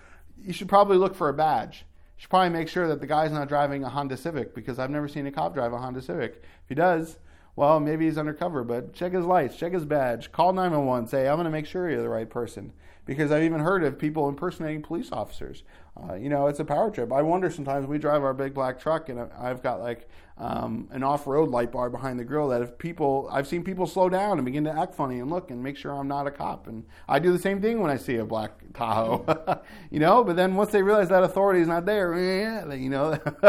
you 0.41 0.53
should 0.53 0.69
probably 0.69 0.97
look 0.97 1.15
for 1.15 1.29
a 1.29 1.35
badge. 1.35 1.85
You 2.17 2.23
should 2.23 2.31
probably 2.31 2.51
make 2.51 2.69
sure 2.69 2.87
that 2.89 3.01
the 3.01 3.07
guy's 3.07 3.33
not 3.33 3.49
driving 3.49 3.83
a 3.85 3.89
Honda 3.89 4.17
Civic 4.17 4.55
because 4.55 4.79
I've 4.79 4.91
never 4.91 5.09
seen 5.09 5.27
a 5.27 5.33
cop 5.33 5.55
drive 5.55 5.73
a 5.73 5.79
Honda 5.79 6.03
Civic. 6.03 6.43
If 6.43 6.69
he 6.69 6.75
does, 6.75 7.19
well, 7.59 7.81
maybe 7.81 8.05
he's 8.05 8.19
undercover, 8.19 8.63
but 8.63 8.93
check 8.93 9.13
his 9.13 9.25
lights, 9.25 9.57
check 9.57 9.73
his 9.73 9.85
badge, 9.85 10.31
call 10.31 10.53
911, 10.53 11.09
say, 11.09 11.27
I'm 11.27 11.35
going 11.35 11.45
to 11.45 11.51
make 11.51 11.67
sure 11.67 11.91
you're 11.91 12.01
the 12.01 12.09
right 12.09 12.31
person. 12.31 12.73
Because 13.05 13.33
I've 13.33 13.43
even 13.43 13.59
heard 13.59 13.83
of 13.83 13.99
people 13.99 14.29
impersonating 14.29 14.81
police 14.81 15.11
officers. 15.11 15.65
Uh, 15.97 16.15
you 16.15 16.29
know, 16.29 16.47
it's 16.47 16.61
a 16.61 16.65
power 16.65 16.89
trip. 16.89 17.13
I 17.13 17.23
wonder 17.23 17.51
sometimes 17.51 17.89
we 17.89 17.99
drive 17.99 18.23
our 18.23 18.33
big 18.33 18.55
black 18.55 18.79
truck 18.79 19.09
and 19.09 19.19
I've 19.37 19.61
got 19.61 19.81
like 19.81 20.09
um, 20.37 20.87
an 20.93 21.03
off 21.03 21.27
road 21.27 21.49
light 21.49 21.73
bar 21.73 21.91
behind 21.91 22.21
the 22.21 22.25
grill 22.25 22.47
that 22.49 22.63
if 22.63 22.79
people, 22.79 23.29
I've 23.33 23.49
seen 23.49 23.65
people 23.65 23.89
slow 23.89 24.09
down 24.09 24.39
and 24.39 24.45
begin 24.45 24.63
to 24.63 24.79
act 24.79 24.95
funny 24.95 25.19
and 25.19 25.29
look 25.29 25.51
and 25.51 25.61
make 25.61 25.77
sure 25.77 25.91
I'm 25.91 26.07
not 26.07 26.29
a 26.29 26.31
cop. 26.31 26.69
And 26.69 26.85
I 27.09 27.19
do 27.19 27.33
the 27.33 27.41
same 27.41 27.61
thing 27.61 27.81
when 27.81 27.91
I 27.91 27.97
see 27.97 28.17
a 28.17 28.25
black 28.25 28.53
Tahoe, 28.73 29.63
you 29.91 29.99
know, 29.99 30.23
but 30.23 30.37
then 30.37 30.55
once 30.55 30.71
they 30.71 30.83
realize 30.83 31.09
that 31.09 31.25
authority 31.25 31.61
is 31.61 31.67
not 31.67 31.87
there, 31.87 32.15
you 32.77 32.91
know, 32.91 33.15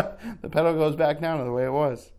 the 0.41 0.49
pedal 0.49 0.73
goes 0.73 0.95
back 0.95 1.21
down 1.21 1.37
to 1.37 1.43
the 1.43 1.51
way 1.51 1.65
it 1.65 1.71
was. 1.71 2.11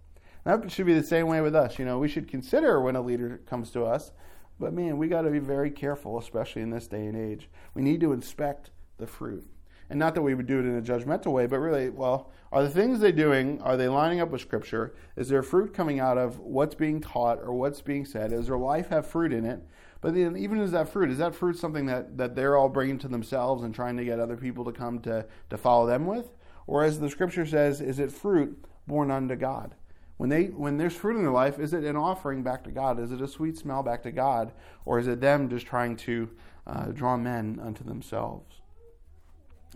That 0.44 0.70
should 0.70 0.87
be 0.87 0.94
the 0.94 1.03
same 1.03 1.26
way 1.26 1.40
with 1.40 1.55
us. 1.55 1.79
You 1.79 1.85
know, 1.85 1.98
we 1.98 2.09
should 2.09 2.29
consider 2.29 2.81
when 2.81 2.96
a 2.96 3.03
leader 3.03 3.40
comes 3.46 3.70
to 3.72 3.85
us, 3.85 4.12
but 4.59 4.72
man, 4.72 4.98
we 4.98 5.09
got 5.09 5.22
to 5.22 5.31
be 5.31 5.38
very 5.38 5.70
careful, 5.70 6.18
especially 6.18 6.62
in 6.62 6.70
this 6.70 6.87
day 6.87 7.07
and 7.07 7.16
age. 7.16 7.48
We 7.74 7.83
need 7.83 8.00
to 8.00 8.12
inspect 8.12 8.70
the 8.98 9.07
fruit. 9.07 9.46
And 9.88 9.98
not 9.98 10.14
that 10.14 10.22
we 10.22 10.35
would 10.35 10.46
do 10.46 10.61
it 10.61 10.66
in 10.66 10.79
a 10.79 10.83
judgmental 10.83 11.33
way, 11.33 11.46
but 11.46 11.59
really, 11.59 11.90
well, 11.90 12.31
are 12.53 12.62
the 12.62 12.70
things 12.70 13.00
they're 13.00 13.11
doing, 13.11 13.61
are 13.62 13.76
they 13.76 13.88
lining 13.88 14.20
up 14.20 14.31
with 14.31 14.40
Scripture? 14.40 14.94
Is 15.16 15.29
there 15.29 15.42
fruit 15.42 15.74
coming 15.74 15.98
out 15.98 16.16
of 16.16 16.38
what's 16.38 16.76
being 16.76 17.00
taught 17.00 17.40
or 17.42 17.53
what's 17.55 17.81
being 17.81 18.05
said? 18.05 18.31
Does 18.31 18.46
their 18.46 18.57
life 18.57 18.88
have 18.90 19.07
fruit 19.07 19.33
in 19.33 19.44
it? 19.44 19.61
But 20.00 20.14
then, 20.14 20.37
even 20.37 20.61
as 20.61 20.70
that 20.72 20.88
fruit, 20.88 21.11
is 21.11 21.18
that 21.18 21.35
fruit 21.35 21.59
something 21.59 21.87
that, 21.87 22.16
that 22.18 22.35
they're 22.35 22.57
all 22.57 22.68
bringing 22.68 22.98
to 23.00 23.09
themselves 23.09 23.64
and 23.64 23.74
trying 23.74 23.96
to 23.96 24.05
get 24.05 24.20
other 24.20 24.37
people 24.37 24.64
to 24.64 24.72
come 24.72 25.00
to, 25.00 25.26
to 25.50 25.57
follow 25.59 25.87
them 25.87 26.07
with? 26.07 26.31
Or 26.66 26.85
as 26.85 27.00
the 27.00 27.11
Scripture 27.11 27.44
says, 27.44 27.81
is 27.81 27.98
it 27.98 28.12
fruit 28.12 28.64
born 28.87 29.11
unto 29.11 29.35
God? 29.35 29.74
When, 30.20 30.28
they, 30.28 30.44
when 30.44 30.76
there's 30.76 30.94
fruit 30.94 31.16
in 31.16 31.22
their 31.22 31.33
life, 31.33 31.59
is 31.59 31.72
it 31.72 31.83
an 31.85 31.96
offering 31.96 32.42
back 32.42 32.64
to 32.64 32.70
God? 32.70 33.00
Is 33.00 33.11
it 33.11 33.22
a 33.22 33.26
sweet 33.26 33.56
smell 33.56 33.83
back 33.83 34.02
to 34.02 34.12
God? 34.12 34.52
Or 34.85 34.98
is 34.98 35.06
it 35.06 35.20
them 35.20 35.48
just 35.48 35.64
trying 35.64 35.96
to 35.96 36.28
uh, 36.66 36.85
draw 36.92 37.16
men 37.16 37.59
unto 37.62 37.83
themselves? 37.85 38.61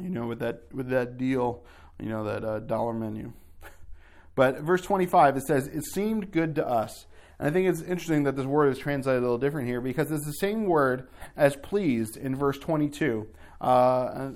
you 0.00 0.08
know, 0.08 0.26
with 0.26 0.40
that 0.40 0.62
with 0.72 0.88
that 0.88 1.16
deal, 1.18 1.62
you 2.00 2.08
know, 2.08 2.24
that 2.24 2.44
uh, 2.44 2.58
dollar 2.60 2.92
menu. 2.92 3.32
but 4.34 4.60
verse 4.60 4.82
25 4.82 5.36
it 5.36 5.42
says, 5.42 5.66
"It 5.68 5.84
seemed 5.84 6.30
good 6.30 6.54
to 6.56 6.66
us." 6.66 7.06
And 7.38 7.48
I 7.48 7.50
think 7.50 7.68
it's 7.68 7.82
interesting 7.82 8.24
that 8.24 8.36
this 8.36 8.46
word 8.46 8.72
is 8.72 8.78
translated 8.78 9.20
a 9.20 9.22
little 9.22 9.38
different 9.38 9.66
here 9.66 9.80
because 9.80 10.10
it's 10.10 10.26
the 10.26 10.32
same 10.32 10.66
word 10.66 11.08
as 11.36 11.56
pleased 11.56 12.16
in 12.16 12.36
verse 12.36 12.58
22. 12.58 13.26
Uh, 13.60 14.30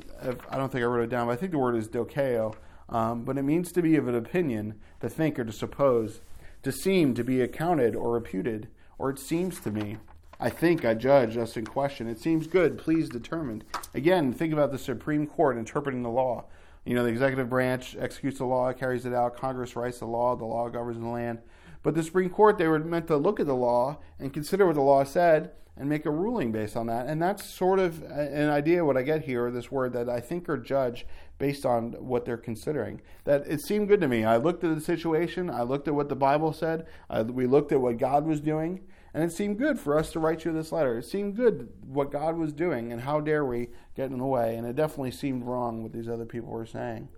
I 0.51 0.57
don't 0.57 0.73
think 0.73 0.83
I 0.83 0.87
wrote 0.87 1.05
it 1.05 1.11
down, 1.11 1.27
but 1.27 1.33
I 1.33 1.37
think 1.37 1.53
the 1.53 1.59
word 1.59 1.77
is 1.77 1.89
dokeo. 1.89 2.55
Um, 2.89 3.25
but 3.25 3.37
it 3.37 3.43
means 3.43 3.73
to 3.73 3.83
be 3.83 3.97
of 3.97 4.09
an 4.09 4.15
opinion, 4.15 4.75
to 5.01 5.09
think 5.09 5.39
or 5.39 5.45
to 5.45 5.53
suppose, 5.53 6.21
to 6.63 6.73
seem, 6.73 7.15
to 7.15 7.25
be 7.25 7.41
accounted 7.41 7.95
or 7.95 8.13
reputed, 8.13 8.69
or 8.99 9.11
it 9.11 9.19
seems 9.19 9.61
to 9.61 9.71
me. 9.71 9.99
I 10.41 10.51
think, 10.51 10.85
I 10.85 10.95
judge 10.95 11.37
us 11.37 11.57
in 11.57 11.67
question. 11.67 12.09
It 12.09 12.21
seems 12.21 12.47
good, 12.47 12.79
please 12.79 13.09
determined. 13.09 13.65
Again, 13.93 14.33
think 14.33 14.53
about 14.53 14.71
the 14.71 14.79
Supreme 14.79 15.27
Court 15.27 15.59
interpreting 15.59 16.03
the 16.03 16.11
law. 16.11 16.45
You 16.85 16.95
know, 16.95 17.03
the 17.03 17.11
executive 17.11 17.51
branch 17.51 17.97
executes 17.99 18.39
the 18.39 18.45
law, 18.45 18.73
carries 18.73 19.05
it 19.05 19.13
out. 19.13 19.37
Congress 19.37 19.77
writes 19.77 19.99
the 19.99 20.07
law, 20.07 20.37
the 20.37 20.45
law 20.45 20.69
governs 20.69 21.01
the 21.01 21.07
land. 21.07 21.41
But 21.83 21.95
the 21.95 22.03
Supreme 22.03 22.31
Court, 22.31 22.57
they 22.57 22.69
were 22.69 22.79
meant 22.79 23.09
to 23.09 23.17
look 23.17 23.41
at 23.41 23.47
the 23.47 23.55
law 23.55 23.99
and 24.19 24.33
consider 24.33 24.67
what 24.67 24.75
the 24.75 24.81
law 24.81 25.05
said 25.05 25.53
and 25.77 25.89
make 25.89 26.07
a 26.07 26.11
ruling 26.11 26.51
based 26.51 26.77
on 26.77 26.87
that. 26.87 27.07
And 27.07 27.21
that's 27.21 27.45
sort 27.45 27.79
of 27.79 28.03
an 28.05 28.51
idea 28.51 28.85
what 28.85 28.97
I 28.97 29.03
get 29.03 29.25
here, 29.25 29.51
this 29.51 29.71
word 29.71 29.93
that 29.93 30.09
I 30.09 30.21
think 30.21 30.49
or 30.49 30.57
judge 30.57 31.07
based 31.39 31.65
on 31.65 31.93
what 31.93 32.25
they're 32.25 32.37
considering. 32.37 33.01
That 33.25 33.47
it 33.47 33.61
seemed 33.61 33.89
good 33.89 34.01
to 34.01 34.09
me. 34.09 34.25
I 34.25 34.37
looked 34.37 34.65
at 34.65 34.75
the 34.75 34.81
situation, 34.81 35.51
I 35.51 35.63
looked 35.63 35.89
at 35.89 35.95
what 35.95 36.09
the 36.09 36.17
Bible 36.17 36.53
said, 36.53 36.87
I, 37.09 37.23
we 37.23 37.47
looked 37.47 37.73
at 37.73 37.81
what 37.81 37.99
God 37.99 38.27
was 38.27 38.41
doing, 38.41 38.81
and 39.15 39.25
it 39.25 39.33
seemed 39.33 39.59
good 39.59 39.79
for 39.79 39.99
us 39.99 40.13
to 40.13 40.21
write 40.21 40.45
you 40.45 40.53
this 40.53 40.73
letter. 40.73 40.99
It 40.99 41.05
seemed 41.05 41.37
good 41.37 41.69
what 41.87 42.13
God 42.13 42.37
was 42.37 42.53
doing, 42.53 42.93
and 42.93 43.01
how 43.01 43.21
dare 43.21 43.45
we 43.45 43.69
get 43.97 44.11
in 44.11 44.19
the 44.19 44.27
way. 44.27 44.57
And 44.57 44.67
it 44.67 44.77
definitely 44.77 45.13
seemed 45.13 45.45
wrong 45.45 45.83
what 45.83 45.93
these 45.93 46.09
other 46.09 46.27
people 46.27 46.51
were 46.51 46.67
saying. 46.67 47.09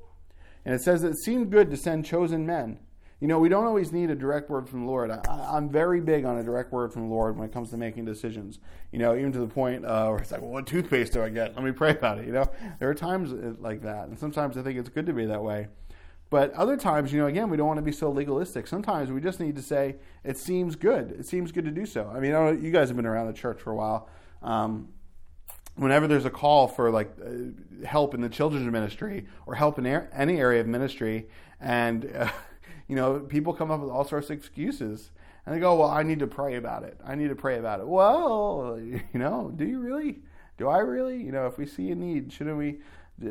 And 0.64 0.74
it 0.74 0.82
says 0.82 1.02
it 1.02 1.16
seemed 1.16 1.50
good 1.50 1.70
to 1.70 1.76
send 1.76 2.04
chosen 2.04 2.46
men. 2.46 2.78
You 3.20 3.28
know, 3.28 3.38
we 3.38 3.50
don't 3.50 3.66
always 3.66 3.92
need 3.92 4.10
a 4.10 4.14
direct 4.14 4.48
word 4.48 4.66
from 4.66 4.86
the 4.86 4.90
Lord. 4.90 5.10
I, 5.10 5.56
am 5.56 5.68
very 5.68 6.00
big 6.00 6.24
on 6.24 6.38
a 6.38 6.42
direct 6.42 6.72
word 6.72 6.90
from 6.90 7.02
the 7.02 7.14
Lord 7.14 7.36
when 7.36 7.46
it 7.46 7.52
comes 7.52 7.68
to 7.70 7.76
making 7.76 8.06
decisions. 8.06 8.60
You 8.92 8.98
know, 8.98 9.14
even 9.14 9.30
to 9.32 9.40
the 9.40 9.46
point 9.46 9.84
uh, 9.84 10.08
where 10.08 10.18
it's 10.18 10.32
like, 10.32 10.40
well, 10.40 10.50
what 10.50 10.66
toothpaste 10.66 11.12
do 11.12 11.22
I 11.22 11.28
get? 11.28 11.54
Let 11.54 11.62
me 11.62 11.72
pray 11.72 11.90
about 11.90 12.18
it. 12.18 12.26
You 12.26 12.32
know, 12.32 12.50
there 12.78 12.88
are 12.88 12.94
times 12.94 13.32
uh, 13.32 13.54
like 13.58 13.82
that. 13.82 14.08
And 14.08 14.18
sometimes 14.18 14.56
I 14.56 14.62
think 14.62 14.78
it's 14.78 14.88
good 14.88 15.04
to 15.04 15.12
be 15.12 15.26
that 15.26 15.42
way. 15.42 15.68
But 16.30 16.54
other 16.54 16.76
times, 16.76 17.12
you 17.12 17.20
know, 17.20 17.26
again, 17.26 17.50
we 17.50 17.56
don't 17.56 17.66
want 17.66 17.78
to 17.78 17.82
be 17.82 17.92
so 17.92 18.10
legalistic. 18.10 18.66
Sometimes 18.66 19.10
we 19.10 19.20
just 19.20 19.38
need 19.38 19.56
to 19.56 19.62
say, 19.62 19.96
it 20.24 20.38
seems 20.38 20.76
good. 20.76 21.10
It 21.10 21.26
seems 21.26 21.52
good 21.52 21.64
to 21.66 21.72
do 21.72 21.84
so. 21.84 22.10
I 22.14 22.20
mean, 22.20 22.32
I 22.32 22.52
you 22.52 22.70
guys 22.70 22.88
have 22.88 22.96
been 22.96 23.06
around 23.06 23.26
the 23.26 23.32
church 23.34 23.60
for 23.60 23.72
a 23.72 23.76
while. 23.76 24.08
Um, 24.40 24.88
whenever 25.74 26.06
there's 26.06 26.24
a 26.24 26.30
call 26.30 26.68
for 26.68 26.90
like 26.90 27.12
uh, 27.22 27.86
help 27.86 28.14
in 28.14 28.20
the 28.20 28.28
children's 28.28 28.70
ministry 28.70 29.26
or 29.44 29.56
help 29.56 29.78
in 29.78 29.86
er- 29.86 30.08
any 30.14 30.38
area 30.38 30.60
of 30.60 30.68
ministry, 30.68 31.28
and, 31.60 32.10
uh, 32.16 32.30
you 32.90 32.96
know, 32.96 33.20
people 33.20 33.54
come 33.54 33.70
up 33.70 33.80
with 33.80 33.88
all 33.88 34.04
sorts 34.04 34.30
of 34.30 34.36
excuses. 34.36 35.12
And 35.46 35.54
they 35.54 35.60
go, 35.60 35.76
well, 35.76 35.88
I 35.88 36.02
need 36.02 36.18
to 36.18 36.26
pray 36.26 36.56
about 36.56 36.82
it. 36.82 36.98
I 37.06 37.14
need 37.14 37.28
to 37.28 37.36
pray 37.36 37.58
about 37.58 37.78
it. 37.78 37.86
Well, 37.86 38.78
you 38.80 39.18
know, 39.18 39.52
do 39.54 39.64
you 39.64 39.78
really? 39.78 40.18
Do 40.58 40.68
I 40.68 40.78
really? 40.78 41.22
You 41.22 41.30
know, 41.30 41.46
if 41.46 41.56
we 41.56 41.66
see 41.66 41.90
a 41.92 41.94
need, 41.94 42.32
shouldn't 42.32 42.58
we 42.58 42.80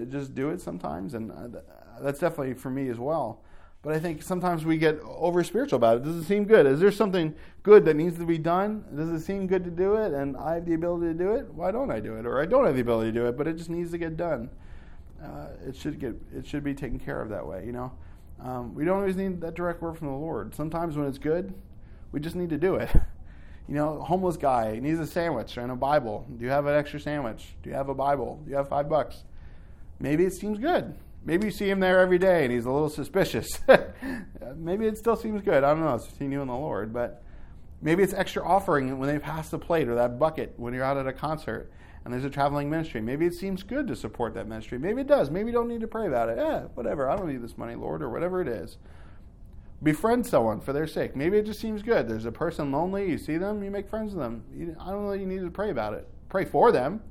just 0.07 0.33
do 0.33 0.49
it 0.49 0.61
sometimes? 0.61 1.13
And 1.13 1.31
uh, 1.31 1.59
that's 2.01 2.19
definitely 2.19 2.53
for 2.53 2.69
me 2.69 2.87
as 2.87 2.97
well. 2.97 3.41
But 3.81 3.93
I 3.93 3.99
think 3.99 4.23
sometimes 4.23 4.65
we 4.65 4.77
get 4.77 4.99
over 5.03 5.43
spiritual 5.43 5.77
about 5.77 5.97
it. 5.97 6.03
Does 6.03 6.15
it 6.15 6.23
seem 6.23 6.45
good? 6.45 6.65
Is 6.65 6.79
there 6.79 6.91
something 6.91 7.35
good 7.63 7.85
that 7.85 7.95
needs 7.95 8.17
to 8.17 8.25
be 8.25 8.37
done? 8.37 8.85
Does 8.95 9.09
it 9.09 9.19
seem 9.19 9.45
good 9.45 9.63
to 9.65 9.71
do 9.71 9.95
it? 9.95 10.13
And 10.13 10.35
I 10.37 10.55
have 10.55 10.65
the 10.65 10.73
ability 10.73 11.07
to 11.07 11.13
do 11.13 11.31
it. 11.33 11.53
Why 11.53 11.71
don't 11.71 11.91
I 11.91 11.99
do 11.99 12.15
it? 12.15 12.25
Or 12.25 12.41
I 12.41 12.45
don't 12.45 12.65
have 12.65 12.75
the 12.75 12.81
ability 12.81 13.11
to 13.11 13.19
do 13.19 13.25
it, 13.27 13.37
but 13.37 13.47
it 13.47 13.57
just 13.57 13.69
needs 13.69 13.91
to 13.91 13.97
get 13.97 14.15
done. 14.15 14.49
Uh, 15.21 15.47
it 15.67 15.75
should 15.75 15.99
get 15.99 16.15
it 16.33 16.45
should 16.45 16.63
be 16.63 16.73
taken 16.73 16.97
care 16.97 17.21
of 17.21 17.29
that 17.29 17.45
way. 17.45 17.65
You 17.65 17.73
know, 17.73 17.91
Um, 18.41 18.73
we 18.73 18.85
don't 18.85 18.99
always 18.99 19.15
need 19.15 19.41
that 19.41 19.55
direct 19.55 19.81
word 19.81 19.97
from 19.97 20.07
the 20.07 20.13
Lord. 20.13 20.55
Sometimes 20.55 20.95
when 20.95 21.07
it's 21.07 21.17
good, 21.17 21.53
we 22.11 22.19
just 22.19 22.35
need 22.35 22.49
to 22.49 22.57
do 22.57 22.75
it. 22.75 22.89
You 23.67 23.75
know, 23.75 24.01
homeless 24.01 24.35
guy 24.35 24.79
needs 24.81 24.99
a 24.99 25.05
sandwich 25.05 25.55
and 25.57 25.71
a 25.71 25.75
Bible. 25.75 26.25
Do 26.35 26.43
you 26.43 26.49
have 26.49 26.65
an 26.65 26.75
extra 26.75 26.99
sandwich? 26.99 27.55
Do 27.61 27.69
you 27.69 27.75
have 27.75 27.87
a 27.87 27.93
Bible? 27.93 28.41
Do 28.43 28.49
you 28.49 28.57
have 28.57 28.67
five 28.67 28.89
bucks? 28.89 29.25
Maybe 29.99 30.25
it 30.25 30.33
seems 30.33 30.57
good. 30.57 30.95
Maybe 31.23 31.45
you 31.45 31.51
see 31.51 31.69
him 31.69 31.79
there 31.79 31.99
every 31.99 32.17
day 32.17 32.45
and 32.45 32.51
he's 32.51 32.65
a 32.65 32.71
little 32.71 32.89
suspicious. 32.89 33.59
maybe 34.55 34.87
it 34.87 34.97
still 34.97 35.15
seems 35.15 35.43
good. 35.43 35.63
I 35.63 35.69
don't 35.69 35.81
know. 35.81 35.93
It's 35.93 36.07
between 36.07 36.31
you 36.31 36.41
and 36.41 36.49
the 36.49 36.55
Lord. 36.55 36.91
But 36.91 37.21
maybe 37.79 38.01
it's 38.01 38.15
extra 38.15 38.43
offering 38.43 38.97
when 38.97 39.07
they 39.07 39.19
pass 39.19 39.49
the 39.49 39.59
plate 39.59 39.87
or 39.87 39.93
that 39.93 40.17
bucket 40.17 40.55
when 40.57 40.73
you're 40.73 40.83
out 40.83 40.97
at 40.97 41.05
a 41.05 41.13
concert 41.13 41.71
and 42.05 42.13
there's 42.13 42.25
a 42.25 42.29
traveling 42.29 42.69
ministry. 42.69 43.01
Maybe 43.01 43.25
it 43.25 43.33
seems 43.33 43.63
good 43.63 43.87
to 43.87 43.95
support 43.95 44.33
that 44.35 44.47
ministry. 44.47 44.79
Maybe 44.79 45.01
it 45.01 45.07
does. 45.07 45.29
Maybe 45.29 45.47
you 45.47 45.53
don't 45.53 45.67
need 45.67 45.81
to 45.81 45.87
pray 45.87 46.07
about 46.07 46.29
it. 46.29 46.37
Yeah, 46.37 46.61
whatever. 46.73 47.09
I 47.09 47.15
don't 47.15 47.27
need 47.27 47.43
this 47.43 47.57
money, 47.57 47.75
Lord, 47.75 48.01
or 48.01 48.09
whatever 48.09 48.41
it 48.41 48.47
is 48.47 48.77
befriend 49.81 50.25
someone 50.25 50.59
for 50.59 50.73
their 50.73 50.87
sake. 50.87 51.15
Maybe 51.15 51.37
it 51.37 51.45
just 51.45 51.59
seems 51.59 51.81
good. 51.81 52.07
There's 52.07 52.25
a 52.25 52.31
person 52.31 52.71
lonely, 52.71 53.09
you 53.09 53.17
see 53.17 53.37
them, 53.37 53.63
you 53.63 53.71
make 53.71 53.87
friends 53.87 54.13
with 54.13 54.23
them. 54.23 54.43
You, 54.53 54.75
I 54.79 54.91
don't 54.91 55.05
know 55.05 55.13
you 55.13 55.25
need 55.25 55.41
to 55.41 55.51
pray 55.51 55.69
about 55.71 55.93
it. 55.93 56.07
Pray 56.27 56.45
for 56.45 56.71
them. 56.71 57.01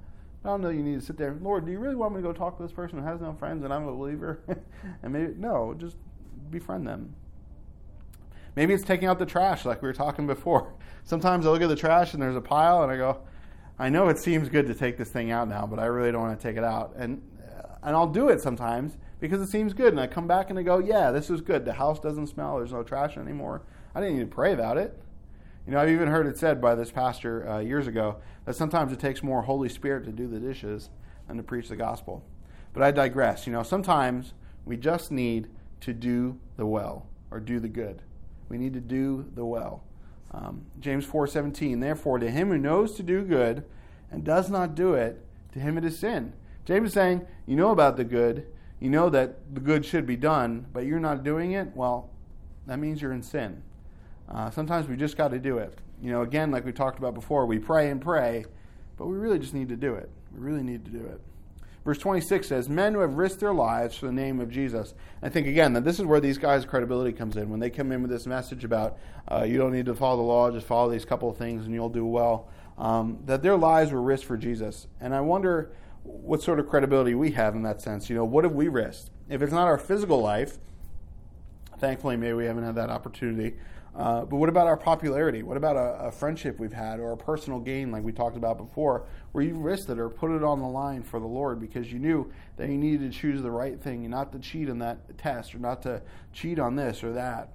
I 0.45 0.49
don't 0.49 0.61
know 0.61 0.69
you 0.69 0.83
need 0.83 1.01
to 1.01 1.05
sit 1.05 1.17
there. 1.17 1.37
Lord, 1.41 1.67
do 1.67 1.73
you 1.73 1.79
really 1.79 1.97
want 1.97 2.15
me 2.15 2.23
to 2.23 2.27
go 2.27 2.33
talk 2.33 2.57
to 2.57 2.63
this 2.63 2.73
person 2.73 2.99
who 2.99 3.05
has 3.05 3.21
no 3.21 3.33
friends 3.35 3.65
and 3.65 3.73
I'm 3.73 3.87
a 3.87 3.93
believer? 3.93 4.41
and 5.03 5.13
maybe 5.13 5.35
no, 5.37 5.75
just 5.77 5.97
befriend 6.51 6.87
them. 6.87 7.15
Maybe 8.55 8.75
it's 8.75 8.85
taking 8.85 9.09
out 9.09 9.19
the 9.19 9.27
trash, 9.27 9.65
like 9.65 9.83
we 9.83 9.89
were 9.89 9.95
talking 9.95 10.27
before. 10.27 10.73
Sometimes 11.05 11.47
I 11.47 11.51
look 11.51 11.63
at 11.63 11.69
the 11.69 11.77
trash 11.77 12.13
and 12.13 12.23
there's 12.23 12.37
a 12.37 12.41
pile, 12.41 12.83
and 12.83 12.93
I 12.93 12.97
go, 12.97 13.21
I 13.79 13.89
know 13.89 14.09
it 14.09 14.19
seems 14.19 14.49
good 14.49 14.67
to 14.67 14.75
take 14.75 14.97
this 14.97 15.11
thing 15.11 15.31
out 15.31 15.49
now, 15.49 15.67
but 15.67 15.79
I 15.79 15.87
really 15.87 16.11
don't 16.11 16.23
want 16.23 16.41
to 16.41 16.49
take 16.49 16.57
it 16.57 16.65
out. 16.65 16.95
And 16.97 17.23
and 17.83 17.95
I'll 17.97 18.09
do 18.09 18.29
it 18.29 18.41
sometimes 18.41 18.97
because 19.21 19.41
it 19.41 19.49
seems 19.49 19.73
good. 19.73 19.93
And 19.93 20.01
I 20.01 20.07
come 20.07 20.27
back 20.27 20.51
and 20.51 20.59
I 20.59 20.63
go, 20.63 20.79
yeah, 20.79 21.11
this 21.11 21.31
is 21.31 21.41
good. 21.41 21.65
The 21.65 21.73
house 21.73 22.01
doesn't 22.01 22.27
smell. 22.29 22.57
There's 22.57 22.73
no 22.73 22.83
trash 22.83 23.17
anymore. 23.17 23.63
I 23.95 24.01
didn't 24.01 24.19
need 24.19 24.31
to 24.31 24.35
pray 24.35 24.53
about 24.53 24.79
it. 24.79 25.01
You 25.67 25.73
know, 25.73 25.81
I've 25.81 25.91
even 25.91 26.09
heard 26.09 26.27
it 26.27 26.39
said 26.39 26.61
by 26.61 26.75
this 26.75 26.91
pastor 26.91 27.49
uh, 27.49 27.59
years 27.59 27.87
ago 27.87 28.17
that 28.47 28.57
sometimes 28.57 28.93
it 28.93 28.99
takes 28.99 29.23
more 29.23 29.43
Holy 29.43 29.69
Spirit 29.69 30.05
to 30.07 30.13
do 30.13 30.27
the 30.27 30.41
dishes 30.41 30.91
than 31.27 31.37
to 31.37 31.43
preach 31.43 31.69
the 31.69 31.77
gospel. 31.77 32.25
But 32.73 32.83
I 32.83 32.91
digress. 32.91 33.47
You 33.47 33.53
know, 33.53 33.63
sometimes 33.63 34.35
we 34.65 34.77
just 34.77 35.11
need 35.11 35.49
to 35.81 35.93
do 35.93 36.39
the 36.57 36.67
well 36.67 37.07
or 37.31 37.39
do 37.41 37.61
the 37.61 37.69
good. 37.69 38.03
We 38.49 38.57
need 38.57 38.73
to 38.75 38.81
do 38.81 39.31
the 39.35 39.45
well. 39.45 39.85
Um, 40.33 40.67
James 40.81 41.07
4:17. 41.07 41.81
Therefore, 41.81 42.19
to 42.19 42.31
him 42.31 42.49
who 42.49 42.59
knows 42.59 42.95
to 42.95 43.03
do 43.03 43.23
good 43.23 43.65
and 44.11 44.25
does 44.25 44.51
not 44.51 44.75
do 44.75 44.95
it, 44.95 45.25
to 45.53 45.59
him 45.59 45.79
it 45.79 45.85
is 45.85 45.99
sin. 45.99 46.33
James 46.65 46.89
is 46.89 46.95
saying, 46.95 47.27
you 47.47 47.57
know 47.57 47.71
about 47.71 47.97
the 47.97 48.05
good, 48.05 48.47
you 48.81 48.91
know 48.91 49.09
that 49.09 49.55
the 49.55 49.61
good 49.61 49.85
should 49.85 50.07
be 50.07 50.17
done, 50.17 50.67
but 50.73 50.85
you're 50.85 51.01
not 51.01 51.25
doing 51.25 51.53
it, 51.53 51.75
well, 51.75 52.11
that 52.67 52.79
means 52.79 53.01
you're 53.01 53.13
in 53.13 53.23
sin. 53.23 53.63
Uh, 54.29 54.51
sometimes 54.51 54.87
we 54.87 54.97
just 54.97 55.17
got 55.17 55.29
to 55.29 55.39
do 55.39 55.59
it. 55.59 55.79
You 56.03 56.13
know, 56.13 56.23
again, 56.23 56.51
like 56.51 56.65
we 56.65 56.73
talked 56.73 56.99
about 56.99 57.15
before, 57.15 57.47
we 57.47 57.59
pray 57.59 57.91
and 57.91 58.01
pray, 58.01 58.45
but 58.97 59.07
we 59.07 59.17
really 59.17 59.39
just 59.39 59.55
need 59.55 59.71
to 59.71 59.77
do 59.77 59.95
it. 59.95 60.11
We 60.33 60.41
really 60.41 60.63
need 60.63 60.85
to 60.85 60.91
do 60.91 61.05
it. 61.07 61.21
Verse 61.89 61.97
26 61.97 62.47
says, 62.47 62.69
Men 62.69 62.93
who 62.93 63.01
have 63.01 63.15
risked 63.15 63.41
their 63.41 63.55
lives 63.55 63.97
for 63.97 64.05
the 64.05 64.13
name 64.13 64.41
of 64.41 64.51
Jesus. 64.51 64.93
I 65.23 65.31
think, 65.31 65.47
again, 65.47 65.73
that 65.73 65.85
this 65.85 65.99
is 65.99 66.05
where 66.05 66.21
these 66.21 66.37
guys' 66.37 66.67
credibility 66.67 67.13
comes 67.13 67.35
in. 67.35 67.49
When 67.49 67.61
they 67.61 67.71
come 67.71 67.93
in 67.93 68.03
with 68.03 68.11
this 68.11 68.27
message 68.27 68.63
about 68.63 68.99
uh, 69.27 69.45
you 69.45 69.57
don't 69.57 69.73
need 69.73 69.87
to 69.87 69.95
follow 69.95 70.19
the 70.19 70.23
law, 70.23 70.51
just 70.51 70.67
follow 70.67 70.91
these 70.91 71.07
couple 71.07 71.31
of 71.31 71.39
things 71.39 71.65
and 71.65 71.73
you'll 71.73 71.89
do 71.89 72.05
well, 72.05 72.51
um, 72.77 73.21
that 73.25 73.43
their 73.43 73.57
lives 73.57 73.91
were 73.91 74.03
risked 74.03 74.27
for 74.27 74.37
Jesus. 74.37 74.87
And 75.01 75.15
I 75.15 75.23
wonder 75.23 75.71
what 76.03 76.43
sort 76.43 76.61
of 76.61 76.69
credibility 76.69 77.15
we 77.15 77.31
have 77.31 77.55
in 77.55 77.63
that 77.63 77.81
sense. 77.81 78.11
You 78.11 78.17
know, 78.17 78.25
what 78.27 78.45
have 78.45 78.53
we 78.53 78.69
risked? 78.69 79.09
If 79.31 79.41
it's 79.41 79.55
not 79.55 79.67
our 79.67 79.79
physical 79.79 80.21
life, 80.21 80.59
thankfully, 81.79 82.19
maybe 82.19 82.35
we 82.35 82.45
haven't 82.45 82.65
had 82.65 82.75
that 82.75 82.91
opportunity. 82.91 83.57
Uh, 83.95 84.25
but 84.25 84.37
what 84.37 84.49
about 84.49 84.67
our 84.67 84.77
popularity? 84.77 85.43
What 85.43 85.57
about 85.57 85.77
a, 85.77 86.07
a, 86.07 86.13
friendship 86.13 86.61
we've 86.61 86.73
had 86.73 87.01
or 87.01 87.13
a 87.13 87.17
personal 87.17 87.59
gain, 87.59 87.91
like 87.91 88.05
we 88.05 88.13
talked 88.13 88.37
about 88.37 88.57
before, 88.57 89.07
where 89.33 89.43
you 89.43 89.55
risked 89.57 89.91
it 89.91 89.99
or 89.99 90.09
put 90.09 90.31
it 90.31 90.45
on 90.45 90.61
the 90.61 90.69
line 90.69 91.03
for 91.03 91.19
the 91.19 91.27
Lord 91.27 91.61
because 91.61 91.93
you 91.93 91.99
knew 91.99 92.31
that 92.57 92.69
you 92.69 92.77
needed 92.77 93.11
to 93.13 93.19
choose 93.19 93.43
the 93.43 93.51
right 93.51 93.81
thing 93.81 94.05
and 94.05 94.11
not 94.11 94.31
to 94.33 94.39
cheat 94.39 94.71
on 94.71 94.79
that 94.79 95.19
test 95.19 95.55
or 95.55 95.59
not 95.59 95.83
to 95.83 96.01
cheat 96.33 96.59
on 96.59 96.77
this 96.77 97.03
or 97.03 97.13
that? 97.15 97.51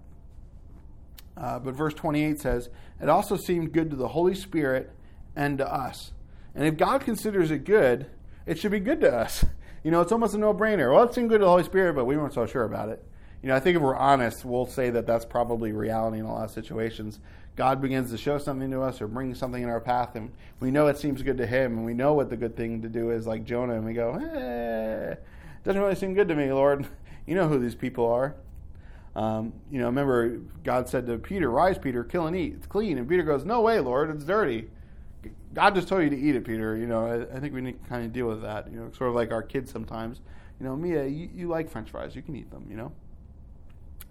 Uh, 1.38 1.60
but 1.60 1.76
verse 1.76 1.94
28 1.94 2.40
says, 2.40 2.70
It 3.02 3.10
also 3.10 3.38
seemed 3.38 3.72
good 3.72 3.90
to 3.92 3.96
the 3.96 4.10
Holy 4.10 4.36
Spirit 4.36 4.92
and 5.36 5.58
to 5.60 5.74
us. 5.74 6.12
And 6.56 6.68
if 6.68 6.78
God 6.78 7.02
considers 7.02 7.52
it 7.52 7.64
good, 7.64 8.08
it 8.46 8.60
should 8.60 8.72
be 8.72 8.80
good 8.80 9.02
to 9.02 9.14
us. 9.16 9.46
You 9.84 9.92
know, 9.92 10.00
it's 10.00 10.14
almost 10.14 10.34
a 10.34 10.38
no 10.38 10.54
brainer. 10.54 10.94
Well, 10.94 11.04
it 11.04 11.14
seemed 11.14 11.28
good 11.28 11.40
to 11.40 11.44
the 11.44 11.50
Holy 11.50 11.66
Spirit, 11.66 11.94
but 11.94 12.06
we 12.06 12.16
weren't 12.16 12.34
so 12.34 12.46
sure 12.46 12.64
about 12.64 12.88
it. 12.88 13.06
You 13.44 13.50
know, 13.50 13.56
I 13.56 13.60
think 13.60 13.76
if 13.76 13.82
we're 13.82 13.96
honest, 13.96 14.46
we'll 14.46 14.66
say 14.66 14.90
that 14.90 15.06
that's 15.06 15.26
probably 15.26 15.74
reality 15.74 16.20
in 16.20 16.26
a 16.26 16.34
lot 16.34 16.46
of 16.46 16.52
situations. 16.52 17.20
God 17.58 17.82
begins 17.82 18.10
to 18.12 18.18
show 18.18 18.38
something 18.38 18.72
to 18.72 18.82
us 18.82 19.02
or 19.02 19.08
bring 19.08 19.36
something 19.36 19.62
in 19.62 19.68
our 19.68 19.82
path, 19.82 20.16
and 20.16 20.32
we 20.62 20.72
know 20.72 20.88
it 20.88 20.98
seems 20.98 21.22
good 21.22 21.38
to 21.38 21.46
Him, 21.46 21.78
and 21.78 21.86
we 21.86 21.94
know 21.94 22.14
what 22.14 22.30
the 22.30 22.38
good 22.38 22.56
thing 22.56 22.82
to 22.82 22.90
do 22.90 23.12
is, 23.12 23.28
like 23.28 23.44
Jonah, 23.44 23.76
and 23.76 23.86
we 23.86 23.94
go, 23.94 24.14
eh, 24.14 25.16
doesn't 25.66 25.82
really 25.82 25.96
seem 25.96 26.14
good 26.14 26.30
to 26.30 26.36
me, 26.36 26.52
Lord. 26.52 26.88
You 27.26 27.36
know 27.36 27.48
who 27.48 27.58
these 27.58 27.74
people 27.74 28.12
are. 28.12 28.36
Um, 29.16 29.54
you 29.72 29.80
know, 29.80 29.86
remember 29.86 30.42
God 30.66 30.90
said 30.90 31.08
to 31.08 31.18
Peter, 31.18 31.50
"Rise, 31.50 31.78
Peter, 31.78 32.04
kill 32.04 32.28
and 32.28 32.36
eat. 32.36 32.56
It's 32.58 32.68
clean." 32.68 32.98
And 32.98 33.08
Peter 33.08 33.24
goes, 33.24 33.46
"No 33.46 33.62
way, 33.62 33.80
Lord. 33.80 34.10
It's 34.10 34.26
dirty." 34.26 34.70
God 35.54 35.74
just 35.74 35.88
told 35.88 36.04
you 36.04 36.10
to 36.10 36.18
eat 36.18 36.36
it, 36.36 36.44
Peter. 36.44 36.76
You 36.76 36.86
know, 36.86 37.06
I, 37.06 37.38
I, 37.38 37.40
think 37.40 37.54
we 37.54 37.62
need 37.62 37.82
to 37.82 37.90
kind 37.90 38.04
of 38.04 38.12
deal 38.12 38.28
with 38.28 38.42
that. 38.42 38.70
You 38.70 38.78
know, 38.78 38.92
sort 38.92 39.10
of 39.10 39.16
like 39.16 39.32
our 39.32 39.42
kids 39.42 39.72
sometimes. 39.72 40.20
You 40.60 40.66
know, 40.66 40.76
Mia, 40.76 41.06
you, 41.06 41.30
you 41.34 41.48
like 41.48 41.70
French 41.70 41.92
fries. 41.92 42.14
You 42.14 42.22
can 42.22 42.36
eat 42.36 42.52
them. 42.52 42.66
You 42.70 42.76
know, 42.76 42.92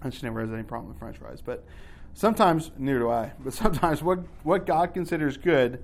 and 0.03 0.13
she 0.13 0.25
never 0.25 0.41
has 0.41 0.53
any 0.53 0.63
problem 0.63 0.89
with 0.89 0.99
French 0.99 1.19
fries. 1.19 1.41
But 1.41 1.65
sometimes, 2.15 2.71
neither 2.79 3.01
do 3.01 3.11
I. 3.11 3.33
But 3.39 3.53
sometimes, 3.53 4.03
what 4.03 4.21
what 4.43 4.67
God 4.67 4.95
considers 4.95 5.37
good, 5.37 5.83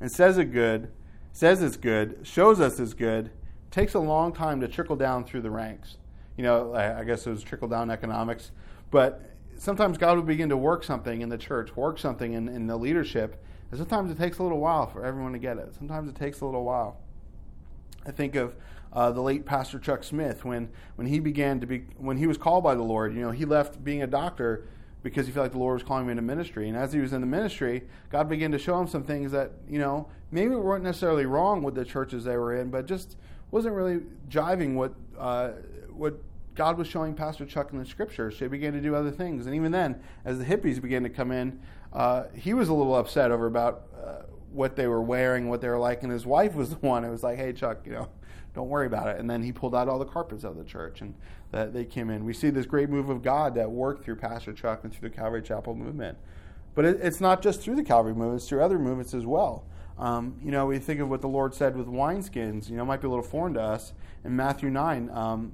and 0.00 0.10
says 0.10 0.38
it 0.38 0.52
good, 0.52 0.90
says 1.32 1.62
it's 1.62 1.76
good, 1.76 2.20
shows 2.22 2.60
us 2.60 2.80
it's 2.80 2.94
good, 2.94 3.30
takes 3.70 3.94
a 3.94 4.00
long 4.00 4.32
time 4.32 4.60
to 4.60 4.68
trickle 4.68 4.96
down 4.96 5.24
through 5.24 5.42
the 5.42 5.50
ranks. 5.50 5.96
You 6.36 6.44
know, 6.44 6.72
I, 6.72 7.00
I 7.00 7.04
guess 7.04 7.26
it 7.26 7.30
was 7.30 7.42
trickle 7.42 7.68
down 7.68 7.90
economics, 7.90 8.50
but 8.90 9.30
sometimes 9.56 9.98
God 9.98 10.16
will 10.16 10.24
begin 10.24 10.48
to 10.48 10.56
work 10.56 10.84
something 10.84 11.20
in 11.20 11.28
the 11.28 11.38
church, 11.38 11.76
work 11.76 11.98
something 11.98 12.32
in, 12.32 12.48
in 12.48 12.66
the 12.66 12.76
leadership 12.76 13.42
and 13.70 13.78
sometimes 13.78 14.10
it 14.10 14.18
takes 14.18 14.38
a 14.38 14.42
little 14.42 14.58
while 14.58 14.86
for 14.86 15.04
everyone 15.04 15.32
to 15.32 15.38
get 15.38 15.56
it. 15.58 15.74
Sometimes 15.76 16.08
it 16.08 16.16
takes 16.16 16.40
a 16.40 16.44
little 16.44 16.64
while. 16.64 16.98
I 18.04 18.10
think 18.10 18.34
of 18.34 18.54
uh, 18.92 19.10
the 19.10 19.20
late 19.20 19.44
Pastor 19.46 19.78
Chuck 19.78 20.02
Smith 20.02 20.44
when, 20.44 20.68
when 20.96 21.06
he 21.06 21.20
began 21.20 21.60
to 21.60 21.66
be 21.66 21.84
when 21.96 22.16
he 22.16 22.26
was 22.26 22.36
called 22.36 22.64
by 22.64 22.74
the 22.74 22.82
Lord. 22.82 23.14
You 23.14 23.22
know, 23.22 23.30
he 23.30 23.44
left 23.44 23.82
being 23.84 24.02
a 24.02 24.06
doctor 24.06 24.66
because 25.02 25.26
he 25.26 25.32
felt 25.32 25.44
like 25.44 25.52
the 25.52 25.58
Lord 25.58 25.74
was 25.74 25.82
calling 25.82 26.04
him 26.04 26.10
into 26.10 26.22
ministry. 26.22 26.68
And 26.68 26.76
as 26.76 26.92
he 26.92 27.00
was 27.00 27.12
in 27.12 27.20
the 27.20 27.26
ministry, 27.26 27.84
God 28.10 28.28
began 28.28 28.52
to 28.52 28.58
show 28.58 28.78
him 28.78 28.86
some 28.86 29.04
things 29.04 29.32
that 29.32 29.52
you 29.68 29.78
know 29.78 30.08
maybe 30.30 30.54
weren't 30.54 30.84
necessarily 30.84 31.26
wrong 31.26 31.62
with 31.62 31.74
the 31.74 31.84
churches 31.84 32.24
they 32.24 32.36
were 32.36 32.56
in, 32.56 32.70
but 32.70 32.86
just 32.86 33.16
wasn't 33.50 33.74
really 33.74 34.00
jiving 34.28 34.74
what 34.74 34.94
uh, 35.18 35.50
what 35.92 36.20
God 36.54 36.76
was 36.76 36.88
showing 36.88 37.14
Pastor 37.14 37.46
Chuck 37.46 37.72
in 37.72 37.78
the 37.78 37.86
scriptures. 37.86 38.38
So 38.38 38.44
he 38.44 38.48
began 38.48 38.72
to 38.72 38.80
do 38.80 38.94
other 38.94 39.10
things. 39.10 39.46
And 39.46 39.54
even 39.54 39.72
then, 39.72 40.00
as 40.24 40.38
the 40.38 40.44
hippies 40.44 40.80
began 40.80 41.02
to 41.04 41.08
come 41.08 41.30
in, 41.30 41.60
uh, 41.92 42.24
he 42.34 42.54
was 42.54 42.68
a 42.68 42.74
little 42.74 42.96
upset 42.96 43.30
over 43.30 43.46
about 43.46 43.84
uh, 43.96 44.22
what 44.52 44.76
they 44.76 44.86
were 44.86 45.02
wearing, 45.02 45.48
what 45.48 45.60
they 45.60 45.68
were 45.68 45.78
like, 45.78 46.02
and 46.02 46.12
his 46.12 46.26
wife 46.26 46.54
was 46.54 46.70
the 46.70 46.76
one 46.86 47.04
who 47.04 47.10
was 47.10 47.22
like, 47.22 47.38
"Hey, 47.38 47.52
Chuck, 47.52 47.78
you 47.86 47.92
know, 47.92 48.08
don't 48.54 48.68
worry 48.68 48.86
about 48.86 49.08
it." 49.08 49.18
And 49.18 49.28
then 49.28 49.42
he 49.42 49.52
pulled 49.52 49.74
out 49.74 49.88
all 49.88 49.98
the 49.98 50.04
carpets 50.04 50.44
of 50.44 50.56
the 50.56 50.64
church, 50.64 51.00
and 51.00 51.14
that 51.52 51.72
they 51.72 51.84
came 51.84 52.10
in. 52.10 52.24
We 52.24 52.32
see 52.32 52.50
this 52.50 52.66
great 52.66 52.88
move 52.88 53.08
of 53.08 53.22
God 53.22 53.54
that 53.54 53.70
worked 53.70 54.04
through 54.04 54.16
Pastor 54.16 54.52
Chuck 54.52 54.84
and 54.84 54.92
through 54.92 55.08
the 55.08 55.14
Calvary 55.14 55.42
Chapel 55.42 55.74
movement. 55.74 56.18
But 56.74 56.84
it, 56.84 57.00
it's 57.02 57.20
not 57.20 57.42
just 57.42 57.60
through 57.60 57.76
the 57.76 57.84
Calvary 57.84 58.14
movement; 58.14 58.40
it's 58.40 58.48
through 58.48 58.62
other 58.62 58.78
movements 58.78 59.14
as 59.14 59.26
well. 59.26 59.64
Um, 59.98 60.36
you 60.42 60.50
know, 60.50 60.66
we 60.66 60.78
think 60.78 61.00
of 61.00 61.10
what 61.10 61.20
the 61.20 61.28
Lord 61.28 61.54
said 61.54 61.76
with 61.76 61.86
wineskins. 61.86 62.70
You 62.70 62.76
know, 62.76 62.84
might 62.84 63.00
be 63.00 63.06
a 63.06 63.10
little 63.10 63.24
foreign 63.24 63.54
to 63.54 63.60
us 63.60 63.92
in 64.24 64.34
Matthew 64.34 64.70
nine. 64.70 65.10
Um, 65.10 65.52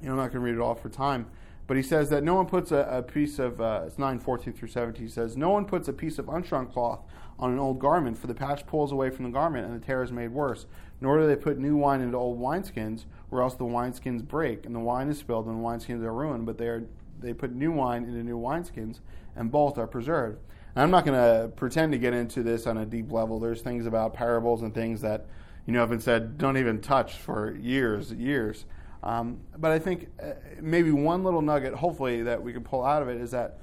you 0.00 0.06
know, 0.06 0.12
I'm 0.12 0.18
not 0.18 0.32
going 0.32 0.32
to 0.32 0.40
read 0.40 0.54
it 0.54 0.60
all 0.60 0.74
for 0.74 0.88
time. 0.88 1.26
But 1.66 1.76
he 1.76 1.82
says 1.82 2.10
that 2.10 2.22
no 2.22 2.34
one 2.34 2.46
puts 2.46 2.70
a, 2.70 2.86
a 2.90 3.02
piece 3.02 3.38
of, 3.38 3.60
uh, 3.60 3.82
it's 3.86 3.98
9, 3.98 4.18
14 4.20 4.52
through 4.52 4.68
17, 4.68 5.02
he 5.02 5.10
says, 5.10 5.36
No 5.36 5.50
one 5.50 5.64
puts 5.64 5.88
a 5.88 5.92
piece 5.92 6.18
of 6.18 6.28
unstrung 6.28 6.66
cloth 6.66 7.00
on 7.38 7.52
an 7.52 7.58
old 7.58 7.78
garment, 7.78 8.16
for 8.16 8.28
the 8.28 8.34
patch 8.34 8.66
pulls 8.66 8.92
away 8.92 9.10
from 9.10 9.24
the 9.24 9.30
garment 9.30 9.66
and 9.66 9.80
the 9.80 9.84
tear 9.84 10.02
is 10.02 10.12
made 10.12 10.30
worse. 10.30 10.66
Nor 11.00 11.18
do 11.18 11.26
they 11.26 11.36
put 11.36 11.58
new 11.58 11.76
wine 11.76 12.00
into 12.00 12.16
old 12.16 12.40
wineskins, 12.40 13.04
or 13.30 13.42
else 13.42 13.54
the 13.54 13.64
wineskins 13.64 14.26
break, 14.26 14.64
and 14.64 14.74
the 14.74 14.80
wine 14.80 15.08
is 15.08 15.18
spilled 15.18 15.46
and 15.46 15.58
the 15.58 15.62
wineskins 15.62 16.02
are 16.02 16.12
ruined. 16.12 16.46
But 16.46 16.56
they, 16.56 16.68
are, 16.68 16.84
they 17.20 17.34
put 17.34 17.52
new 17.52 17.72
wine 17.72 18.04
into 18.04 18.22
new 18.22 18.38
wineskins, 18.38 19.00
and 19.34 19.50
both 19.50 19.76
are 19.76 19.86
preserved. 19.86 20.38
And 20.74 20.82
I'm 20.82 20.90
not 20.90 21.04
going 21.04 21.18
to 21.18 21.48
pretend 21.48 21.92
to 21.92 21.98
get 21.98 22.14
into 22.14 22.42
this 22.42 22.66
on 22.66 22.78
a 22.78 22.86
deep 22.86 23.10
level. 23.10 23.40
There's 23.40 23.62
things 23.62 23.86
about 23.86 24.14
parables 24.14 24.62
and 24.62 24.74
things 24.74 25.00
that, 25.02 25.26
you 25.66 25.72
know, 25.72 25.80
have 25.80 25.90
been 25.90 26.00
said, 26.00 26.38
don't 26.38 26.56
even 26.56 26.80
touch 26.80 27.14
for 27.14 27.54
years, 27.56 28.12
years. 28.12 28.64
Um, 29.06 29.38
but 29.56 29.70
I 29.70 29.78
think 29.78 30.08
uh, 30.20 30.32
maybe 30.60 30.90
one 30.90 31.22
little 31.22 31.40
nugget, 31.40 31.74
hopefully, 31.74 32.24
that 32.24 32.42
we 32.42 32.52
can 32.52 32.64
pull 32.64 32.84
out 32.84 33.02
of 33.02 33.08
it 33.08 33.20
is 33.20 33.30
that 33.30 33.60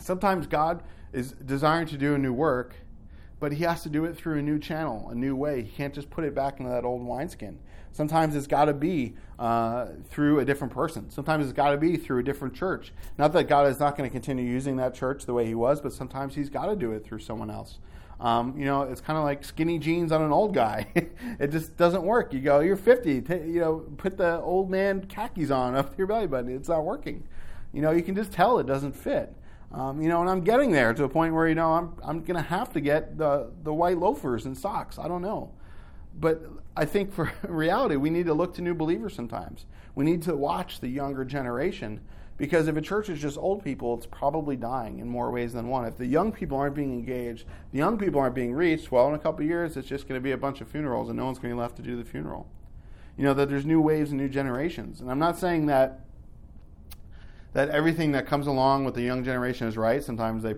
sometimes 0.00 0.48
God 0.48 0.82
is 1.12 1.30
desiring 1.30 1.86
to 1.86 1.96
do 1.96 2.16
a 2.16 2.18
new 2.18 2.32
work, 2.32 2.74
but 3.38 3.52
he 3.52 3.62
has 3.62 3.84
to 3.84 3.88
do 3.88 4.04
it 4.04 4.16
through 4.16 4.38
a 4.40 4.42
new 4.42 4.58
channel, 4.58 5.08
a 5.10 5.14
new 5.14 5.36
way. 5.36 5.62
He 5.62 5.70
can't 5.70 5.94
just 5.94 6.10
put 6.10 6.24
it 6.24 6.34
back 6.34 6.58
into 6.58 6.72
that 6.72 6.84
old 6.84 7.06
wineskin. 7.06 7.60
Sometimes 7.92 8.34
it's 8.34 8.48
got 8.48 8.64
to 8.64 8.74
be 8.74 9.14
uh, 9.38 9.90
through 10.10 10.40
a 10.40 10.44
different 10.44 10.72
person. 10.72 11.08
Sometimes 11.08 11.44
it's 11.44 11.54
got 11.54 11.70
to 11.70 11.76
be 11.76 11.96
through 11.96 12.18
a 12.18 12.24
different 12.24 12.52
church. 12.52 12.92
Not 13.18 13.32
that 13.32 13.44
God 13.44 13.68
is 13.68 13.78
not 13.78 13.96
going 13.96 14.10
to 14.10 14.12
continue 14.12 14.44
using 14.44 14.74
that 14.78 14.92
church 14.92 15.24
the 15.24 15.34
way 15.34 15.46
He 15.46 15.54
was, 15.54 15.80
but 15.80 15.92
sometimes 15.92 16.34
He's 16.34 16.50
got 16.50 16.66
to 16.66 16.74
do 16.74 16.90
it 16.90 17.04
through 17.04 17.20
someone 17.20 17.48
else. 17.48 17.78
Um, 18.18 18.58
you 18.58 18.64
know, 18.64 18.82
it's 18.82 19.00
kind 19.00 19.18
of 19.18 19.24
like 19.24 19.44
skinny 19.44 19.78
jeans 19.78 20.10
on 20.10 20.22
an 20.22 20.32
old 20.32 20.54
guy. 20.54 20.86
it 21.38 21.48
just 21.48 21.76
doesn't 21.76 22.02
work. 22.02 22.32
You 22.32 22.40
go, 22.40 22.60
you're 22.60 22.76
50. 22.76 23.20
T- 23.20 23.34
you 23.34 23.60
know, 23.60 23.84
put 23.98 24.16
the 24.16 24.40
old 24.40 24.70
man 24.70 25.06
khakis 25.06 25.50
on 25.50 25.74
up 25.74 25.92
to 25.92 25.98
your 25.98 26.06
belly 26.06 26.26
button. 26.26 26.54
It's 26.54 26.68
not 26.68 26.84
working. 26.84 27.24
You 27.72 27.82
know, 27.82 27.90
you 27.90 28.02
can 28.02 28.14
just 28.14 28.32
tell 28.32 28.58
it 28.58 28.66
doesn't 28.66 28.96
fit. 28.96 29.34
Um, 29.72 30.00
you 30.00 30.08
know, 30.08 30.20
and 30.22 30.30
I'm 30.30 30.42
getting 30.42 30.72
there 30.72 30.94
to 30.94 31.04
a 31.04 31.08
point 31.08 31.34
where 31.34 31.48
you 31.48 31.54
know 31.54 31.72
I'm 31.72 31.92
I'm 32.02 32.22
to 32.22 32.40
have 32.40 32.72
to 32.72 32.80
get 32.80 33.18
the 33.18 33.50
the 33.64 33.74
white 33.74 33.98
loafers 33.98 34.46
and 34.46 34.56
socks. 34.56 34.98
I 34.98 35.08
don't 35.08 35.22
know 35.22 35.52
but 36.18 36.42
I 36.76 36.84
think 36.84 37.12
for 37.12 37.32
reality, 37.42 37.96
we 37.96 38.10
need 38.10 38.26
to 38.26 38.34
look 38.34 38.54
to 38.54 38.62
new 38.62 38.74
believers 38.74 39.14
sometimes. 39.14 39.66
We 39.94 40.04
need 40.04 40.22
to 40.22 40.36
watch 40.36 40.80
the 40.80 40.88
younger 40.88 41.24
generation 41.24 42.00
because 42.36 42.68
if 42.68 42.76
a 42.76 42.80
church 42.80 43.08
is 43.08 43.20
just 43.20 43.38
old 43.38 43.64
people, 43.64 43.94
it's 43.94 44.06
probably 44.06 44.56
dying 44.56 44.98
in 44.98 45.08
more 45.08 45.30
ways 45.30 45.52
than 45.52 45.68
one. 45.68 45.84
If 45.84 45.96
the 45.96 46.06
young 46.06 46.32
people 46.32 46.58
aren't 46.58 46.74
being 46.74 46.92
engaged, 46.92 47.46
the 47.72 47.78
young 47.78 47.98
people 47.98 48.20
aren't 48.20 48.34
being 48.34 48.52
reached, 48.52 48.92
well, 48.92 49.08
in 49.08 49.14
a 49.14 49.18
couple 49.18 49.44
years, 49.44 49.76
it's 49.76 49.88
just 49.88 50.08
going 50.08 50.20
to 50.20 50.22
be 50.22 50.32
a 50.32 50.36
bunch 50.36 50.60
of 50.60 50.68
funerals 50.68 51.08
and 51.08 51.16
no 51.16 51.24
one's 51.24 51.38
going 51.38 51.50
to 51.50 51.56
be 51.56 51.60
left 51.60 51.76
to 51.76 51.82
do 51.82 51.96
the 51.96 52.04
funeral. 52.04 52.46
You 53.16 53.24
know, 53.24 53.34
that 53.34 53.48
there's 53.48 53.64
new 53.64 53.80
waves 53.80 54.10
and 54.10 54.20
new 54.20 54.28
generations. 54.28 55.00
And 55.00 55.10
I'm 55.10 55.18
not 55.18 55.38
saying 55.38 55.66
that 55.66 56.00
that 57.54 57.70
everything 57.70 58.12
that 58.12 58.26
comes 58.26 58.46
along 58.46 58.84
with 58.84 58.94
the 58.94 59.00
young 59.00 59.24
generation 59.24 59.66
is 59.66 59.78
right. 59.78 60.04
Sometimes 60.04 60.42
they, 60.42 60.50
a 60.50 60.56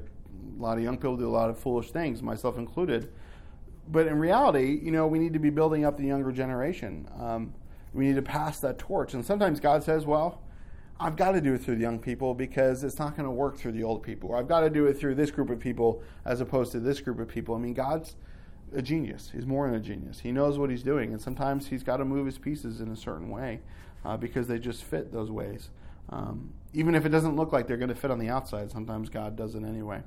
lot 0.58 0.78
of 0.78 0.82
young 0.82 0.96
people 0.96 1.16
do 1.16 1.28
a 1.28 1.30
lot 1.30 1.48
of 1.48 1.56
foolish 1.56 1.92
things, 1.92 2.22
myself 2.22 2.58
included 2.58 3.08
but 3.90 4.06
in 4.06 4.18
reality, 4.18 4.80
you 4.82 4.90
know, 4.90 5.06
we 5.06 5.18
need 5.18 5.32
to 5.32 5.38
be 5.38 5.50
building 5.50 5.84
up 5.84 5.96
the 5.96 6.04
younger 6.04 6.32
generation. 6.32 7.08
Um, 7.18 7.54
we 7.92 8.06
need 8.06 8.16
to 8.16 8.22
pass 8.22 8.60
that 8.60 8.78
torch. 8.78 9.14
And 9.14 9.24
sometimes 9.24 9.60
God 9.60 9.82
says, 9.82 10.04
well, 10.04 10.42
I've 11.00 11.16
got 11.16 11.32
to 11.32 11.40
do 11.40 11.54
it 11.54 11.62
through 11.62 11.76
the 11.76 11.82
young 11.82 12.00
people 12.00 12.34
because 12.34 12.82
it's 12.82 12.98
not 12.98 13.16
going 13.16 13.24
to 13.24 13.30
work 13.30 13.56
through 13.56 13.72
the 13.72 13.84
old 13.84 14.02
people. 14.02 14.30
Or 14.30 14.36
I've 14.36 14.48
got 14.48 14.60
to 14.60 14.70
do 14.70 14.86
it 14.86 14.98
through 14.98 15.14
this 15.14 15.30
group 15.30 15.48
of 15.48 15.60
people 15.60 16.02
as 16.24 16.40
opposed 16.40 16.72
to 16.72 16.80
this 16.80 17.00
group 17.00 17.20
of 17.20 17.28
people. 17.28 17.54
I 17.54 17.58
mean, 17.58 17.74
God's 17.74 18.16
a 18.74 18.82
genius. 18.82 19.30
He's 19.32 19.46
more 19.46 19.66
than 19.66 19.76
a 19.76 19.80
genius. 19.80 20.20
He 20.20 20.32
knows 20.32 20.58
what 20.58 20.70
he's 20.70 20.82
doing. 20.82 21.12
And 21.12 21.20
sometimes 21.20 21.68
he's 21.68 21.84
got 21.84 21.98
to 21.98 22.04
move 22.04 22.26
his 22.26 22.38
pieces 22.38 22.80
in 22.80 22.90
a 22.90 22.96
certain 22.96 23.30
way 23.30 23.60
uh, 24.04 24.16
because 24.16 24.48
they 24.48 24.58
just 24.58 24.82
fit 24.82 25.12
those 25.12 25.30
ways. 25.30 25.70
Um, 26.10 26.52
even 26.74 26.94
if 26.94 27.06
it 27.06 27.10
doesn't 27.10 27.36
look 27.36 27.52
like 27.52 27.68
they're 27.68 27.76
going 27.76 27.90
to 27.90 27.94
fit 27.94 28.10
on 28.10 28.18
the 28.18 28.28
outside, 28.28 28.70
sometimes 28.70 29.08
God 29.08 29.36
does 29.36 29.54
it 29.54 29.62
anyway. 29.62 30.02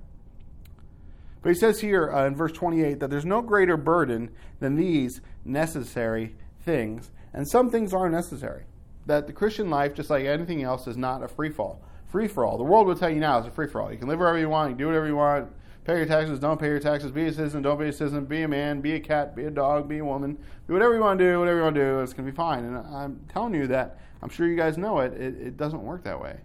But 1.42 1.50
he 1.50 1.56
says 1.56 1.80
here 1.80 2.12
uh, 2.12 2.28
in 2.28 2.36
verse 2.36 2.52
28 2.52 3.00
that 3.00 3.10
there's 3.10 3.26
no 3.26 3.42
greater 3.42 3.78
burden 3.78 4.30
than 4.60 4.76
these 4.76 5.22
necessary 5.46 6.36
things. 6.64 7.12
And 7.34 7.48
some 7.48 7.70
things 7.70 7.94
are 7.94 8.10
necessary. 8.10 8.66
That 9.06 9.28
the 9.28 9.34
Christian 9.34 9.70
life, 9.70 9.93
just 9.93 10.10
like 10.10 10.26
anything 10.26 10.64
else, 10.64 10.88
is 10.88 10.97
not 10.97 11.24
a 11.24 11.28
free 11.28 11.49
fall. 11.49 11.82
Free 12.08 12.28
for 12.28 12.45
all. 12.45 12.58
The 12.58 12.64
world 12.64 12.88
will 12.88 12.95
tell 12.95 13.10
you 13.10 13.20
now 13.20 13.39
it's 13.39 13.47
a 13.47 13.52
free 13.52 13.68
for 13.68 13.82
all. 13.82 13.91
You 13.91 13.97
can 13.97 14.08
live 14.08 14.20
wherever 14.20 14.38
you 14.38 14.49
want, 14.49 14.72
you 14.72 14.78
do 14.78 14.88
whatever 14.88 15.08
you 15.08 15.16
want, 15.16 15.49
pay 15.86 15.97
your 15.97 16.06
taxes, 16.06 16.39
don't 16.39 16.60
pay 16.60 16.68
your 16.68 16.80
taxes, 16.80 17.12
be 17.12 17.26
a 17.26 17.34
citizen, 17.34 17.62
don't 17.62 17.80
be 17.80 17.88
a 17.88 17.93
citizen, 17.93 18.26
be 18.26 18.43
a 18.43 18.47
man, 18.47 18.82
be 18.82 18.93
a 18.93 18.99
cat, 18.99 19.36
be 19.36 19.45
a 19.45 19.52
dog, 19.52 19.88
be 19.88 19.99
a 19.99 20.06
woman, 20.06 20.38
do 20.68 20.74
whatever 20.74 20.93
you 20.93 21.02
want 21.02 21.18
to 21.20 21.26
do, 21.26 21.39
whatever 21.39 21.58
you 21.58 21.64
want 21.64 21.76
to 21.76 21.82
do, 21.82 21.99
it's 22.02 22.14
going 22.14 22.26
to 22.26 22.32
be 22.32 22.36
fine. 22.36 22.66
And 22.66 22.78
I'm 22.78 23.20
telling 23.32 23.56
you 23.56 23.68
that, 23.68 23.97
I'm 24.22 24.30
sure 24.30 24.47
you 24.47 24.56
guys 24.56 24.78
know 24.78 24.99
it, 24.99 25.14
it, 25.14 25.36
it 25.41 25.58
doesn't 25.58 25.82
work 25.82 26.04
that 26.04 26.22
way. 26.22 26.38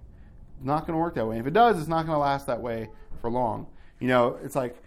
It's 0.57 0.65
not 0.65 0.87
going 0.87 0.95
to 0.95 1.01
work 1.01 1.15
that 1.17 1.27
way. 1.27 1.37
And 1.37 1.45
if 1.45 1.49
it 1.49 1.53
does, 1.53 1.79
it's 1.79 1.89
not 1.89 2.07
going 2.07 2.17
to 2.17 2.21
last 2.21 2.47
that 2.47 2.61
way 2.61 2.89
for 3.21 3.31
long. 3.31 3.67
You 4.01 4.09
know, 4.09 4.39
it's 4.43 4.57
like 4.57 4.83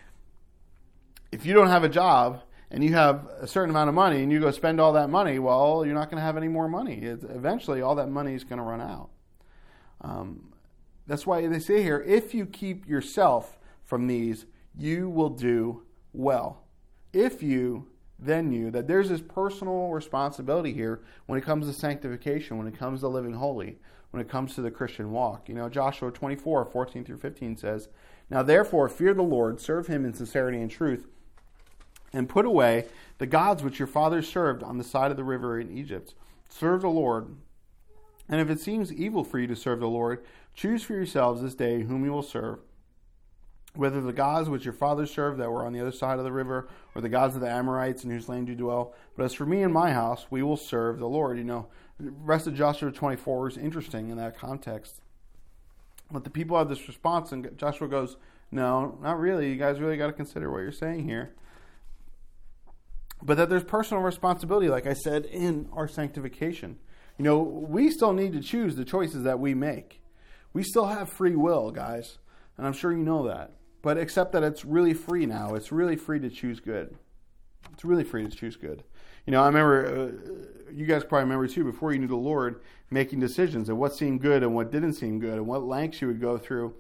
if 1.32 1.46
you 1.46 1.54
don't 1.54 1.68
have 1.68 1.84
a 1.84 1.90
job 1.90 2.42
and 2.72 2.84
you 2.84 2.94
have 2.94 3.28
a 3.40 3.48
certain 3.48 3.70
amount 3.70 3.90
of 3.90 3.96
money 3.96 4.22
and 4.22 4.32
you 4.32 4.40
go 4.40 4.52
spend 4.52 4.80
all 4.80 4.94
that 4.94 5.10
money, 5.10 5.40
well, 5.40 5.86
you're 5.86 5.96
not 5.96 6.10
going 6.10 6.20
to 6.20 6.26
have 6.26 6.38
any 6.38 6.48
more 6.48 6.68
money. 6.68 7.00
It's, 7.02 7.24
eventually, 7.24 7.82
all 7.82 7.96
that 7.96 8.10
money 8.10 8.34
is 8.34 8.44
going 8.44 8.60
to 8.60 8.64
run 8.64 8.82
out. 8.82 9.10
Um, 10.02 10.54
that's 11.08 11.26
why 11.26 11.46
they 11.48 11.60
say 11.60 11.82
here 11.82 12.04
if 12.08 12.34
you 12.34 12.46
keep 12.46 12.88
yourself 12.88 13.58
from 13.86 14.08
these, 14.08 14.46
you 14.78 15.10
will 15.10 15.30
do 15.30 15.84
well. 16.14 16.64
If 17.12 17.42
you 17.42 17.88
then 18.22 18.52
you, 18.52 18.70
that 18.72 18.88
there's 18.88 19.10
this 19.10 19.22
personal 19.22 19.90
responsibility 19.90 20.74
here 20.74 21.02
when 21.26 21.40
it 21.40 21.46
comes 21.46 21.68
to 21.68 21.74
sanctification, 21.74 22.58
when 22.58 22.68
it 22.68 22.78
comes 22.78 23.00
to 23.00 23.08
living 23.08 23.34
holy, 23.34 23.78
when 24.12 24.22
it 24.22 24.30
comes 24.30 24.56
to 24.56 24.62
the 24.62 24.72
Christian 24.72 25.12
walk. 25.12 25.48
You 25.48 25.56
know, 25.56 25.70
Joshua 25.70 26.12
24, 26.12 26.66
14 26.66 27.06
through 27.06 27.20
15 27.20 27.58
says, 27.58 27.88
Now 28.30 28.44
therefore, 28.44 28.90
fear 28.90 29.14
the 29.14 29.22
Lord, 29.22 29.62
serve 29.62 29.88
him 29.88 30.04
in 30.04 30.14
sincerity 30.14 30.60
and 30.60 30.70
truth 30.70 31.08
and 32.14 32.30
put 32.30 32.46
away 32.46 32.86
the 33.18 33.28
gods 33.28 33.64
which 33.64 33.80
your 33.80 33.88
fathers 33.88 34.28
served 34.28 34.64
on 34.64 34.78
the 34.78 34.84
side 34.84 35.12
of 35.12 35.18
the 35.18 35.24
river 35.24 35.60
in 35.60 35.76
Egypt. 35.76 36.14
Serve 36.50 36.82
the 36.82 36.90
Lord. 36.90 37.36
And 38.28 38.40
if 38.40 38.50
it 38.50 38.60
seems 38.60 38.94
evil 38.94 39.24
for 39.24 39.40
you 39.40 39.48
to 39.48 39.56
serve 39.56 39.80
the 39.80 39.88
Lord, 39.88 40.24
choose 40.54 40.84
for 40.84 40.94
yourselves 40.94 41.42
this 41.42 41.56
day 41.56 41.84
whom 41.84 42.06
you 42.06 42.12
will 42.12 42.24
serve, 42.24 42.60
whether 43.74 44.02
the 44.02 44.14
gods 44.14 44.50
which 44.50 44.66
your 44.66 44.74
fathers 44.74 45.12
served 45.12 45.40
that 45.40 45.52
were 45.52 45.66
on 45.66 45.74
the 45.74 45.82
other 45.82 45.92
side 45.92 46.20
of 46.20 46.26
the 46.26 46.32
river, 46.32 46.70
or 46.96 47.02
the 47.02 47.10
gods 47.10 47.36
of 47.36 47.42
the 47.42 47.50
Amorites 47.50 48.04
in 48.04 48.10
whose 48.10 48.30
land 48.30 48.48
you 48.48 48.56
dwell. 48.56 48.94
But 49.16 49.26
as 49.26 49.34
for 49.34 49.46
me 49.46 49.64
and 49.64 49.74
my 49.74 49.92
house, 49.92 50.28
we 50.30 50.44
will 50.44 50.58
serve 50.58 51.00
the 51.00 51.08
Lord. 51.08 51.38
You 51.38 51.44
know, 51.44 51.68
the 52.00 52.12
rest 52.12 52.48
of 52.48 52.56
Joshua 52.56 52.92
24 52.92 53.50
is 53.50 53.58
interesting 53.58 54.10
in 54.10 54.18
that 54.18 54.38
context. 54.38 55.02
But 56.12 56.24
the 56.24 56.30
people 56.30 56.58
have 56.58 56.70
this 56.70 56.88
response, 56.88 57.32
and 57.32 57.58
Joshua 57.58 57.88
goes, 57.88 58.18
No, 58.52 58.98
not 59.02 59.20
really. 59.20 59.50
You 59.50 59.58
guys 59.58 59.80
really 59.80 59.98
got 59.98 60.08
to 60.08 60.14
consider 60.14 60.52
what 60.52 60.60
you're 60.60 60.72
saying 60.72 61.06
here 61.06 61.34
but 63.22 63.38
that 63.38 63.50
there's 63.50 63.64
personal 63.64 64.02
responsibility, 64.04 64.70
like 64.70 64.88
I 64.88 64.94
said, 64.94 65.26
in 65.26 65.70
our 65.74 65.88
sanctification. 65.88 66.78
You 67.18 67.26
know, 67.26 67.40
we 67.40 67.92
still 67.92 68.14
need 68.14 68.34
to 68.34 68.40
choose 68.40 68.76
the 68.76 68.86
choices 68.86 69.24
that 69.24 69.40
we 69.40 69.54
make. 69.54 70.02
We 70.54 70.64
still 70.64 70.86
have 70.86 71.10
free 71.10 71.36
will, 71.36 71.72
guys, 71.72 72.18
and 72.58 72.66
I'm 72.66 72.74
sure 72.74 72.92
you 72.92 73.04
know 73.04 73.28
that. 73.28 73.52
But 73.82 73.98
except 73.98 74.32
that 74.32 74.44
it's 74.44 74.64
really 74.66 74.94
free 74.94 75.26
now. 75.26 75.56
It's 75.56 75.72
really 75.72 75.96
free 75.96 76.20
to 76.20 76.30
choose 76.30 76.60
good. 76.60 76.98
It's 77.74 77.84
really 77.84 78.04
free 78.04 78.24
to 78.24 78.30
choose 78.30 78.56
good. 78.56 78.84
You 79.26 79.32
know, 79.32 79.44
I 79.44 79.48
remember, 79.48 79.86
uh, 79.86 80.72
you 80.74 80.86
guys 80.86 81.04
probably 81.04 81.24
remember 81.24 81.48
too, 81.48 81.64
before 81.64 81.92
you 81.94 82.00
knew 82.00 82.08
the 82.08 82.16
Lord, 82.16 82.62
making 82.90 83.20
decisions 83.20 83.70
and 83.70 83.78
what 83.78 83.94
seemed 83.94 84.22
good 84.22 84.44
and 84.44 84.56
what 84.56 84.72
didn't 84.72 84.94
seem 84.94 85.20
good 85.20 85.34
and 85.34 85.46
what 85.46 85.64
lengths 85.64 86.02
you 86.02 86.08
would 86.08 86.22
go 86.22 86.38
through 86.38 86.74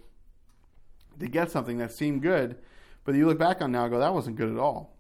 to 1.20 1.28
get 1.28 1.52
something 1.52 1.78
that 1.78 1.92
seemed 1.92 2.22
good. 2.22 2.58
But 3.04 3.16
you 3.16 3.28
look 3.28 3.38
back 3.38 3.62
on 3.62 3.72
now 3.72 3.84
and 3.84 3.92
go, 3.92 4.00
that 4.00 4.14
wasn't 4.14 4.38
good 4.38 4.52
at 4.52 4.58
all 4.58 4.96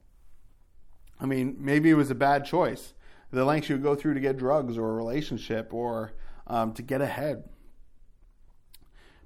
I 1.19 1.25
mean, 1.25 1.57
maybe 1.59 1.89
it 1.89 1.95
was 1.95 2.09
a 2.09 2.15
bad 2.15 2.45
choice. 2.45 2.93
The 3.31 3.45
lengths 3.45 3.69
you 3.69 3.75
would 3.75 3.83
go 3.83 3.95
through 3.95 4.15
to 4.15 4.19
get 4.19 4.37
drugs 4.37 4.77
or 4.77 4.89
a 4.89 4.93
relationship 4.93 5.73
or 5.73 6.13
um, 6.47 6.73
to 6.73 6.81
get 6.81 7.01
ahead. 7.01 7.43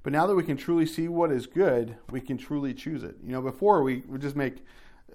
But 0.01 0.11
now 0.11 0.27
that 0.27 0.35
we 0.35 0.43
can 0.43 0.57
truly 0.57 0.85
see 0.85 1.07
what 1.07 1.31
is 1.31 1.47
good, 1.47 1.95
we 2.11 2.19
can 2.19 2.37
truly 2.37 2.73
choose 2.73 3.03
it. 3.03 3.15
You 3.23 3.31
know, 3.31 3.41
before 3.41 3.83
we 3.83 4.03
would 4.07 4.21
just 4.21 4.35
make 4.35 4.57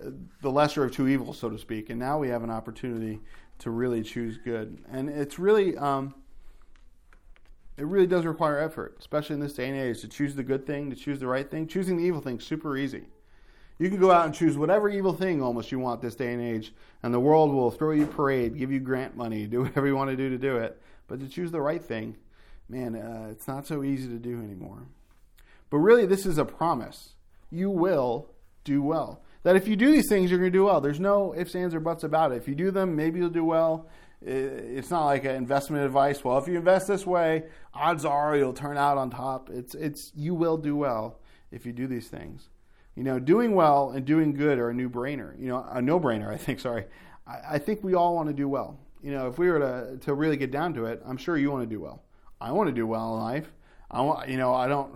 uh, 0.02 0.10
the 0.40 0.50
lesser 0.50 0.84
of 0.84 0.92
two 0.92 1.08
evils, 1.08 1.38
so 1.38 1.50
to 1.50 1.58
speak, 1.58 1.90
and 1.90 1.98
now 1.98 2.18
we 2.18 2.28
have 2.28 2.42
an 2.42 2.50
opportunity 2.50 3.20
to 3.58 3.70
really 3.70 4.02
choose 4.02 4.38
good. 4.38 4.78
And 4.90 5.10
it's 5.10 5.38
really, 5.38 5.76
um, 5.76 6.14
it 7.76 7.84
really 7.84 8.06
does 8.06 8.24
require 8.24 8.58
effort, 8.58 8.96
especially 8.98 9.34
in 9.34 9.40
this 9.40 9.52
day 9.52 9.68
and 9.68 9.78
age, 9.78 10.00
to 10.00 10.08
choose 10.08 10.34
the 10.34 10.42
good 10.42 10.66
thing, 10.66 10.88
to 10.88 10.96
choose 10.96 11.20
the 11.20 11.26
right 11.26 11.50
thing. 11.50 11.66
Choosing 11.66 11.98
the 11.98 12.04
evil 12.04 12.22
thing 12.22 12.40
super 12.40 12.76
easy. 12.76 13.08
You 13.78 13.88
can 13.88 14.00
go 14.00 14.10
out 14.10 14.26
and 14.26 14.34
choose 14.34 14.58
whatever 14.58 14.88
evil 14.88 15.12
thing 15.12 15.40
almost 15.40 15.70
you 15.70 15.78
want 15.78 16.02
this 16.02 16.16
day 16.16 16.32
and 16.32 16.42
age, 16.42 16.74
and 17.02 17.14
the 17.14 17.20
world 17.20 17.52
will 17.52 17.70
throw 17.70 17.92
you 17.92 18.06
parade, 18.06 18.58
give 18.58 18.72
you 18.72 18.80
grant 18.80 19.16
money, 19.16 19.46
do 19.46 19.62
whatever 19.62 19.86
you 19.86 19.94
want 19.94 20.10
to 20.10 20.16
do 20.16 20.28
to 20.30 20.38
do 20.38 20.56
it. 20.56 20.80
But 21.06 21.20
to 21.20 21.28
choose 21.28 21.52
the 21.52 21.60
right 21.60 21.82
thing, 21.82 22.16
man, 22.68 22.96
uh, 22.96 23.28
it's 23.30 23.46
not 23.46 23.66
so 23.66 23.84
easy 23.84 24.08
to 24.08 24.18
do 24.18 24.40
anymore. 24.42 24.82
But 25.70 25.78
really, 25.78 26.06
this 26.06 26.26
is 26.26 26.38
a 26.38 26.44
promise. 26.44 27.14
You 27.50 27.70
will 27.70 28.30
do 28.64 28.82
well. 28.82 29.22
That 29.44 29.56
if 29.56 29.68
you 29.68 29.76
do 29.76 29.92
these 29.92 30.08
things, 30.08 30.30
you're 30.30 30.40
going 30.40 30.52
to 30.52 30.58
do 30.58 30.64
well. 30.64 30.80
There's 30.80 31.00
no 31.00 31.34
ifs, 31.34 31.54
ands, 31.54 31.74
or 31.74 31.80
buts 31.80 32.04
about 32.04 32.32
it. 32.32 32.36
If 32.36 32.48
you 32.48 32.54
do 32.54 32.70
them, 32.70 32.96
maybe 32.96 33.20
you'll 33.20 33.30
do 33.30 33.44
well. 33.44 33.88
It's 34.20 34.90
not 34.90 35.04
like 35.04 35.24
investment 35.24 35.84
advice. 35.84 36.24
Well, 36.24 36.38
if 36.38 36.48
you 36.48 36.56
invest 36.56 36.88
this 36.88 37.06
way, 37.06 37.44
odds 37.72 38.04
are 38.04 38.36
you'll 38.36 38.52
turn 38.52 38.76
out 38.76 38.98
on 38.98 39.10
top. 39.10 39.48
It's 39.48 39.76
it's 39.76 40.10
you 40.16 40.34
will 40.34 40.56
do 40.56 40.74
well 40.74 41.20
if 41.52 41.64
you 41.64 41.72
do 41.72 41.86
these 41.86 42.08
things. 42.08 42.48
You 42.98 43.04
know, 43.04 43.20
doing 43.20 43.54
well 43.54 43.90
and 43.90 44.04
doing 44.04 44.34
good 44.34 44.58
are 44.58 44.70
a 44.70 44.74
new 44.74 44.90
brainer. 44.90 45.40
You 45.40 45.46
know, 45.46 45.64
a 45.70 45.80
no 45.80 46.00
brainer. 46.00 46.34
I 46.34 46.36
think. 46.36 46.58
Sorry, 46.58 46.84
I, 47.28 47.40
I 47.50 47.58
think 47.58 47.84
we 47.84 47.94
all 47.94 48.16
want 48.16 48.28
to 48.28 48.34
do 48.34 48.48
well. 48.48 48.76
You 49.04 49.12
know, 49.12 49.28
if 49.28 49.38
we 49.38 49.48
were 49.48 49.60
to 49.60 49.98
to 49.98 50.14
really 50.14 50.36
get 50.36 50.50
down 50.50 50.74
to 50.74 50.86
it, 50.86 51.00
I'm 51.06 51.16
sure 51.16 51.38
you 51.38 51.52
want 51.52 51.62
to 51.62 51.72
do 51.72 51.80
well. 51.80 52.02
I 52.40 52.50
want 52.50 52.68
to 52.68 52.74
do 52.74 52.88
well 52.88 53.14
in 53.14 53.22
life. 53.22 53.52
I 53.88 54.00
want, 54.00 54.28
you 54.28 54.36
know, 54.36 54.52
I 54.52 54.66
don't 54.66 54.92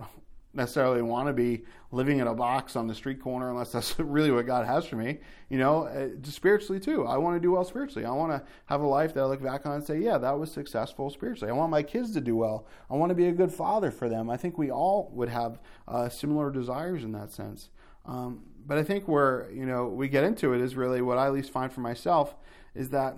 necessarily 0.53 1.01
want 1.01 1.27
to 1.27 1.33
be 1.33 1.63
living 1.91 2.19
in 2.19 2.27
a 2.27 2.33
box 2.33 2.75
on 2.75 2.87
the 2.87 2.93
street 2.93 3.21
corner 3.21 3.49
unless 3.49 3.71
that's 3.71 3.97
really 3.99 4.31
what 4.31 4.45
God 4.45 4.65
has 4.65 4.85
for 4.85 4.97
me. 4.97 5.19
You 5.47 5.59
know, 5.59 5.85
uh, 5.85 6.09
spiritually 6.23 6.81
too. 6.81 7.05
I 7.05 7.15
want 7.15 7.37
to 7.37 7.39
do 7.39 7.51
well 7.51 7.63
spiritually. 7.63 8.05
I 8.05 8.11
want 8.11 8.33
to 8.33 8.43
have 8.65 8.81
a 8.81 8.85
life 8.85 9.13
that 9.13 9.21
I 9.21 9.25
look 9.27 9.41
back 9.41 9.65
on 9.65 9.75
and 9.75 9.83
say, 9.83 9.99
yeah, 9.99 10.17
that 10.17 10.37
was 10.37 10.51
successful 10.51 11.09
spiritually. 11.09 11.49
I 11.49 11.55
want 11.55 11.71
my 11.71 11.83
kids 11.83 12.11
to 12.15 12.21
do 12.21 12.35
well. 12.35 12.67
I 12.89 12.95
want 12.95 13.11
to 13.11 13.15
be 13.15 13.27
a 13.27 13.31
good 13.31 13.53
father 13.53 13.91
for 13.91 14.09
them. 14.09 14.29
I 14.29 14.35
think 14.35 14.57
we 14.57 14.71
all 14.71 15.09
would 15.13 15.29
have 15.29 15.61
uh, 15.87 16.09
similar 16.09 16.51
desires 16.51 17.05
in 17.05 17.13
that 17.13 17.31
sense. 17.31 17.69
Um, 18.05 18.43
but 18.65 18.77
I 18.77 18.83
think 18.83 19.07
where 19.07 19.49
you 19.53 19.65
know 19.65 19.87
we 19.87 20.07
get 20.07 20.23
into 20.23 20.53
it 20.53 20.61
is 20.61 20.75
really 20.75 21.01
what 21.01 21.17
I 21.17 21.27
at 21.27 21.33
least 21.33 21.51
find 21.51 21.71
for 21.71 21.81
myself 21.81 22.35
is 22.75 22.89
that 22.89 23.17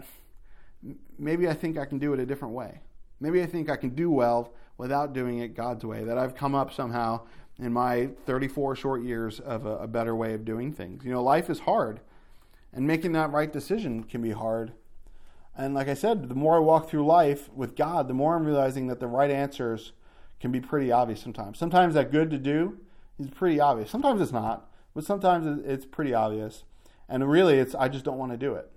maybe 1.18 1.48
I 1.48 1.54
think 1.54 1.78
I 1.78 1.86
can 1.86 1.98
do 1.98 2.14
it 2.14 2.20
a 2.20 2.26
different 2.26 2.54
way. 2.54 2.82
Maybe 3.20 3.42
I 3.42 3.46
think 3.46 3.70
I 3.70 3.76
can 3.76 3.90
do 3.90 4.10
well 4.10 4.54
without 4.78 5.14
doing 5.14 5.40
it 5.40 5.56
God's 5.56 5.86
way. 5.86 6.04
That 6.04 6.18
I've 6.18 6.36
come 6.36 6.54
up 6.54 6.74
somehow 6.74 7.22
in 7.58 7.72
my 7.72 8.10
34 8.26 8.76
short 8.76 9.04
years 9.04 9.40
of 9.40 9.66
a, 9.66 9.78
a 9.78 9.88
better 9.88 10.16
way 10.16 10.34
of 10.34 10.44
doing 10.44 10.74
things. 10.74 11.06
You 11.06 11.12
know, 11.12 11.24
life 11.24 11.50
is 11.50 11.60
hard, 11.60 12.02
and 12.74 12.86
making 12.86 13.14
that 13.14 13.32
right 13.32 13.52
decision 13.52 14.04
can 14.04 14.22
be 14.22 14.32
hard. 14.32 14.74
And 15.58 15.74
like 15.74 15.88
I 15.88 15.94
said, 15.94 16.28
the 16.28 16.36
more 16.36 16.58
I 16.58 16.60
walk 16.60 16.90
through 16.90 17.06
life 17.06 17.50
with 17.54 17.76
God, 17.76 18.10
the 18.10 18.14
more 18.14 18.36
I'm 18.36 18.46
realizing 18.46 18.88
that 18.88 19.00
the 19.00 19.08
right 19.08 19.32
answers 19.32 19.94
can 20.42 20.52
be 20.52 20.60
pretty 20.60 20.92
obvious 20.92 21.22
sometimes. 21.22 21.58
Sometimes 21.58 21.94
that 21.94 22.12
good 22.12 22.30
to 22.32 22.38
do 22.38 22.78
is 23.18 23.30
pretty 23.30 23.62
obvious. 23.62 23.90
Sometimes 23.90 24.20
it's 24.20 24.34
not, 24.34 24.70
but 24.96 25.04
sometimes 25.04 25.64
it's 25.66 25.86
pretty 25.86 26.14
obvious. 26.14 26.64
And 27.08 27.30
really, 27.30 27.60
it's 27.60 27.76
I 27.76 27.90
just 27.90 28.06
don't 28.06 28.18
want 28.18 28.32
to 28.32 28.38
do 28.38 28.56
it. 28.56 28.72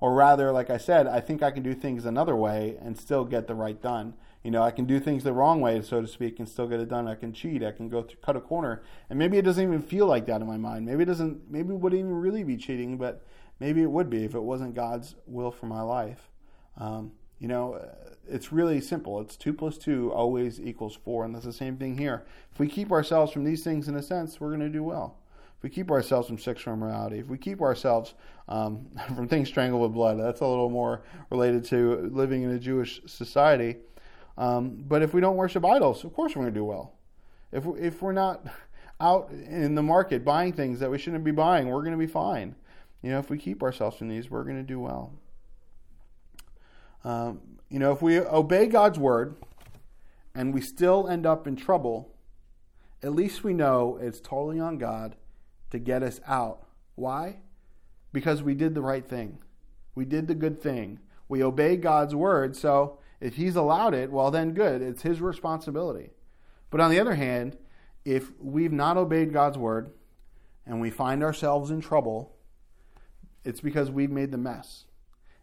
Or 0.00 0.12
rather, 0.12 0.52
like 0.52 0.68
I 0.68 0.76
said, 0.76 1.06
I 1.06 1.20
think 1.20 1.42
I 1.42 1.50
can 1.50 1.62
do 1.62 1.72
things 1.72 2.04
another 2.04 2.36
way 2.36 2.76
and 2.82 2.98
still 2.98 3.24
get 3.24 3.46
the 3.46 3.54
right 3.54 3.80
done. 3.80 4.14
You 4.42 4.50
know, 4.50 4.62
I 4.62 4.70
can 4.70 4.84
do 4.84 5.00
things 5.00 5.24
the 5.24 5.32
wrong 5.32 5.62
way, 5.62 5.80
so 5.80 6.02
to 6.02 6.06
speak, 6.06 6.38
and 6.38 6.46
still 6.46 6.68
get 6.68 6.80
it 6.80 6.90
done. 6.90 7.08
I 7.08 7.14
can 7.14 7.32
cheat. 7.32 7.62
I 7.62 7.70
can 7.70 7.88
go 7.88 8.02
through, 8.02 8.18
cut 8.22 8.36
a 8.36 8.40
corner, 8.40 8.82
and 9.08 9.18
maybe 9.18 9.38
it 9.38 9.46
doesn't 9.46 9.62
even 9.62 9.80
feel 9.80 10.04
like 10.04 10.26
that 10.26 10.42
in 10.42 10.46
my 10.46 10.58
mind. 10.58 10.84
Maybe 10.84 11.04
it 11.04 11.06
doesn't. 11.06 11.50
Maybe 11.50 11.72
it 11.72 11.80
wouldn't 11.80 11.98
even 11.98 12.12
really 12.12 12.44
be 12.44 12.58
cheating, 12.58 12.98
but 12.98 13.24
maybe 13.60 13.80
it 13.80 13.90
would 13.90 14.10
be 14.10 14.24
if 14.24 14.34
it 14.34 14.42
wasn't 14.42 14.74
God's 14.74 15.14
will 15.26 15.50
for 15.50 15.64
my 15.66 15.80
life. 15.80 16.28
Um, 16.76 17.12
you 17.38 17.48
know, 17.48 17.80
it's 18.28 18.52
really 18.52 18.80
simple. 18.80 19.20
It's 19.20 19.36
two 19.36 19.54
plus 19.54 19.78
two 19.78 20.12
always 20.12 20.60
equals 20.60 20.98
four, 21.02 21.24
and 21.24 21.34
that's 21.34 21.46
the 21.46 21.52
same 21.52 21.78
thing 21.78 21.96
here. 21.96 22.26
If 22.52 22.58
we 22.58 22.68
keep 22.68 22.92
ourselves 22.92 23.32
from 23.32 23.44
these 23.44 23.64
things, 23.64 23.88
in 23.88 23.96
a 23.96 24.02
sense, 24.02 24.40
we're 24.40 24.48
going 24.48 24.60
to 24.60 24.68
do 24.68 24.82
well. 24.82 25.18
We 25.64 25.70
keep 25.70 25.90
ourselves 25.90 26.28
from 26.28 26.36
sexual 26.36 26.74
immorality, 26.74 27.20
if 27.20 27.28
we 27.28 27.38
keep 27.38 27.62
ourselves 27.62 28.12
um, 28.50 28.86
from 29.16 29.28
things 29.28 29.48
strangled 29.48 29.80
with 29.80 29.94
blood, 29.94 30.20
that's 30.20 30.42
a 30.42 30.46
little 30.46 30.68
more 30.68 31.00
related 31.30 31.64
to 31.70 32.10
living 32.12 32.42
in 32.42 32.50
a 32.50 32.58
Jewish 32.58 33.00
society. 33.06 33.76
Um, 34.36 34.84
but 34.86 35.00
if 35.00 35.14
we 35.14 35.22
don't 35.22 35.36
worship 35.36 35.64
idols, 35.64 36.04
of 36.04 36.12
course 36.12 36.36
we're 36.36 36.42
going 36.42 36.52
to 36.52 36.60
do 36.60 36.66
well. 36.66 36.92
If 37.50 37.64
if 37.78 38.02
we're 38.02 38.12
not 38.12 38.46
out 39.00 39.30
in 39.30 39.74
the 39.74 39.82
market 39.82 40.22
buying 40.22 40.52
things 40.52 40.80
that 40.80 40.90
we 40.90 40.98
shouldn't 40.98 41.24
be 41.24 41.30
buying, 41.30 41.68
we're 41.68 41.80
going 41.80 41.92
to 41.92 41.98
be 41.98 42.12
fine. 42.12 42.56
You 43.00 43.12
know, 43.12 43.18
if 43.18 43.30
we 43.30 43.38
keep 43.38 43.62
ourselves 43.62 43.96
from 43.96 44.08
these, 44.08 44.30
we're 44.30 44.44
going 44.44 44.58
to 44.58 44.62
do 44.62 44.78
well. 44.78 45.14
Um, 47.04 47.40
you 47.70 47.78
know, 47.78 47.90
if 47.90 48.02
we 48.02 48.20
obey 48.20 48.66
God's 48.66 48.98
word 48.98 49.36
and 50.34 50.52
we 50.52 50.60
still 50.60 51.08
end 51.08 51.24
up 51.24 51.46
in 51.46 51.56
trouble, 51.56 52.12
at 53.02 53.14
least 53.14 53.44
we 53.44 53.54
know 53.54 53.98
it's 53.98 54.20
totally 54.20 54.60
on 54.60 54.76
God 54.76 55.16
to 55.74 55.78
get 55.80 56.02
us 56.02 56.20
out. 56.26 56.66
Why? 56.94 57.40
Because 58.12 58.42
we 58.42 58.54
did 58.54 58.74
the 58.74 58.80
right 58.80 59.06
thing. 59.06 59.38
We 59.94 60.04
did 60.04 60.28
the 60.28 60.34
good 60.34 60.62
thing. 60.62 61.00
We 61.28 61.42
obey 61.42 61.76
God's 61.76 62.14
word, 62.14 62.56
so 62.56 62.98
if 63.20 63.34
he's 63.34 63.56
allowed 63.56 63.94
it, 63.94 64.12
well, 64.12 64.30
then 64.30 64.52
good. 64.52 64.82
It's 64.82 65.02
his 65.02 65.20
responsibility. 65.20 66.10
But 66.70 66.80
on 66.80 66.90
the 66.90 67.00
other 67.00 67.14
hand, 67.14 67.56
if 68.04 68.30
we've 68.40 68.72
not 68.72 68.96
obeyed 68.96 69.32
God's 69.32 69.58
word 69.58 69.90
and 70.66 70.80
we 70.80 70.90
find 70.90 71.22
ourselves 71.22 71.70
in 71.70 71.80
trouble, 71.80 72.36
it's 73.44 73.60
because 73.60 73.90
we've 73.90 74.10
made 74.10 74.30
the 74.30 74.38
mess. 74.38 74.84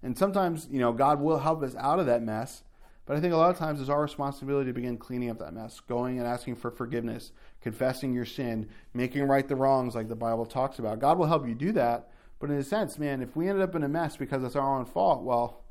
And 0.04 0.18
sometimes, 0.18 0.68
you 0.72 0.80
know, 0.80 0.94
God 0.94 1.20
will 1.20 1.40
help 1.40 1.64
us 1.64 1.76
out 1.76 2.00
of 2.00 2.06
that 2.06 2.24
mess. 2.24 2.64
But 3.12 3.18
I 3.18 3.20
think 3.20 3.34
a 3.34 3.38
lot 3.38 3.50
of 3.50 3.58
times 3.58 3.82
it's 3.82 3.90
our 3.90 4.02
responsibility 4.02 4.70
to 4.70 4.74
begin 4.74 4.96
cleaning 4.96 5.30
up 5.30 5.40
that 5.40 5.54
mess, 5.54 5.82
going 5.82 6.18
and 6.18 6.26
asking 6.26 6.56
for 6.56 6.72
forgiveness, 6.72 7.34
confessing 7.60 8.14
your 8.14 8.24
sin, 8.24 8.70
making 8.94 9.24
right 9.24 9.46
the 9.46 9.58
wrongs 9.58 9.96
like 9.96 10.08
the 10.08 10.16
Bible 10.16 10.46
talks 10.46 10.80
about. 10.80 11.00
God 11.00 11.18
will 11.18 11.26
help 11.26 11.46
you 11.46 11.54
do 11.54 11.74
that. 11.74 12.10
But 12.40 12.52
in 12.52 12.56
a 12.56 12.64
sense, 12.64 12.98
man, 12.98 13.22
if 13.22 13.36
we 13.36 13.50
ended 13.50 13.64
up 13.64 13.76
in 13.76 13.84
a 13.84 13.90
mess 13.90 14.16
because 14.16 14.46
it's 14.46 14.56
our 14.56 14.78
own 14.78 14.86
fault, 14.86 15.24
well, 15.24 15.66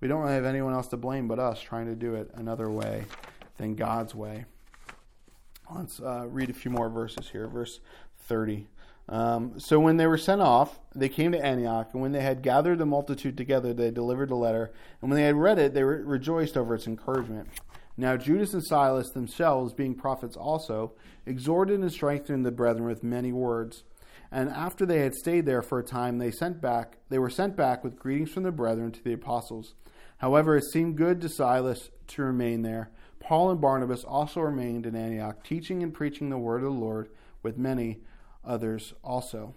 we 0.00 0.08
don't 0.08 0.22
really 0.22 0.32
have 0.32 0.46
anyone 0.46 0.72
else 0.72 0.88
to 0.88 0.96
blame 0.96 1.28
but 1.28 1.38
us 1.38 1.60
trying 1.60 1.88
to 1.88 1.94
do 1.94 2.14
it 2.14 2.30
another 2.32 2.70
way 2.70 3.04
than 3.58 3.74
God's 3.74 4.14
way. 4.14 4.46
Let's 5.70 6.00
uh, 6.00 6.24
read 6.26 6.48
a 6.48 6.54
few 6.54 6.70
more 6.70 6.88
verses 6.88 7.28
here. 7.28 7.48
Verse 7.48 7.80
30. 8.20 8.66
Um, 9.08 9.58
so 9.58 9.80
when 9.80 9.96
they 9.96 10.06
were 10.06 10.18
sent 10.18 10.42
off, 10.42 10.78
they 10.94 11.08
came 11.08 11.32
to 11.32 11.44
Antioch, 11.44 11.90
and 11.92 12.02
when 12.02 12.12
they 12.12 12.20
had 12.20 12.42
gathered 12.42 12.78
the 12.78 12.86
multitude 12.86 13.36
together, 13.36 13.72
they 13.72 13.90
delivered 13.90 14.28
the 14.28 14.34
letter. 14.34 14.70
And 15.00 15.10
when 15.10 15.18
they 15.18 15.26
had 15.26 15.36
read 15.36 15.58
it, 15.58 15.72
they 15.72 15.82
re- 15.82 16.02
rejoiced 16.02 16.56
over 16.56 16.74
its 16.74 16.86
encouragement. 16.86 17.48
Now 17.96 18.16
Judas 18.16 18.52
and 18.52 18.64
Silas 18.64 19.10
themselves, 19.10 19.72
being 19.72 19.94
prophets 19.94 20.36
also, 20.36 20.92
exhorted 21.26 21.80
and 21.80 21.90
strengthened 21.90 22.44
the 22.44 22.52
brethren 22.52 22.86
with 22.86 23.02
many 23.02 23.32
words. 23.32 23.82
And 24.30 24.50
after 24.50 24.84
they 24.84 25.00
had 25.00 25.14
stayed 25.14 25.46
there 25.46 25.62
for 25.62 25.78
a 25.78 25.84
time, 25.84 26.18
they 26.18 26.30
sent 26.30 26.60
back. 26.60 26.98
They 27.08 27.18
were 27.18 27.30
sent 27.30 27.56
back 27.56 27.82
with 27.82 27.98
greetings 27.98 28.30
from 28.30 28.42
the 28.42 28.52
brethren 28.52 28.92
to 28.92 29.02
the 29.02 29.14
apostles. 29.14 29.74
However, 30.18 30.56
it 30.56 30.64
seemed 30.64 30.96
good 30.96 31.20
to 31.22 31.28
Silas 31.28 31.90
to 32.08 32.22
remain 32.22 32.62
there. 32.62 32.90
Paul 33.20 33.50
and 33.50 33.60
Barnabas 33.60 34.04
also 34.04 34.40
remained 34.40 34.84
in 34.84 34.94
Antioch, 34.94 35.42
teaching 35.42 35.82
and 35.82 35.94
preaching 35.94 36.28
the 36.28 36.38
word 36.38 36.58
of 36.62 36.72
the 36.72 36.78
Lord 36.78 37.08
with 37.42 37.56
many 37.56 37.98
others 38.44 38.94
also. 39.02 39.54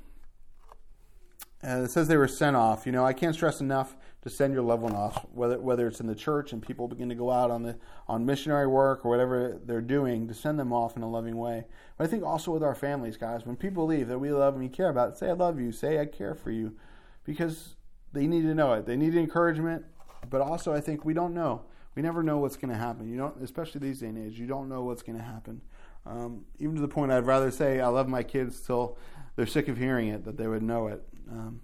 And 1.63 1.85
it 1.85 1.91
says 1.91 2.07
they 2.07 2.17
were 2.17 2.27
sent 2.27 2.55
off. 2.55 2.85
You 2.85 2.91
know, 2.91 3.05
I 3.05 3.13
can't 3.13 3.35
stress 3.35 3.61
enough 3.61 3.95
to 4.23 4.29
send 4.29 4.53
your 4.53 4.63
loved 4.63 4.83
one 4.83 4.95
off, 4.95 5.25
whether 5.31 5.59
whether 5.59 5.87
it's 5.87 5.99
in 5.99 6.07
the 6.07 6.15
church 6.15 6.53
and 6.53 6.61
people 6.61 6.87
begin 6.87 7.09
to 7.09 7.15
go 7.15 7.31
out 7.31 7.51
on 7.51 7.63
the 7.63 7.77
on 8.07 8.25
missionary 8.25 8.67
work 8.67 9.05
or 9.05 9.09
whatever 9.09 9.59
they're 9.63 9.81
doing, 9.81 10.27
to 10.27 10.33
send 10.33 10.59
them 10.59 10.73
off 10.73 10.95
in 10.95 11.03
a 11.03 11.09
loving 11.09 11.37
way. 11.37 11.65
But 11.97 12.05
I 12.05 12.07
think 12.07 12.23
also 12.23 12.51
with 12.51 12.63
our 12.63 12.75
families, 12.75 13.17
guys, 13.17 13.45
when 13.45 13.55
people 13.55 13.85
leave 13.85 14.07
that 14.07 14.19
we 14.19 14.31
love 14.31 14.55
and 14.55 14.63
we 14.63 14.69
care 14.69 14.89
about, 14.89 15.17
say 15.17 15.29
I 15.29 15.33
love 15.33 15.59
you, 15.59 15.71
say 15.71 15.99
I 15.99 16.05
care 16.05 16.33
for 16.33 16.51
you, 16.51 16.75
because 17.23 17.75
they 18.13 18.27
need 18.27 18.41
to 18.43 18.55
know 18.55 18.73
it. 18.73 18.85
They 18.85 18.97
need 18.97 19.15
encouragement, 19.15 19.85
but 20.29 20.41
also 20.41 20.73
I 20.73 20.81
think 20.81 21.05
we 21.05 21.13
don't 21.13 21.33
know. 21.33 21.63
We 21.95 22.01
never 22.01 22.23
know 22.23 22.37
what's 22.37 22.57
going 22.57 22.71
to 22.71 22.79
happen. 22.79 23.09
You 23.09 23.17
don't, 23.17 23.41
especially 23.43 23.81
these 23.81 23.99
day 23.99 24.07
and 24.07 24.17
age. 24.17 24.39
You 24.39 24.47
don't 24.47 24.69
know 24.69 24.83
what's 24.83 25.03
going 25.03 25.17
to 25.17 25.23
happen. 25.23 25.61
Um, 26.05 26.45
even 26.59 26.75
to 26.75 26.81
the 26.81 26.87
point 26.87 27.11
I'd 27.11 27.25
rather 27.25 27.51
say 27.51 27.79
I 27.79 27.87
love 27.87 28.07
my 28.07 28.23
kids 28.23 28.59
till 28.61 28.97
they're 29.35 29.45
sick 29.45 29.67
of 29.67 29.77
hearing 29.77 30.07
it, 30.09 30.25
that 30.25 30.37
they 30.37 30.47
would 30.47 30.63
know 30.63 30.87
it. 30.87 31.03
Um, 31.29 31.61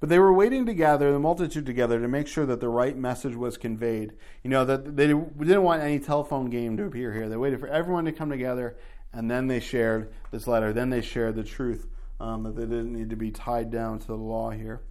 but 0.00 0.08
they 0.08 0.18
were 0.18 0.32
waiting 0.32 0.66
to 0.66 0.74
gather 0.74 1.12
the 1.12 1.18
multitude 1.18 1.66
together 1.66 2.00
to 2.00 2.08
make 2.08 2.26
sure 2.26 2.46
that 2.46 2.60
the 2.60 2.68
right 2.68 2.96
message 2.96 3.34
was 3.34 3.56
conveyed. 3.56 4.12
You 4.42 4.50
know, 4.50 4.64
that 4.64 4.96
they 4.96 5.06
didn't 5.06 5.62
want 5.62 5.82
any 5.82 5.98
telephone 5.98 6.50
game 6.50 6.76
to 6.76 6.84
appear 6.84 7.12
here. 7.12 7.28
They 7.28 7.36
waited 7.36 7.60
for 7.60 7.68
everyone 7.68 8.04
to 8.04 8.12
come 8.12 8.30
together, 8.30 8.76
and 9.12 9.30
then 9.30 9.46
they 9.46 9.60
shared 9.60 10.12
this 10.30 10.46
letter. 10.46 10.72
Then 10.72 10.90
they 10.90 11.00
shared 11.00 11.36
the 11.36 11.44
truth 11.44 11.88
um, 12.20 12.42
that 12.42 12.56
they 12.56 12.62
didn't 12.62 12.92
need 12.92 13.10
to 13.10 13.16
be 13.16 13.30
tied 13.30 13.70
down 13.70 13.98
to 14.00 14.06
the 14.06 14.16
law 14.16 14.50
here. 14.50 14.82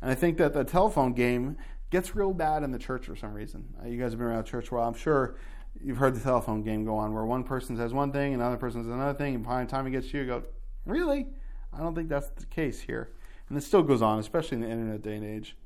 And 0.00 0.10
I 0.10 0.14
think 0.14 0.38
that 0.38 0.52
the 0.52 0.64
telephone 0.64 1.12
game 1.12 1.58
gets 1.90 2.16
real 2.16 2.32
bad 2.32 2.62
in 2.62 2.70
the 2.70 2.78
church 2.78 3.06
for 3.06 3.16
some 3.16 3.34
reason. 3.34 3.74
Uh, 3.82 3.88
you 3.88 4.00
guys 4.00 4.12
have 4.12 4.18
been 4.18 4.28
around 4.28 4.44
church 4.44 4.70
a 4.70 4.74
while. 4.74 4.88
I'm 4.88 4.94
sure 4.94 5.36
you've 5.80 5.98
heard 5.98 6.14
the 6.14 6.20
telephone 6.20 6.62
game 6.62 6.84
go 6.84 6.96
on 6.96 7.14
where 7.14 7.24
one 7.24 7.44
person 7.44 7.76
says 7.76 7.92
one 7.92 8.12
thing, 8.12 8.32
and 8.32 8.42
another 8.42 8.56
person 8.56 8.82
says 8.82 8.92
another 8.92 9.16
thing, 9.16 9.36
and 9.36 9.44
by 9.44 9.64
the 9.64 9.70
time 9.70 9.86
it 9.86 9.90
gets 9.90 10.10
to 10.10 10.18
you, 10.18 10.24
you 10.24 10.28
go, 10.28 10.42
Really? 10.84 11.26
I 11.72 11.78
don't 11.78 11.94
think 11.94 12.08
that's 12.08 12.28
the 12.30 12.46
case 12.46 12.80
here. 12.80 13.10
And 13.48 13.56
it 13.56 13.62
still 13.62 13.82
goes 13.82 14.02
on, 14.02 14.18
especially 14.18 14.56
in 14.56 14.62
the 14.62 14.70
internet 14.70 15.02
day 15.02 15.16
and 15.16 15.24
age. 15.24 15.56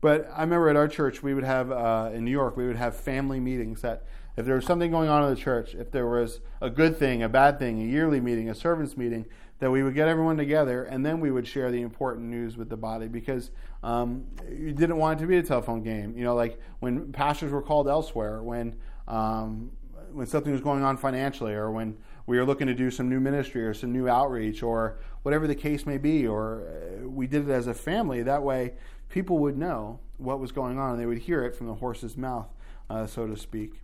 But 0.00 0.28
I 0.34 0.42
remember 0.42 0.68
at 0.68 0.76
our 0.76 0.88
church, 0.88 1.22
we 1.22 1.32
would 1.32 1.44
have, 1.44 1.72
uh, 1.72 2.10
in 2.12 2.24
New 2.24 2.30
York, 2.30 2.56
we 2.56 2.66
would 2.66 2.76
have 2.76 2.94
family 2.94 3.40
meetings 3.40 3.80
that 3.80 4.04
if 4.36 4.44
there 4.44 4.56
was 4.56 4.66
something 4.66 4.90
going 4.90 5.08
on 5.08 5.22
in 5.24 5.30
the 5.30 5.40
church, 5.40 5.74
if 5.74 5.90
there 5.90 6.06
was 6.06 6.40
a 6.60 6.68
good 6.68 6.98
thing, 6.98 7.22
a 7.22 7.28
bad 7.28 7.58
thing, 7.58 7.80
a 7.80 7.84
yearly 7.84 8.20
meeting, 8.20 8.50
a 8.50 8.54
servants 8.54 8.96
meeting, 8.96 9.24
that 9.60 9.70
we 9.70 9.82
would 9.82 9.94
get 9.94 10.08
everyone 10.08 10.36
together 10.36 10.84
and 10.84 11.06
then 11.06 11.20
we 11.20 11.30
would 11.30 11.46
share 11.46 11.70
the 11.70 11.80
important 11.80 12.26
news 12.26 12.56
with 12.56 12.68
the 12.68 12.76
body 12.76 13.06
because 13.06 13.50
um, 13.82 14.24
you 14.50 14.72
didn't 14.72 14.96
want 14.96 15.18
it 15.18 15.22
to 15.22 15.28
be 15.28 15.38
a 15.38 15.42
telephone 15.42 15.82
game. 15.82 16.16
You 16.18 16.24
know, 16.24 16.34
like 16.34 16.60
when 16.80 17.12
pastors 17.12 17.52
were 17.52 17.62
called 17.62 17.88
elsewhere, 17.88 18.42
when 18.42 18.76
um, 19.08 19.70
when 20.12 20.26
something 20.26 20.52
was 20.52 20.60
going 20.60 20.82
on 20.82 20.96
financially, 20.96 21.52
or 21.52 21.70
when 21.70 21.96
we 22.26 22.38
were 22.38 22.44
looking 22.44 22.66
to 22.66 22.74
do 22.74 22.90
some 22.90 23.08
new 23.08 23.20
ministry 23.20 23.64
or 23.64 23.74
some 23.74 23.92
new 23.92 24.08
outreach, 24.08 24.62
or 24.62 24.98
whatever 25.22 25.46
the 25.46 25.54
case 25.54 25.86
may 25.86 25.98
be, 25.98 26.26
or 26.26 26.66
uh, 27.02 27.08
we 27.08 27.26
did 27.26 27.48
it 27.48 27.52
as 27.52 27.66
a 27.66 27.74
family. 27.74 28.22
That 28.22 28.42
way, 28.42 28.74
people 29.08 29.38
would 29.38 29.56
know 29.56 30.00
what 30.18 30.40
was 30.40 30.52
going 30.52 30.78
on 30.78 30.92
and 30.92 31.00
they 31.00 31.06
would 31.06 31.18
hear 31.18 31.44
it 31.44 31.54
from 31.54 31.66
the 31.66 31.74
horse's 31.74 32.16
mouth, 32.16 32.48
uh, 32.88 33.06
so 33.06 33.26
to 33.26 33.36
speak. 33.36 33.80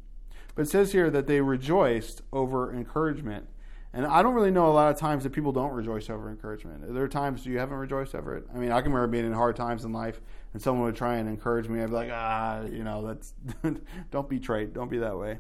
But 0.55 0.63
it 0.63 0.71
says 0.71 0.93
here 0.93 1.11
that 1.11 1.27
they 1.27 1.41
rejoiced 1.41 2.23
over 2.33 2.73
encouragement. 2.75 3.49
And 3.93 4.07
I 4.07 4.23
don't 4.23 4.35
really 4.35 4.53
know 4.53 4.69
a 4.69 4.73
lot 4.73 4.93
of 4.93 4.99
times 4.99 5.25
that 5.25 5.31
people 5.31 5.51
don't 5.51 5.73
rejoice 5.73 6.09
over 6.11 6.31
encouragement. 6.31 6.95
There 6.95 7.03
are 7.03 7.09
times 7.09 7.45
you 7.45 7.59
haven't 7.59 7.77
rejoiced 7.77 8.15
over 8.15 8.37
it? 8.37 8.47
I 8.55 8.59
mean, 8.59 8.71
I 8.71 8.81
can 8.83 8.93
remember 8.93 9.09
being 9.09 9.27
in 9.27 9.33
hard 9.33 9.57
times 9.57 9.85
in 9.85 9.93
life 9.93 10.21
and 10.53 10.63
someone 10.63 10.85
would 10.85 10.97
try 10.97 11.17
and 11.17 11.29
encourage 11.29 11.69
me. 11.69 11.81
I'd 11.81 11.87
be 11.89 11.93
like, 11.93 12.11
ah, 12.13 12.63
you 12.63 12.85
know, 12.85 13.05
that's 13.05 13.35
don't 14.11 14.29
be 14.29 14.39
trite. 14.39 14.73
Don't 14.73 14.91
be 14.91 14.99
that 14.99 15.19
way. 15.19 15.39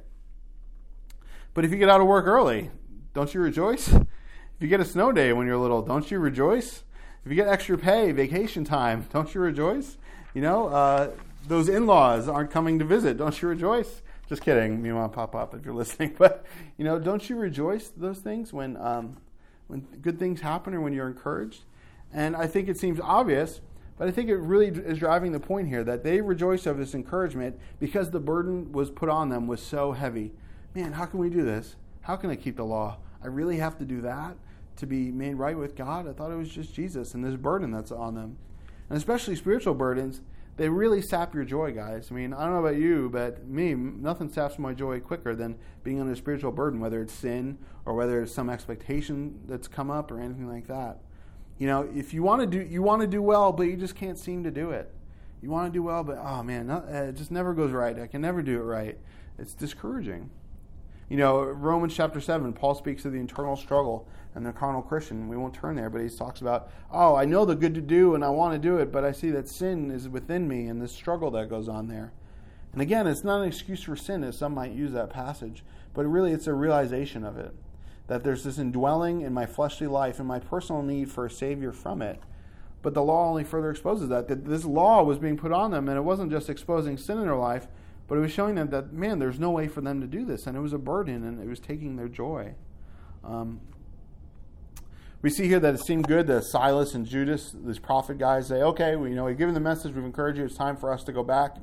But 1.55 1.65
if 1.65 1.71
you 1.71 1.79
get 1.79 1.89
out 1.89 2.01
of 2.01 2.09
work 2.09 2.27
early, 2.27 2.71
don't 3.15 3.33
you 3.33 3.41
rejoice? 3.41 3.89
If 3.93 4.65
you 4.65 4.69
get 4.69 4.81
a 4.81 4.85
snow 4.85 5.13
day 5.13 5.33
when 5.33 5.47
you're 5.47 5.57
little, 5.57 5.83
don't 5.83 6.11
you 6.11 6.19
rejoice? 6.19 6.85
If 7.25 7.31
you 7.31 7.37
get 7.37 7.49
extra 7.49 7.79
pay, 7.79 8.13
vacation 8.13 8.65
time, 8.65 9.07
don't 9.13 9.33
you 9.35 9.41
rejoice? 9.41 9.97
You 10.35 10.43
know, 10.43 10.69
uh, 10.69 11.11
those 11.47 11.69
in 11.69 11.87
laws 11.87 12.29
aren't 12.29 12.51
coming 12.51 12.79
to 12.79 12.85
visit, 12.85 13.17
don't 13.17 13.41
you 13.41 13.49
rejoice? 13.49 14.03
Just 14.31 14.43
kidding, 14.43 14.81
me 14.81 14.93
mom 14.93 15.11
pop 15.11 15.35
up 15.35 15.57
if 15.57 15.65
you're 15.65 15.75
listening. 15.75 16.15
But 16.19 16.47
you 16.79 16.85
know, 16.85 17.01
don't 17.01 17.29
you 17.29 17.35
rejoice 17.35 17.89
those 17.89 18.21
things 18.21 18.53
when 18.53 18.77
um, 18.77 19.17
when 19.67 19.81
good 20.01 20.21
things 20.21 20.41
happen 20.41 20.73
or 20.73 20.81
when 20.81 20.93
you're 20.93 21.09
encouraged. 21.09 21.65
And 22.13 22.37
I 22.37 22.47
think 22.47 22.69
it 22.69 22.79
seems 22.79 23.01
obvious, 23.01 23.61
but 23.99 24.07
I 24.07 24.13
think 24.13 24.29
it 24.29 24.37
really 24.37 24.69
is 24.69 24.99
driving 24.99 25.33
the 25.33 25.41
point 25.41 25.67
here 25.67 25.83
that 25.83 26.05
they 26.05 26.21
rejoiced 26.21 26.69
over 26.69 26.79
this 26.79 26.95
encouragement 26.95 27.59
because 27.81 28.13
the 28.13 28.21
burden 28.21 28.71
was 28.71 28.89
put 28.89 29.09
on 29.09 29.31
them 29.31 29.49
was 29.49 29.61
so 29.61 29.91
heavy. 29.91 30.31
Man, 30.77 30.93
how 30.93 31.07
can 31.07 31.19
we 31.19 31.29
do 31.29 31.43
this? 31.43 31.75
How 32.03 32.15
can 32.15 32.31
I 32.31 32.37
keep 32.37 32.55
the 32.55 32.65
law? 32.65 32.99
I 33.25 33.27
really 33.27 33.57
have 33.57 33.79
to 33.79 33.85
do 33.85 34.01
that 34.03 34.37
to 34.77 34.87
be 34.87 35.11
made 35.11 35.35
right 35.35 35.59
with 35.59 35.75
God? 35.75 36.09
I 36.09 36.13
thought 36.13 36.31
it 36.31 36.37
was 36.37 36.51
just 36.51 36.73
Jesus 36.73 37.15
and 37.15 37.25
this 37.25 37.35
burden 37.35 37.73
that's 37.73 37.91
on 37.91 38.15
them. 38.15 38.37
And 38.89 38.97
especially 38.97 39.35
spiritual 39.35 39.75
burdens, 39.75 40.21
they 40.61 40.69
really 40.69 41.01
sap 41.01 41.35
your 41.35 41.45
joy, 41.45 41.73
guys. 41.73 42.09
I 42.11 42.15
mean, 42.15 42.35
I 42.35 42.45
don't 42.45 42.53
know 42.53 42.61
about 42.61 42.77
you, 42.77 43.09
but 43.09 43.47
me, 43.47 43.73
nothing 43.73 44.29
saps 44.29 44.59
my 44.59 44.75
joy 44.75 45.01
quicker 45.01 45.35
than 45.35 45.57
being 45.83 45.99
under 45.99 46.13
a 46.13 46.17
spiritual 46.17 46.53
burden, 46.53 46.81
whether 46.81 47.01
it's 47.01 47.15
sin 47.15 47.57
or 47.87 47.95
whether 47.95 48.21
it's 48.21 48.35
some 48.35 48.51
expectation 48.51 49.41
that's 49.49 49.67
come 49.67 49.91
up 49.91 50.11
or 50.11 50.21
anything 50.21 50.47
like 50.47 50.67
that. 50.67 50.99
You 51.57 51.67
know, 51.67 51.89
if 51.95 52.13
you 52.13 52.23
want 52.23 52.43
to 52.43 52.47
do 52.47 52.61
you 52.61 52.83
want 52.83 53.01
to 53.01 53.07
do 53.07 53.23
well, 53.23 53.53
but 53.53 53.69
you 53.69 53.77
just 53.79 53.97
can't 53.97 54.19
seem 54.19 54.45
to 54.45 54.51
do 54.51 54.71
it. 54.71 54.93
You 55.41 55.49
want 55.49 55.73
to 55.73 55.75
do 55.75 55.83
well, 55.83 56.05
but 56.05 56.19
oh 56.19 56.43
man, 56.43 56.67
not, 56.67 56.85
uh, 56.93 57.05
it 57.05 57.17
just 57.17 57.31
never 57.31 57.55
goes 57.55 57.71
right. 57.71 57.99
I 57.99 58.07
can 58.07 58.21
never 58.21 58.43
do 58.43 58.61
it 58.61 58.65
right. 58.65 58.99
It's 59.39 59.55
discouraging. 59.55 60.29
You 61.11 61.17
know, 61.17 61.43
Romans 61.43 61.93
chapter 61.93 62.21
7, 62.21 62.53
Paul 62.53 62.77
speaks 62.77 63.05
of 63.05 63.13
the 63.13 63.19
internal 63.19 63.57
struggle 63.57 64.07
and 64.37 64.47
the 64.47 64.53
carnal 64.53 64.81
Christian. 64.81 65.29
We 65.29 65.37
won't 65.37 65.53
turn 65.53 65.75
there, 65.75 65.91
but 65.91 66.01
he 66.01 66.09
talks 66.09 66.41
about, 66.41 66.71
oh, 66.93 67.17
I 67.17 67.25
know 67.25 67.45
the 67.45 67.57
good 67.57 67.75
to 67.75 67.81
do 67.81 68.15
and 68.15 68.25
I 68.25 68.29
want 68.29 68.55
to 68.55 68.61
do 68.61 68.79
it, 68.79 68.93
but 68.93 69.05
I 69.05 69.11
see 69.11 69.31
that 69.33 69.49
sin 69.49 69.91
is 69.91 70.09
within 70.09 70.47
me 70.47 70.69
and 70.69 70.81
this 70.81 70.93
struggle 70.93 71.33
that 71.33 71.51
goes 71.51 71.69
on 71.69 71.89
there. 71.89 72.13
And 72.73 72.81
again, 72.81 73.09
it's 73.09 73.25
not 73.25 73.41
an 73.41 73.49
excuse 73.49 73.83
for 73.83 73.97
sin, 73.97 74.23
as 74.23 74.39
some 74.39 74.55
might 74.55 74.71
use 74.71 74.93
that 74.93 75.11
passage, 75.11 75.65
but 75.95 76.07
really 76.07 76.31
it's 76.31 76.47
a 76.47 76.55
realization 76.55 77.25
of 77.25 77.37
it. 77.37 77.57
That 78.07 78.23
there's 78.23 78.45
this 78.45 78.59
indwelling 78.59 79.23
in 79.23 79.35
my 79.35 79.47
fleshly 79.47 79.89
life 79.89 80.21
and 80.21 80.29
my 80.29 80.39
personal 80.39 80.81
need 80.81 81.11
for 81.11 81.27
a 81.27 81.31
Savior 81.31 81.73
from 81.73 82.03
it. 82.03 82.21
But 82.83 82.95
the 82.95 83.03
law 83.03 83.29
only 83.29 83.43
further 83.43 83.73
exposes 83.73 84.09
that. 84.11 84.29
That 84.29 84.45
this 84.45 84.65
law 84.65 85.03
was 85.03 85.19
being 85.19 85.37
put 85.37 85.51
on 85.51 85.73
them, 85.73 85.89
and 85.89 85.99
it 85.99 86.03
wasn't 86.03 86.31
just 86.31 86.49
exposing 86.49 86.97
sin 86.97 87.19
in 87.19 87.25
their 87.25 87.35
life, 87.35 87.67
but 88.11 88.19
it 88.19 88.23
was 88.23 88.33
showing 88.33 88.57
them 88.57 88.71
that, 88.71 88.93
man, 88.93 89.21
there's 89.21 89.39
no 89.39 89.53
way 89.53 89.69
for 89.69 89.83
them 89.83 90.01
to 90.01 90.07
do 90.09 90.25
this. 90.25 90.49
And 90.49 90.57
it 90.57 90.61
was 90.61 90.73
a 90.73 90.79
burden 90.79 91.23
and 91.23 91.41
it 91.41 91.47
was 91.47 91.61
taking 91.61 91.95
their 91.95 92.09
joy. 92.09 92.57
Um, 93.23 93.61
we 95.23 95.31
see 95.31 95.47
here 95.47 95.61
that 95.61 95.75
it 95.75 95.87
seemed 95.87 96.09
good 96.09 96.27
that 96.27 96.43
Silas 96.43 96.93
and 96.97 97.07
Judas, 97.07 97.55
these 97.65 97.79
prophet 97.79 98.19
guys, 98.19 98.49
say, 98.49 98.63
okay, 98.63 98.97
we, 98.97 99.11
you 99.11 99.15
know, 99.15 99.27
we've 99.27 99.39
given 99.39 99.55
the 99.55 99.61
message, 99.61 99.95
we've 99.95 100.05
encouraged 100.05 100.41
you, 100.41 100.45
it's 100.45 100.57
time 100.57 100.77
for 100.77 100.93
us 100.93 101.05
to 101.05 101.13
go 101.13 101.23
back. 101.23 101.59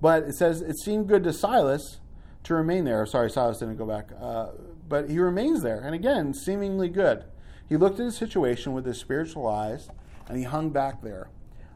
But 0.00 0.24
it 0.24 0.34
says 0.34 0.62
it 0.62 0.80
seemed 0.80 1.06
good 1.06 1.22
to 1.22 1.32
Silas 1.32 2.00
to 2.42 2.54
remain 2.54 2.82
there. 2.82 3.06
Sorry, 3.06 3.30
Silas 3.30 3.58
didn't 3.58 3.76
go 3.76 3.86
back. 3.86 4.08
Uh, 4.20 4.48
but 4.88 5.08
he 5.08 5.20
remains 5.20 5.62
there. 5.62 5.78
And 5.78 5.94
again, 5.94 6.34
seemingly 6.34 6.88
good. 6.88 7.22
He 7.68 7.76
looked 7.76 8.00
at 8.00 8.06
his 8.06 8.16
situation 8.16 8.72
with 8.72 8.84
his 8.84 8.98
spiritual 8.98 9.46
eyes 9.46 9.88
and 10.26 10.38
he 10.38 10.42
hung 10.42 10.70
back 10.70 11.02
there. 11.02 11.28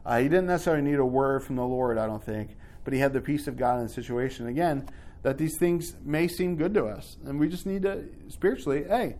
Uh, 0.05 0.17
he 0.17 0.25
didn't 0.25 0.47
necessarily 0.47 0.83
need 0.83 0.99
a 0.99 1.05
word 1.05 1.41
from 1.41 1.55
the 1.55 1.65
Lord, 1.65 1.97
I 1.97 2.05
don't 2.05 2.21
think 2.21 2.57
but 2.83 2.93
he 2.93 2.99
had 2.99 3.13
the 3.13 3.21
peace 3.21 3.47
of 3.47 3.57
God 3.57 3.77
in 3.79 3.87
the 3.87 3.93
situation. 3.93 4.47
Again, 4.47 4.87
that 5.21 5.37
these 5.37 5.57
things 5.57 5.95
may 6.03 6.27
seem 6.27 6.55
good 6.55 6.73
to 6.73 6.85
us, 6.85 7.17
and 7.25 7.39
we 7.39 7.49
just 7.49 7.65
need 7.65 7.83
to 7.83 8.05
spiritually, 8.29 8.85
hey, 8.87 9.15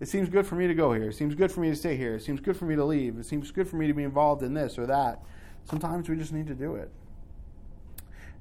it 0.00 0.08
seems 0.08 0.28
good 0.28 0.46
for 0.46 0.56
me 0.56 0.66
to 0.66 0.74
go 0.74 0.92
here. 0.92 1.10
It 1.10 1.14
seems 1.14 1.34
good 1.34 1.52
for 1.52 1.60
me 1.60 1.70
to 1.70 1.76
stay 1.76 1.96
here. 1.96 2.16
It 2.16 2.22
seems 2.22 2.40
good 2.40 2.56
for 2.56 2.64
me 2.64 2.74
to 2.74 2.84
leave. 2.84 3.18
It 3.18 3.26
seems 3.26 3.50
good 3.52 3.68
for 3.68 3.76
me 3.76 3.86
to 3.86 3.92
be 3.92 4.02
involved 4.02 4.42
in 4.42 4.54
this 4.54 4.78
or 4.78 4.86
that. 4.86 5.22
Sometimes 5.64 6.08
we 6.08 6.16
just 6.16 6.32
need 6.32 6.48
to 6.48 6.54
do 6.54 6.74
it. 6.74 6.90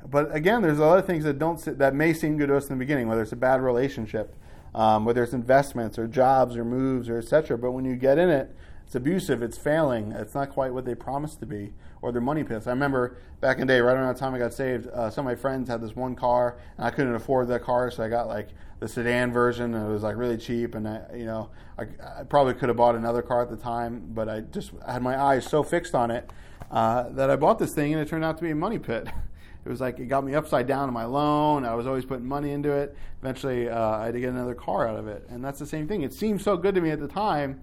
But 0.10 0.34
again, 0.36 0.64
there's 0.64 0.80
other 0.80 1.02
things 1.02 1.24
that 1.26 1.38
don't 1.38 1.60
that 1.78 1.94
may 1.94 2.14
seem 2.14 2.38
good 2.38 2.48
to 2.48 2.58
us 2.58 2.64
in 2.68 2.78
the 2.78 2.80
beginning, 2.80 3.08
whether 3.08 3.22
it's 3.22 3.32
a 3.32 3.36
bad 3.36 3.62
relationship, 3.62 4.36
um, 4.74 5.06
whether 5.06 5.24
it's 5.24 5.34
investments 5.34 6.00
or 6.00 6.08
jobs 6.08 6.56
or 6.56 6.66
moves 6.66 7.10
or 7.10 7.18
etc. 7.20 7.58
But 7.58 7.72
when 7.74 7.86
you 7.86 7.96
get 7.96 8.18
in 8.18 8.30
it, 8.30 8.56
it's 8.92 8.96
abusive, 8.98 9.42
it's 9.42 9.58
failing, 9.58 10.12
it's 10.12 10.36
not 10.36 10.50
quite 10.50 10.74
what 10.74 10.84
they 10.84 10.94
promised 10.94 11.40
to 11.40 11.46
be, 11.46 11.72
or 12.02 12.12
their 12.12 12.20
money 12.20 12.44
pits. 12.44 12.68
I 12.68 12.72
remember 12.72 13.16
back 13.40 13.56
in 13.56 13.66
the 13.66 13.74
day, 13.74 13.80
right 13.80 13.96
around 13.96 14.14
the 14.14 14.20
time 14.20 14.36
I 14.36 14.38
got 14.38 14.54
saved, 14.54 14.90
uh, 14.90 15.10
some 15.10 15.26
of 15.26 15.32
my 15.32 15.36
friends 15.38 15.70
had 15.70 15.80
this 15.80 15.96
one 15.96 16.14
car, 16.14 16.58
and 16.76 16.86
I 16.86 16.90
couldn't 16.90 17.16
afford 17.16 17.48
that 17.48 17.64
car, 17.64 17.90
so 17.90 18.04
I 18.04 18.10
got 18.10 18.28
like 18.28 18.50
the 18.82 18.90
sedan 18.90 19.32
version, 19.32 19.76
and 19.76 19.88
it 19.88 19.90
was 19.90 20.04
like 20.04 20.18
really 20.18 20.36
cheap, 20.36 20.76
and 20.76 20.86
I, 20.86 21.04
you 21.16 21.24
know, 21.24 21.52
I, 21.80 21.84
I 22.20 22.24
probably 22.24 22.54
could 22.54 22.68
have 22.68 22.76
bought 22.76 22.96
another 22.96 23.22
car 23.22 23.42
at 23.42 23.50
the 23.50 23.56
time, 23.56 24.10
but 24.10 24.28
I 24.28 24.42
just 24.42 24.72
I 24.86 24.92
had 24.92 25.02
my 25.02 25.18
eyes 25.18 25.46
so 25.46 25.64
fixed 25.64 25.96
on 25.96 26.12
it 26.12 26.30
uh, 26.70 27.08
that 27.12 27.30
I 27.30 27.38
bought 27.38 27.60
this 27.60 27.74
thing, 27.74 27.94
and 27.94 28.02
it 28.02 28.10
turned 28.10 28.26
out 28.26 28.40
to 28.40 28.44
be 28.44 28.52
a 28.52 28.56
money 28.56 28.78
pit. 28.78 29.08
it 29.66 29.70
was 29.70 29.80
like 29.80 30.00
it 30.00 30.08
got 30.08 30.26
me 30.26 30.36
upside 30.36 30.68
down 30.68 30.90
in 30.90 30.94
my 30.94 31.06
loan. 31.06 31.64
I 31.64 31.76
was 31.76 31.88
always 31.88 32.04
putting 32.04 32.26
money 32.26 32.52
into 32.52 32.74
it. 32.74 32.94
Eventually, 33.22 33.70
uh, 33.70 34.00
I 34.00 34.06
had 34.08 34.16
to 34.16 34.20
get 34.20 34.32
another 34.32 34.54
car 34.54 34.86
out 34.86 34.98
of 34.98 35.08
it, 35.08 35.26
and 35.30 35.42
that's 35.42 35.60
the 35.60 35.66
same 35.66 35.88
thing. 35.88 36.02
It 36.02 36.12
seemed 36.12 36.42
so 36.42 36.58
good 36.58 36.76
to 36.76 36.82
me 36.82 36.90
at 36.90 37.00
the 37.00 37.08
time 37.08 37.62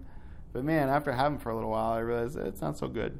but 0.59 0.65
man, 0.65 0.89
after 0.89 1.13
having 1.13 1.39
for 1.39 1.51
a 1.51 1.55
little 1.55 1.71
while, 1.71 1.93
I 1.93 2.01
realized 2.01 2.37
it's 2.37 2.61
not 2.61 2.77
so 2.77 2.89
good. 2.89 3.17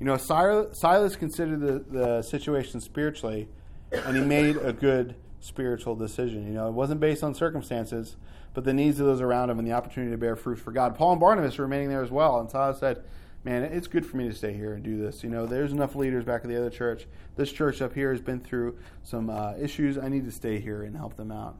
You 0.00 0.06
know, 0.06 0.16
Silas 0.16 1.14
considered 1.14 1.60
the, 1.60 1.84
the 1.88 2.22
situation 2.22 2.80
spiritually, 2.80 3.46
and 3.92 4.16
he 4.16 4.24
made 4.24 4.56
a 4.56 4.72
good 4.72 5.14
spiritual 5.38 5.94
decision. 5.94 6.48
You 6.48 6.54
know, 6.54 6.66
it 6.66 6.72
wasn't 6.72 6.98
based 6.98 7.22
on 7.22 7.32
circumstances, 7.36 8.16
but 8.54 8.64
the 8.64 8.74
needs 8.74 8.98
of 8.98 9.06
those 9.06 9.20
around 9.20 9.50
him 9.50 9.60
and 9.60 9.68
the 9.68 9.72
opportunity 9.72 10.10
to 10.10 10.18
bear 10.18 10.34
fruit 10.34 10.58
for 10.58 10.72
God. 10.72 10.96
Paul 10.96 11.12
and 11.12 11.20
Barnabas 11.20 11.56
were 11.58 11.64
remaining 11.64 11.90
there 11.90 12.02
as 12.02 12.10
well, 12.10 12.40
and 12.40 12.50
Silas 12.50 12.80
said, 12.80 13.04
man, 13.44 13.62
it's 13.62 13.86
good 13.86 14.04
for 14.04 14.16
me 14.16 14.28
to 14.28 14.34
stay 14.34 14.52
here 14.52 14.74
and 14.74 14.82
do 14.82 14.96
this. 15.00 15.22
You 15.22 15.30
know, 15.30 15.46
there's 15.46 15.70
enough 15.70 15.94
leaders 15.94 16.24
back 16.24 16.42
at 16.42 16.48
the 16.48 16.56
other 16.56 16.70
church. 16.70 17.06
This 17.36 17.52
church 17.52 17.80
up 17.80 17.94
here 17.94 18.10
has 18.10 18.20
been 18.20 18.40
through 18.40 18.78
some 19.04 19.30
uh, 19.30 19.52
issues. 19.60 19.96
I 19.96 20.08
need 20.08 20.24
to 20.24 20.32
stay 20.32 20.58
here 20.58 20.82
and 20.82 20.96
help 20.96 21.16
them 21.16 21.30
out. 21.30 21.54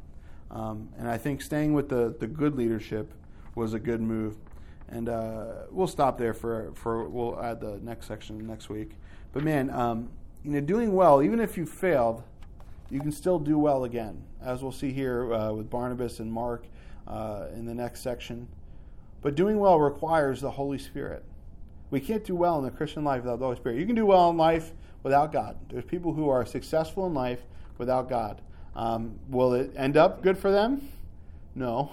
Um, 0.50 0.88
and 0.98 1.06
I 1.08 1.18
think 1.18 1.40
staying 1.40 1.72
with 1.72 1.88
the, 1.88 2.16
the 2.18 2.26
good 2.26 2.56
leadership 2.56 3.14
was 3.54 3.74
a 3.74 3.78
good 3.78 4.00
move. 4.00 4.36
And 4.88 5.08
uh, 5.08 5.64
we'll 5.70 5.86
stop 5.86 6.18
there 6.18 6.34
for, 6.34 6.72
for 6.74 7.08
we'll 7.08 7.40
add 7.42 7.60
the 7.60 7.78
next 7.82 8.06
section 8.06 8.46
next 8.46 8.68
week. 8.68 8.92
But 9.32 9.42
man, 9.42 9.70
um, 9.70 10.10
you 10.44 10.50
know, 10.50 10.60
doing 10.60 10.92
well, 10.94 11.22
even 11.22 11.40
if 11.40 11.56
you 11.56 11.64
failed, 11.64 12.22
you 12.90 13.00
can 13.00 13.12
still 13.12 13.38
do 13.38 13.58
well 13.58 13.84
again, 13.84 14.22
as 14.42 14.62
we'll 14.62 14.72
see 14.72 14.92
here 14.92 15.32
uh, 15.32 15.52
with 15.52 15.70
Barnabas 15.70 16.20
and 16.20 16.30
Mark 16.30 16.66
uh, 17.08 17.46
in 17.54 17.64
the 17.64 17.74
next 17.74 18.00
section. 18.00 18.48
But 19.22 19.34
doing 19.34 19.58
well 19.58 19.80
requires 19.80 20.40
the 20.40 20.50
Holy 20.50 20.78
Spirit. 20.78 21.24
We 21.90 22.00
can't 22.00 22.24
do 22.24 22.34
well 22.34 22.58
in 22.58 22.64
the 22.64 22.70
Christian 22.70 23.04
life 23.04 23.22
without 23.22 23.38
the 23.38 23.44
Holy 23.44 23.56
Spirit. 23.56 23.78
You 23.78 23.86
can 23.86 23.94
do 23.94 24.04
well 24.04 24.28
in 24.30 24.36
life 24.36 24.72
without 25.02 25.32
God. 25.32 25.56
There's 25.70 25.84
people 25.84 26.12
who 26.12 26.28
are 26.28 26.44
successful 26.44 27.06
in 27.06 27.14
life 27.14 27.40
without 27.78 28.08
God. 28.08 28.40
Um, 28.74 29.18
will 29.28 29.54
it 29.54 29.72
end 29.76 29.96
up 29.96 30.22
good 30.22 30.36
for 30.36 30.50
them? 30.50 30.88
No. 31.54 31.92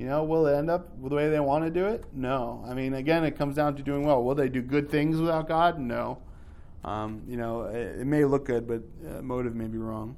You 0.00 0.06
know, 0.06 0.24
will 0.24 0.46
it 0.46 0.56
end 0.56 0.70
up 0.70 0.88
the 0.98 1.14
way 1.14 1.28
they 1.28 1.40
want 1.40 1.62
to 1.62 1.70
do 1.70 1.84
it? 1.84 2.04
No. 2.14 2.64
I 2.66 2.72
mean, 2.72 2.94
again, 2.94 3.22
it 3.22 3.36
comes 3.36 3.54
down 3.54 3.76
to 3.76 3.82
doing 3.82 4.02
well. 4.02 4.24
Will 4.24 4.34
they 4.34 4.48
do 4.48 4.62
good 4.62 4.88
things 4.88 5.18
without 5.18 5.46
God? 5.46 5.78
No. 5.78 6.22
Um, 6.84 7.20
you 7.28 7.36
know, 7.36 7.64
it, 7.64 8.00
it, 8.00 8.06
may 8.06 8.24
look 8.24 8.46
good, 8.46 8.66
but 8.66 8.80
uh, 9.06 9.20
motive 9.20 9.54
may 9.54 9.66
be 9.66 9.76
wrong. 9.76 10.16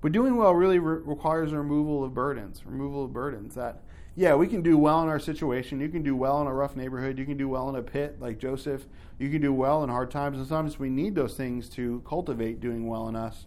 But 0.00 0.12
doing 0.12 0.36
well 0.36 0.54
really 0.54 0.78
re- 0.78 1.02
requires 1.04 1.52
a 1.52 1.58
removal 1.58 2.02
of 2.02 2.14
burdens. 2.14 2.62
Removal 2.64 3.04
of 3.04 3.12
burdens. 3.12 3.54
That, 3.56 3.82
yeah, 4.16 4.36
we 4.36 4.46
can 4.46 4.62
do 4.62 4.78
well 4.78 5.02
in 5.02 5.10
our 5.10 5.20
situation. 5.20 5.80
You 5.80 5.90
can 5.90 6.02
do 6.02 6.16
well 6.16 6.40
in 6.40 6.46
a 6.46 6.54
rough 6.54 6.74
neighborhood. 6.74 7.18
You 7.18 7.26
can 7.26 7.36
do 7.36 7.46
well 7.46 7.68
in 7.68 7.76
a 7.76 7.82
pit 7.82 8.16
like 8.20 8.38
Joseph. 8.38 8.86
You 9.18 9.28
can 9.28 9.42
do 9.42 9.52
well 9.52 9.84
in 9.84 9.90
hard 9.90 10.10
times. 10.10 10.38
And 10.38 10.46
sometimes 10.46 10.78
we 10.78 10.88
need 10.88 11.14
those 11.14 11.34
things 11.36 11.68
to 11.70 12.02
cultivate 12.08 12.58
doing 12.58 12.86
well 12.86 13.06
in 13.08 13.16
us. 13.16 13.44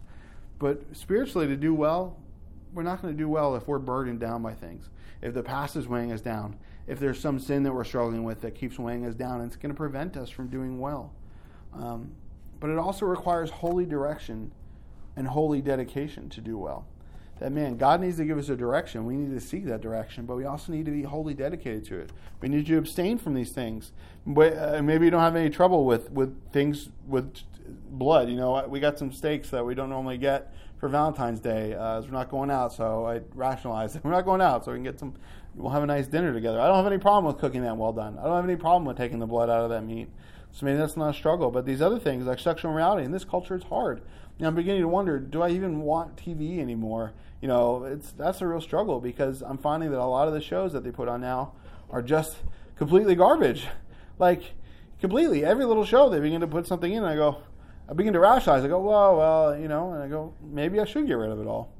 But 0.60 0.82
spiritually, 0.92 1.48
to 1.48 1.56
do 1.56 1.74
well, 1.74 2.16
we're 2.72 2.82
not 2.82 3.02
going 3.02 3.14
to 3.14 3.18
do 3.18 3.28
well 3.28 3.56
if 3.56 3.66
we're 3.66 3.78
burdened 3.78 4.20
down 4.20 4.42
by 4.42 4.52
things 4.52 4.88
if 5.20 5.34
the 5.34 5.42
past 5.42 5.76
is 5.76 5.88
weighing 5.88 6.12
us 6.12 6.20
down, 6.20 6.56
if 6.86 6.98
there's 6.98 7.20
some 7.20 7.38
sin 7.38 7.62
that 7.64 7.72
we're 7.72 7.84
struggling 7.84 8.24
with 8.24 8.40
that 8.42 8.54
keeps 8.54 8.78
weighing 8.78 9.04
us 9.04 9.14
down, 9.14 9.40
it's 9.40 9.56
going 9.56 9.70
to 9.70 9.76
prevent 9.76 10.16
us 10.16 10.30
from 10.30 10.48
doing 10.48 10.78
well. 10.78 11.12
Um, 11.74 12.12
but 12.60 12.70
it 12.70 12.78
also 12.78 13.06
requires 13.06 13.50
holy 13.50 13.84
direction 13.84 14.52
and 15.16 15.26
holy 15.26 15.60
dedication 15.60 16.28
to 16.30 16.40
do 16.40 16.56
well. 16.56 16.86
That 17.40 17.52
man, 17.52 17.76
God 17.76 18.00
needs 18.00 18.16
to 18.16 18.24
give 18.24 18.38
us 18.38 18.48
a 18.48 18.56
direction. 18.56 19.04
We 19.06 19.16
need 19.16 19.32
to 19.32 19.40
seek 19.40 19.66
that 19.66 19.80
direction, 19.80 20.26
but 20.26 20.36
we 20.36 20.44
also 20.44 20.72
need 20.72 20.86
to 20.86 20.90
be 20.90 21.02
wholly 21.02 21.34
dedicated 21.34 21.84
to 21.86 21.98
it. 21.98 22.10
We 22.40 22.48
need 22.48 22.66
to 22.66 22.78
abstain 22.78 23.18
from 23.18 23.34
these 23.34 23.50
things. 23.50 23.92
But, 24.26 24.56
uh, 24.56 24.82
maybe 24.82 25.04
you 25.04 25.10
don't 25.10 25.20
have 25.20 25.36
any 25.36 25.50
trouble 25.50 25.84
with, 25.84 26.10
with 26.10 26.50
things 26.52 26.88
with 27.06 27.36
blood. 27.90 28.28
You 28.28 28.36
know, 28.36 28.66
we 28.68 28.80
got 28.80 28.98
some 28.98 29.12
steaks 29.12 29.50
that 29.50 29.64
we 29.64 29.74
don't 29.74 29.90
normally 29.90 30.18
get 30.18 30.52
for 30.78 30.88
Valentine's 30.88 31.40
Day 31.40 31.74
uh, 31.74 32.00
we're 32.00 32.10
not 32.10 32.30
going 32.30 32.50
out. 32.50 32.72
So 32.72 33.06
I 33.06 33.20
rationalized 33.34 33.98
we're 34.04 34.10
not 34.10 34.24
going 34.24 34.40
out, 34.40 34.64
so 34.64 34.72
we 34.72 34.78
can 34.78 34.84
get 34.84 34.98
some. 34.98 35.14
We'll 35.54 35.72
have 35.72 35.82
a 35.82 35.86
nice 35.86 36.06
dinner 36.06 36.32
together. 36.32 36.60
I 36.60 36.68
don't 36.68 36.76
have 36.76 36.86
any 36.86 36.98
problem 36.98 37.24
with 37.24 37.40
cooking 37.40 37.62
that 37.62 37.76
well 37.76 37.92
done. 37.92 38.16
I 38.18 38.24
don't 38.24 38.36
have 38.36 38.44
any 38.44 38.56
problem 38.56 38.84
with 38.84 38.96
taking 38.96 39.18
the 39.18 39.26
blood 39.26 39.50
out 39.50 39.62
of 39.62 39.70
that 39.70 39.82
meat. 39.82 40.08
So 40.52 40.66
maybe 40.66 40.78
that's 40.78 40.96
not 40.96 41.10
a 41.10 41.14
struggle. 41.14 41.50
But 41.50 41.66
these 41.66 41.82
other 41.82 41.98
things 41.98 42.26
like 42.26 42.38
sexual 42.38 42.72
morality 42.72 43.04
in 43.04 43.10
this 43.10 43.24
culture, 43.24 43.54
it's 43.56 43.64
hard. 43.64 44.02
I'm 44.40 44.54
beginning 44.54 44.82
to 44.82 44.88
wonder: 44.88 45.18
Do 45.18 45.42
I 45.42 45.50
even 45.50 45.80
want 45.80 46.16
TV 46.16 46.60
anymore? 46.60 47.12
You 47.40 47.48
know, 47.48 47.84
it's 47.84 48.12
that's 48.12 48.40
a 48.40 48.46
real 48.46 48.60
struggle 48.60 49.00
because 49.00 49.42
I'm 49.42 49.58
finding 49.58 49.90
that 49.90 49.98
a 49.98 50.04
lot 50.04 50.28
of 50.28 50.34
the 50.34 50.40
shows 50.40 50.72
that 50.74 50.84
they 50.84 50.92
put 50.92 51.08
on 51.08 51.20
now 51.20 51.52
are 51.90 52.02
just 52.02 52.36
completely 52.76 53.16
garbage. 53.16 53.66
Like 54.18 54.54
completely, 55.00 55.44
every 55.44 55.64
little 55.64 55.84
show 55.84 56.08
they 56.08 56.20
begin 56.20 56.40
to 56.40 56.46
put 56.46 56.66
something 56.66 56.92
in. 56.92 57.02
I 57.02 57.16
go, 57.16 57.42
I 57.88 57.94
begin 57.94 58.12
to 58.12 58.20
rationalize. 58.20 58.64
I 58.64 58.68
go, 58.68 58.80
well, 58.80 59.16
well, 59.16 59.58
you 59.58 59.68
know, 59.68 59.92
and 59.92 60.02
I 60.02 60.08
go, 60.08 60.34
maybe 60.42 60.78
I 60.78 60.84
should 60.84 61.06
get 61.06 61.14
rid 61.14 61.30
of 61.30 61.40
it 61.40 61.46
all. 61.46 61.72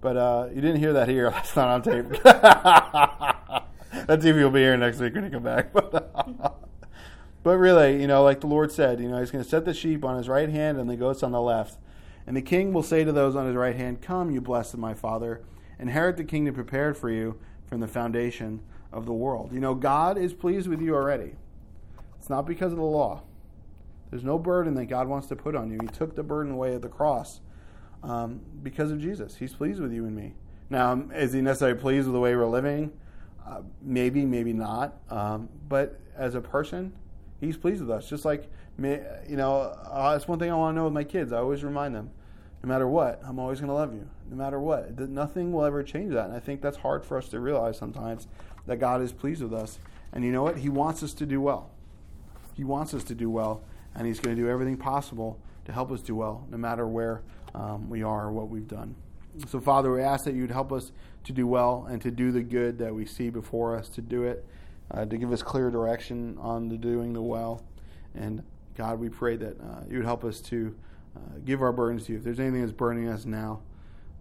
But 0.00 0.16
uh, 0.16 0.48
you 0.50 0.60
didn't 0.60 0.80
hear 0.80 0.92
that 0.92 1.08
here. 1.08 1.30
That's 1.32 1.56
not 1.56 1.68
on 1.68 1.82
tape. 1.82 2.08
that 2.22 3.64
TV 4.08 4.42
will 4.42 4.50
be 4.50 4.60
here 4.60 4.76
next 4.76 5.00
week 5.00 5.14
when 5.14 5.24
you 5.24 5.30
come 5.30 5.42
back. 5.42 5.72
but 5.72 6.58
really, 7.44 8.00
you 8.00 8.06
know, 8.06 8.22
like 8.22 8.40
the 8.40 8.46
Lord 8.46 8.70
said, 8.70 9.00
you 9.00 9.08
know, 9.08 9.18
He's 9.20 9.30
going 9.30 9.42
to 9.42 9.48
set 9.48 9.64
the 9.64 9.72
sheep 9.72 10.04
on 10.04 10.18
His 10.18 10.28
right 10.28 10.50
hand 10.50 10.78
and 10.78 10.90
the 10.90 10.96
goats 10.96 11.22
on 11.22 11.32
the 11.32 11.40
left. 11.40 11.78
And 12.26 12.36
the 12.36 12.42
king 12.42 12.72
will 12.72 12.82
say 12.82 13.04
to 13.04 13.12
those 13.12 13.36
on 13.36 13.46
his 13.46 13.54
right 13.54 13.76
hand, 13.76 14.00
Come, 14.00 14.30
you 14.30 14.40
blessed 14.40 14.74
of 14.74 14.80
my 14.80 14.94
Father, 14.94 15.42
inherit 15.78 16.16
the 16.16 16.24
kingdom 16.24 16.54
prepared 16.54 16.96
for 16.96 17.10
you 17.10 17.38
from 17.66 17.80
the 17.80 17.88
foundation 17.88 18.60
of 18.92 19.06
the 19.06 19.12
world. 19.12 19.52
You 19.52 19.60
know, 19.60 19.74
God 19.74 20.16
is 20.16 20.32
pleased 20.32 20.68
with 20.68 20.80
you 20.80 20.94
already. 20.94 21.34
It's 22.18 22.30
not 22.30 22.46
because 22.46 22.72
of 22.72 22.78
the 22.78 22.84
law. 22.84 23.22
There's 24.14 24.22
no 24.22 24.38
burden 24.38 24.74
that 24.74 24.84
God 24.84 25.08
wants 25.08 25.26
to 25.26 25.34
put 25.34 25.56
on 25.56 25.72
you. 25.72 25.78
He 25.82 25.88
took 25.88 26.14
the 26.14 26.22
burden 26.22 26.52
away 26.52 26.72
at 26.76 26.82
the 26.82 26.88
cross 26.88 27.40
um, 28.04 28.42
because 28.62 28.92
of 28.92 29.00
Jesus. 29.00 29.34
He's 29.34 29.52
pleased 29.52 29.80
with 29.80 29.92
you 29.92 30.04
and 30.04 30.14
me. 30.14 30.34
Now, 30.70 31.02
is 31.12 31.32
he 31.32 31.40
necessarily 31.40 31.80
pleased 31.80 32.06
with 32.06 32.14
the 32.14 32.20
way 32.20 32.36
we're 32.36 32.46
living? 32.46 32.92
Uh, 33.44 33.62
maybe, 33.82 34.24
maybe 34.24 34.52
not. 34.52 34.98
Um, 35.10 35.48
but 35.68 35.98
as 36.16 36.36
a 36.36 36.40
person, 36.40 36.92
he's 37.40 37.56
pleased 37.56 37.80
with 37.80 37.90
us. 37.90 38.08
Just 38.08 38.24
like, 38.24 38.48
you 38.78 39.00
know, 39.30 39.62
uh, 39.62 40.12
that's 40.12 40.28
one 40.28 40.38
thing 40.38 40.52
I 40.52 40.54
want 40.54 40.76
to 40.76 40.78
know 40.78 40.84
with 40.84 40.92
my 40.92 41.02
kids. 41.02 41.32
I 41.32 41.38
always 41.38 41.64
remind 41.64 41.96
them, 41.96 42.12
no 42.62 42.68
matter 42.68 42.86
what, 42.86 43.20
I'm 43.24 43.40
always 43.40 43.58
going 43.58 43.70
to 43.70 43.74
love 43.74 43.94
you. 43.94 44.08
No 44.30 44.36
matter 44.36 44.60
what. 44.60 44.96
Nothing 44.96 45.50
will 45.50 45.64
ever 45.64 45.82
change 45.82 46.12
that. 46.12 46.26
And 46.26 46.36
I 46.36 46.38
think 46.38 46.62
that's 46.62 46.76
hard 46.76 47.04
for 47.04 47.18
us 47.18 47.28
to 47.30 47.40
realize 47.40 47.78
sometimes 47.78 48.28
that 48.66 48.76
God 48.76 49.02
is 49.02 49.10
pleased 49.10 49.42
with 49.42 49.52
us. 49.52 49.80
And 50.12 50.24
you 50.24 50.30
know 50.30 50.44
what? 50.44 50.58
He 50.58 50.68
wants 50.68 51.02
us 51.02 51.14
to 51.14 51.26
do 51.26 51.40
well. 51.40 51.72
He 52.54 52.62
wants 52.62 52.94
us 52.94 53.02
to 53.02 53.16
do 53.16 53.28
well. 53.28 53.64
And 53.94 54.06
He's 54.06 54.20
going 54.20 54.36
to 54.36 54.42
do 54.42 54.48
everything 54.48 54.76
possible 54.76 55.38
to 55.64 55.72
help 55.72 55.90
us 55.90 56.00
do 56.00 56.14
well, 56.14 56.46
no 56.50 56.56
matter 56.56 56.86
where 56.86 57.22
um, 57.54 57.88
we 57.88 58.02
are 58.02 58.26
or 58.26 58.32
what 58.32 58.48
we've 58.48 58.68
done. 58.68 58.94
So, 59.48 59.60
Father, 59.60 59.92
we 59.92 60.02
ask 60.02 60.24
that 60.24 60.34
you'd 60.34 60.50
help 60.50 60.72
us 60.72 60.92
to 61.24 61.32
do 61.32 61.46
well 61.46 61.86
and 61.88 62.00
to 62.02 62.10
do 62.10 62.30
the 62.30 62.42
good 62.42 62.78
that 62.78 62.94
we 62.94 63.04
see 63.06 63.30
before 63.30 63.76
us, 63.76 63.88
to 63.90 64.00
do 64.00 64.24
it, 64.24 64.44
uh, 64.90 65.04
to 65.04 65.16
give 65.16 65.32
us 65.32 65.42
clear 65.42 65.70
direction 65.70 66.36
on 66.40 66.68
the 66.68 66.76
doing 66.76 67.12
the 67.12 67.22
well. 67.22 67.62
And 68.14 68.42
God, 68.76 68.98
we 69.00 69.08
pray 69.08 69.36
that 69.36 69.60
uh, 69.60 69.82
you 69.88 69.96
would 69.96 70.06
help 70.06 70.24
us 70.24 70.40
to 70.42 70.74
uh, 71.16 71.20
give 71.44 71.62
our 71.62 71.72
burdens 71.72 72.06
to 72.06 72.12
you. 72.12 72.18
If 72.18 72.24
there's 72.24 72.40
anything 72.40 72.60
that's 72.60 72.72
burning 72.72 73.08
us 73.08 73.24
now, 73.24 73.60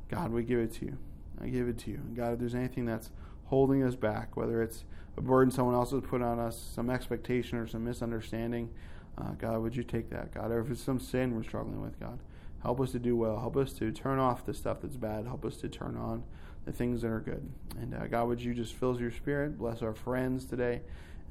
God, 0.09 0.32
we 0.32 0.43
give 0.43 0.59
it 0.59 0.74
to 0.76 0.86
you. 0.86 0.97
I 1.41 1.47
give 1.47 1.67
it 1.67 1.78
to 1.80 1.91
you. 1.91 1.97
And 1.97 2.15
God, 2.15 2.34
if 2.34 2.39
there's 2.39 2.55
anything 2.55 2.86
that's 2.86 3.09
holding 3.45 3.84
us 3.84 3.95
back, 3.95 4.38
whether 4.38 4.61
it's 4.61 4.84
a 5.17 5.21
burden 5.21 5.51
someone 5.51 5.76
else 5.76 5.91
has 5.91 6.01
put 6.01 6.21
on 6.21 6.39
us, 6.39 6.57
some 6.74 6.89
expectation 6.89 7.57
or 7.57 7.67
some 7.67 7.84
misunderstanding, 7.84 8.69
uh, 9.18 9.32
God, 9.38 9.61
would 9.61 9.76
you 9.76 9.84
take 9.84 10.09
that, 10.09 10.34
God? 10.34 10.51
Or 10.51 10.59
if 10.59 10.72
it's 10.72 10.82
some 10.82 10.99
sin 10.99 11.36
we're 11.36 11.43
struggling 11.43 11.82
with, 11.82 11.99
God, 11.99 12.20
help 12.61 12.80
us 12.80 12.91
to 12.91 12.99
do 12.99 13.16
well. 13.16 13.39
Help 13.39 13.57
us 13.57 13.74
to 13.74 13.91
turn 13.91 14.20
off 14.20 14.45
the 14.45 14.53
stuff 14.53 14.80
that's 14.82 14.97
bad. 14.97 15.26
Help 15.26 15.45
us 15.45 15.57
to 15.57 15.70
turn 15.70 15.97
on 15.97 16.24
the 16.66 16.72
things 16.72 17.01
that 17.01 17.09
are 17.09 17.20
good. 17.20 17.47
And 17.80 17.93
uh, 17.93 18.07
God, 18.07 18.28
would 18.28 18.41
you 18.41 18.53
just 18.53 18.74
fill 18.74 18.99
your 18.99 19.11
spirit, 19.11 19.57
bless 19.57 19.82
our 19.82 19.93
friends 19.93 20.45
today. 20.45 20.82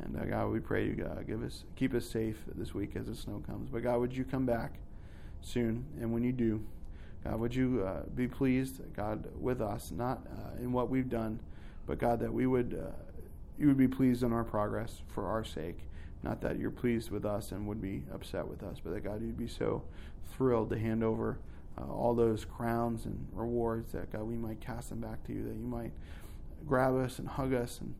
And 0.00 0.16
uh, 0.16 0.24
God, 0.24 0.48
we 0.48 0.60
pray 0.60 0.86
you 0.86 0.94
God, 0.94 1.24
give 1.26 1.42
us, 1.42 1.64
keep 1.76 1.94
us 1.94 2.06
safe 2.06 2.38
this 2.54 2.74
week 2.74 2.96
as 2.96 3.06
the 3.06 3.14
snow 3.14 3.42
comes. 3.46 3.70
But 3.70 3.82
God, 3.82 4.00
would 4.00 4.16
you 4.16 4.24
come 4.24 4.46
back 4.46 4.78
soon? 5.40 5.84
And 6.00 6.12
when 6.12 6.22
you 6.22 6.32
do, 6.32 6.62
God, 7.24 7.38
would 7.38 7.54
you 7.54 7.84
uh, 7.86 8.02
be 8.14 8.26
pleased, 8.26 8.80
God, 8.96 9.28
with 9.40 9.60
us, 9.60 9.90
not 9.90 10.26
uh, 10.26 10.62
in 10.62 10.72
what 10.72 10.90
we've 10.90 11.08
done, 11.08 11.40
but 11.86 11.98
God, 11.98 12.20
that 12.20 12.32
we 12.32 12.46
would, 12.46 12.78
uh, 12.80 12.90
you 13.58 13.68
would 13.68 13.76
be 13.76 13.88
pleased 13.88 14.22
in 14.22 14.32
our 14.32 14.44
progress 14.44 15.02
for 15.14 15.26
our 15.26 15.44
sake. 15.44 15.78
Not 16.22 16.40
that 16.42 16.58
you're 16.58 16.70
pleased 16.70 17.10
with 17.10 17.24
us 17.24 17.52
and 17.52 17.66
would 17.66 17.80
be 17.80 18.02
upset 18.12 18.46
with 18.46 18.62
us, 18.62 18.78
but 18.82 18.94
that 18.94 19.02
God, 19.02 19.22
you'd 19.22 19.36
be 19.36 19.48
so 19.48 19.82
thrilled 20.36 20.70
to 20.70 20.78
hand 20.78 21.02
over 21.02 21.38
uh, 21.78 21.90
all 21.90 22.14
those 22.14 22.44
crowns 22.44 23.06
and 23.06 23.26
rewards 23.32 23.92
that 23.92 24.12
God, 24.12 24.22
we 24.22 24.36
might 24.36 24.60
cast 24.60 24.90
them 24.90 25.00
back 25.00 25.24
to 25.24 25.32
you, 25.32 25.42
that 25.44 25.54
you 25.54 25.66
might 25.66 25.92
grab 26.66 26.94
us 26.96 27.18
and 27.18 27.26
hug 27.28 27.52
us 27.54 27.80
and, 27.80 27.94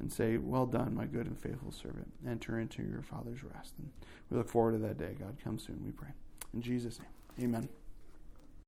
and 0.00 0.12
say, 0.12 0.36
Well 0.36 0.66
done, 0.66 0.94
my 0.94 1.06
good 1.06 1.26
and 1.26 1.38
faithful 1.38 1.72
servant. 1.72 2.12
Enter 2.26 2.58
into 2.58 2.82
your 2.82 3.02
Father's 3.02 3.42
rest. 3.42 3.74
And 3.78 3.90
we 4.30 4.36
look 4.36 4.48
forward 4.48 4.72
to 4.72 4.78
that 4.78 4.98
day. 4.98 5.14
God, 5.18 5.36
come 5.42 5.58
soon, 5.58 5.80
we 5.84 5.92
pray. 5.92 6.10
In 6.52 6.60
Jesus' 6.60 6.98
name, 6.98 7.48
amen. 7.48 7.68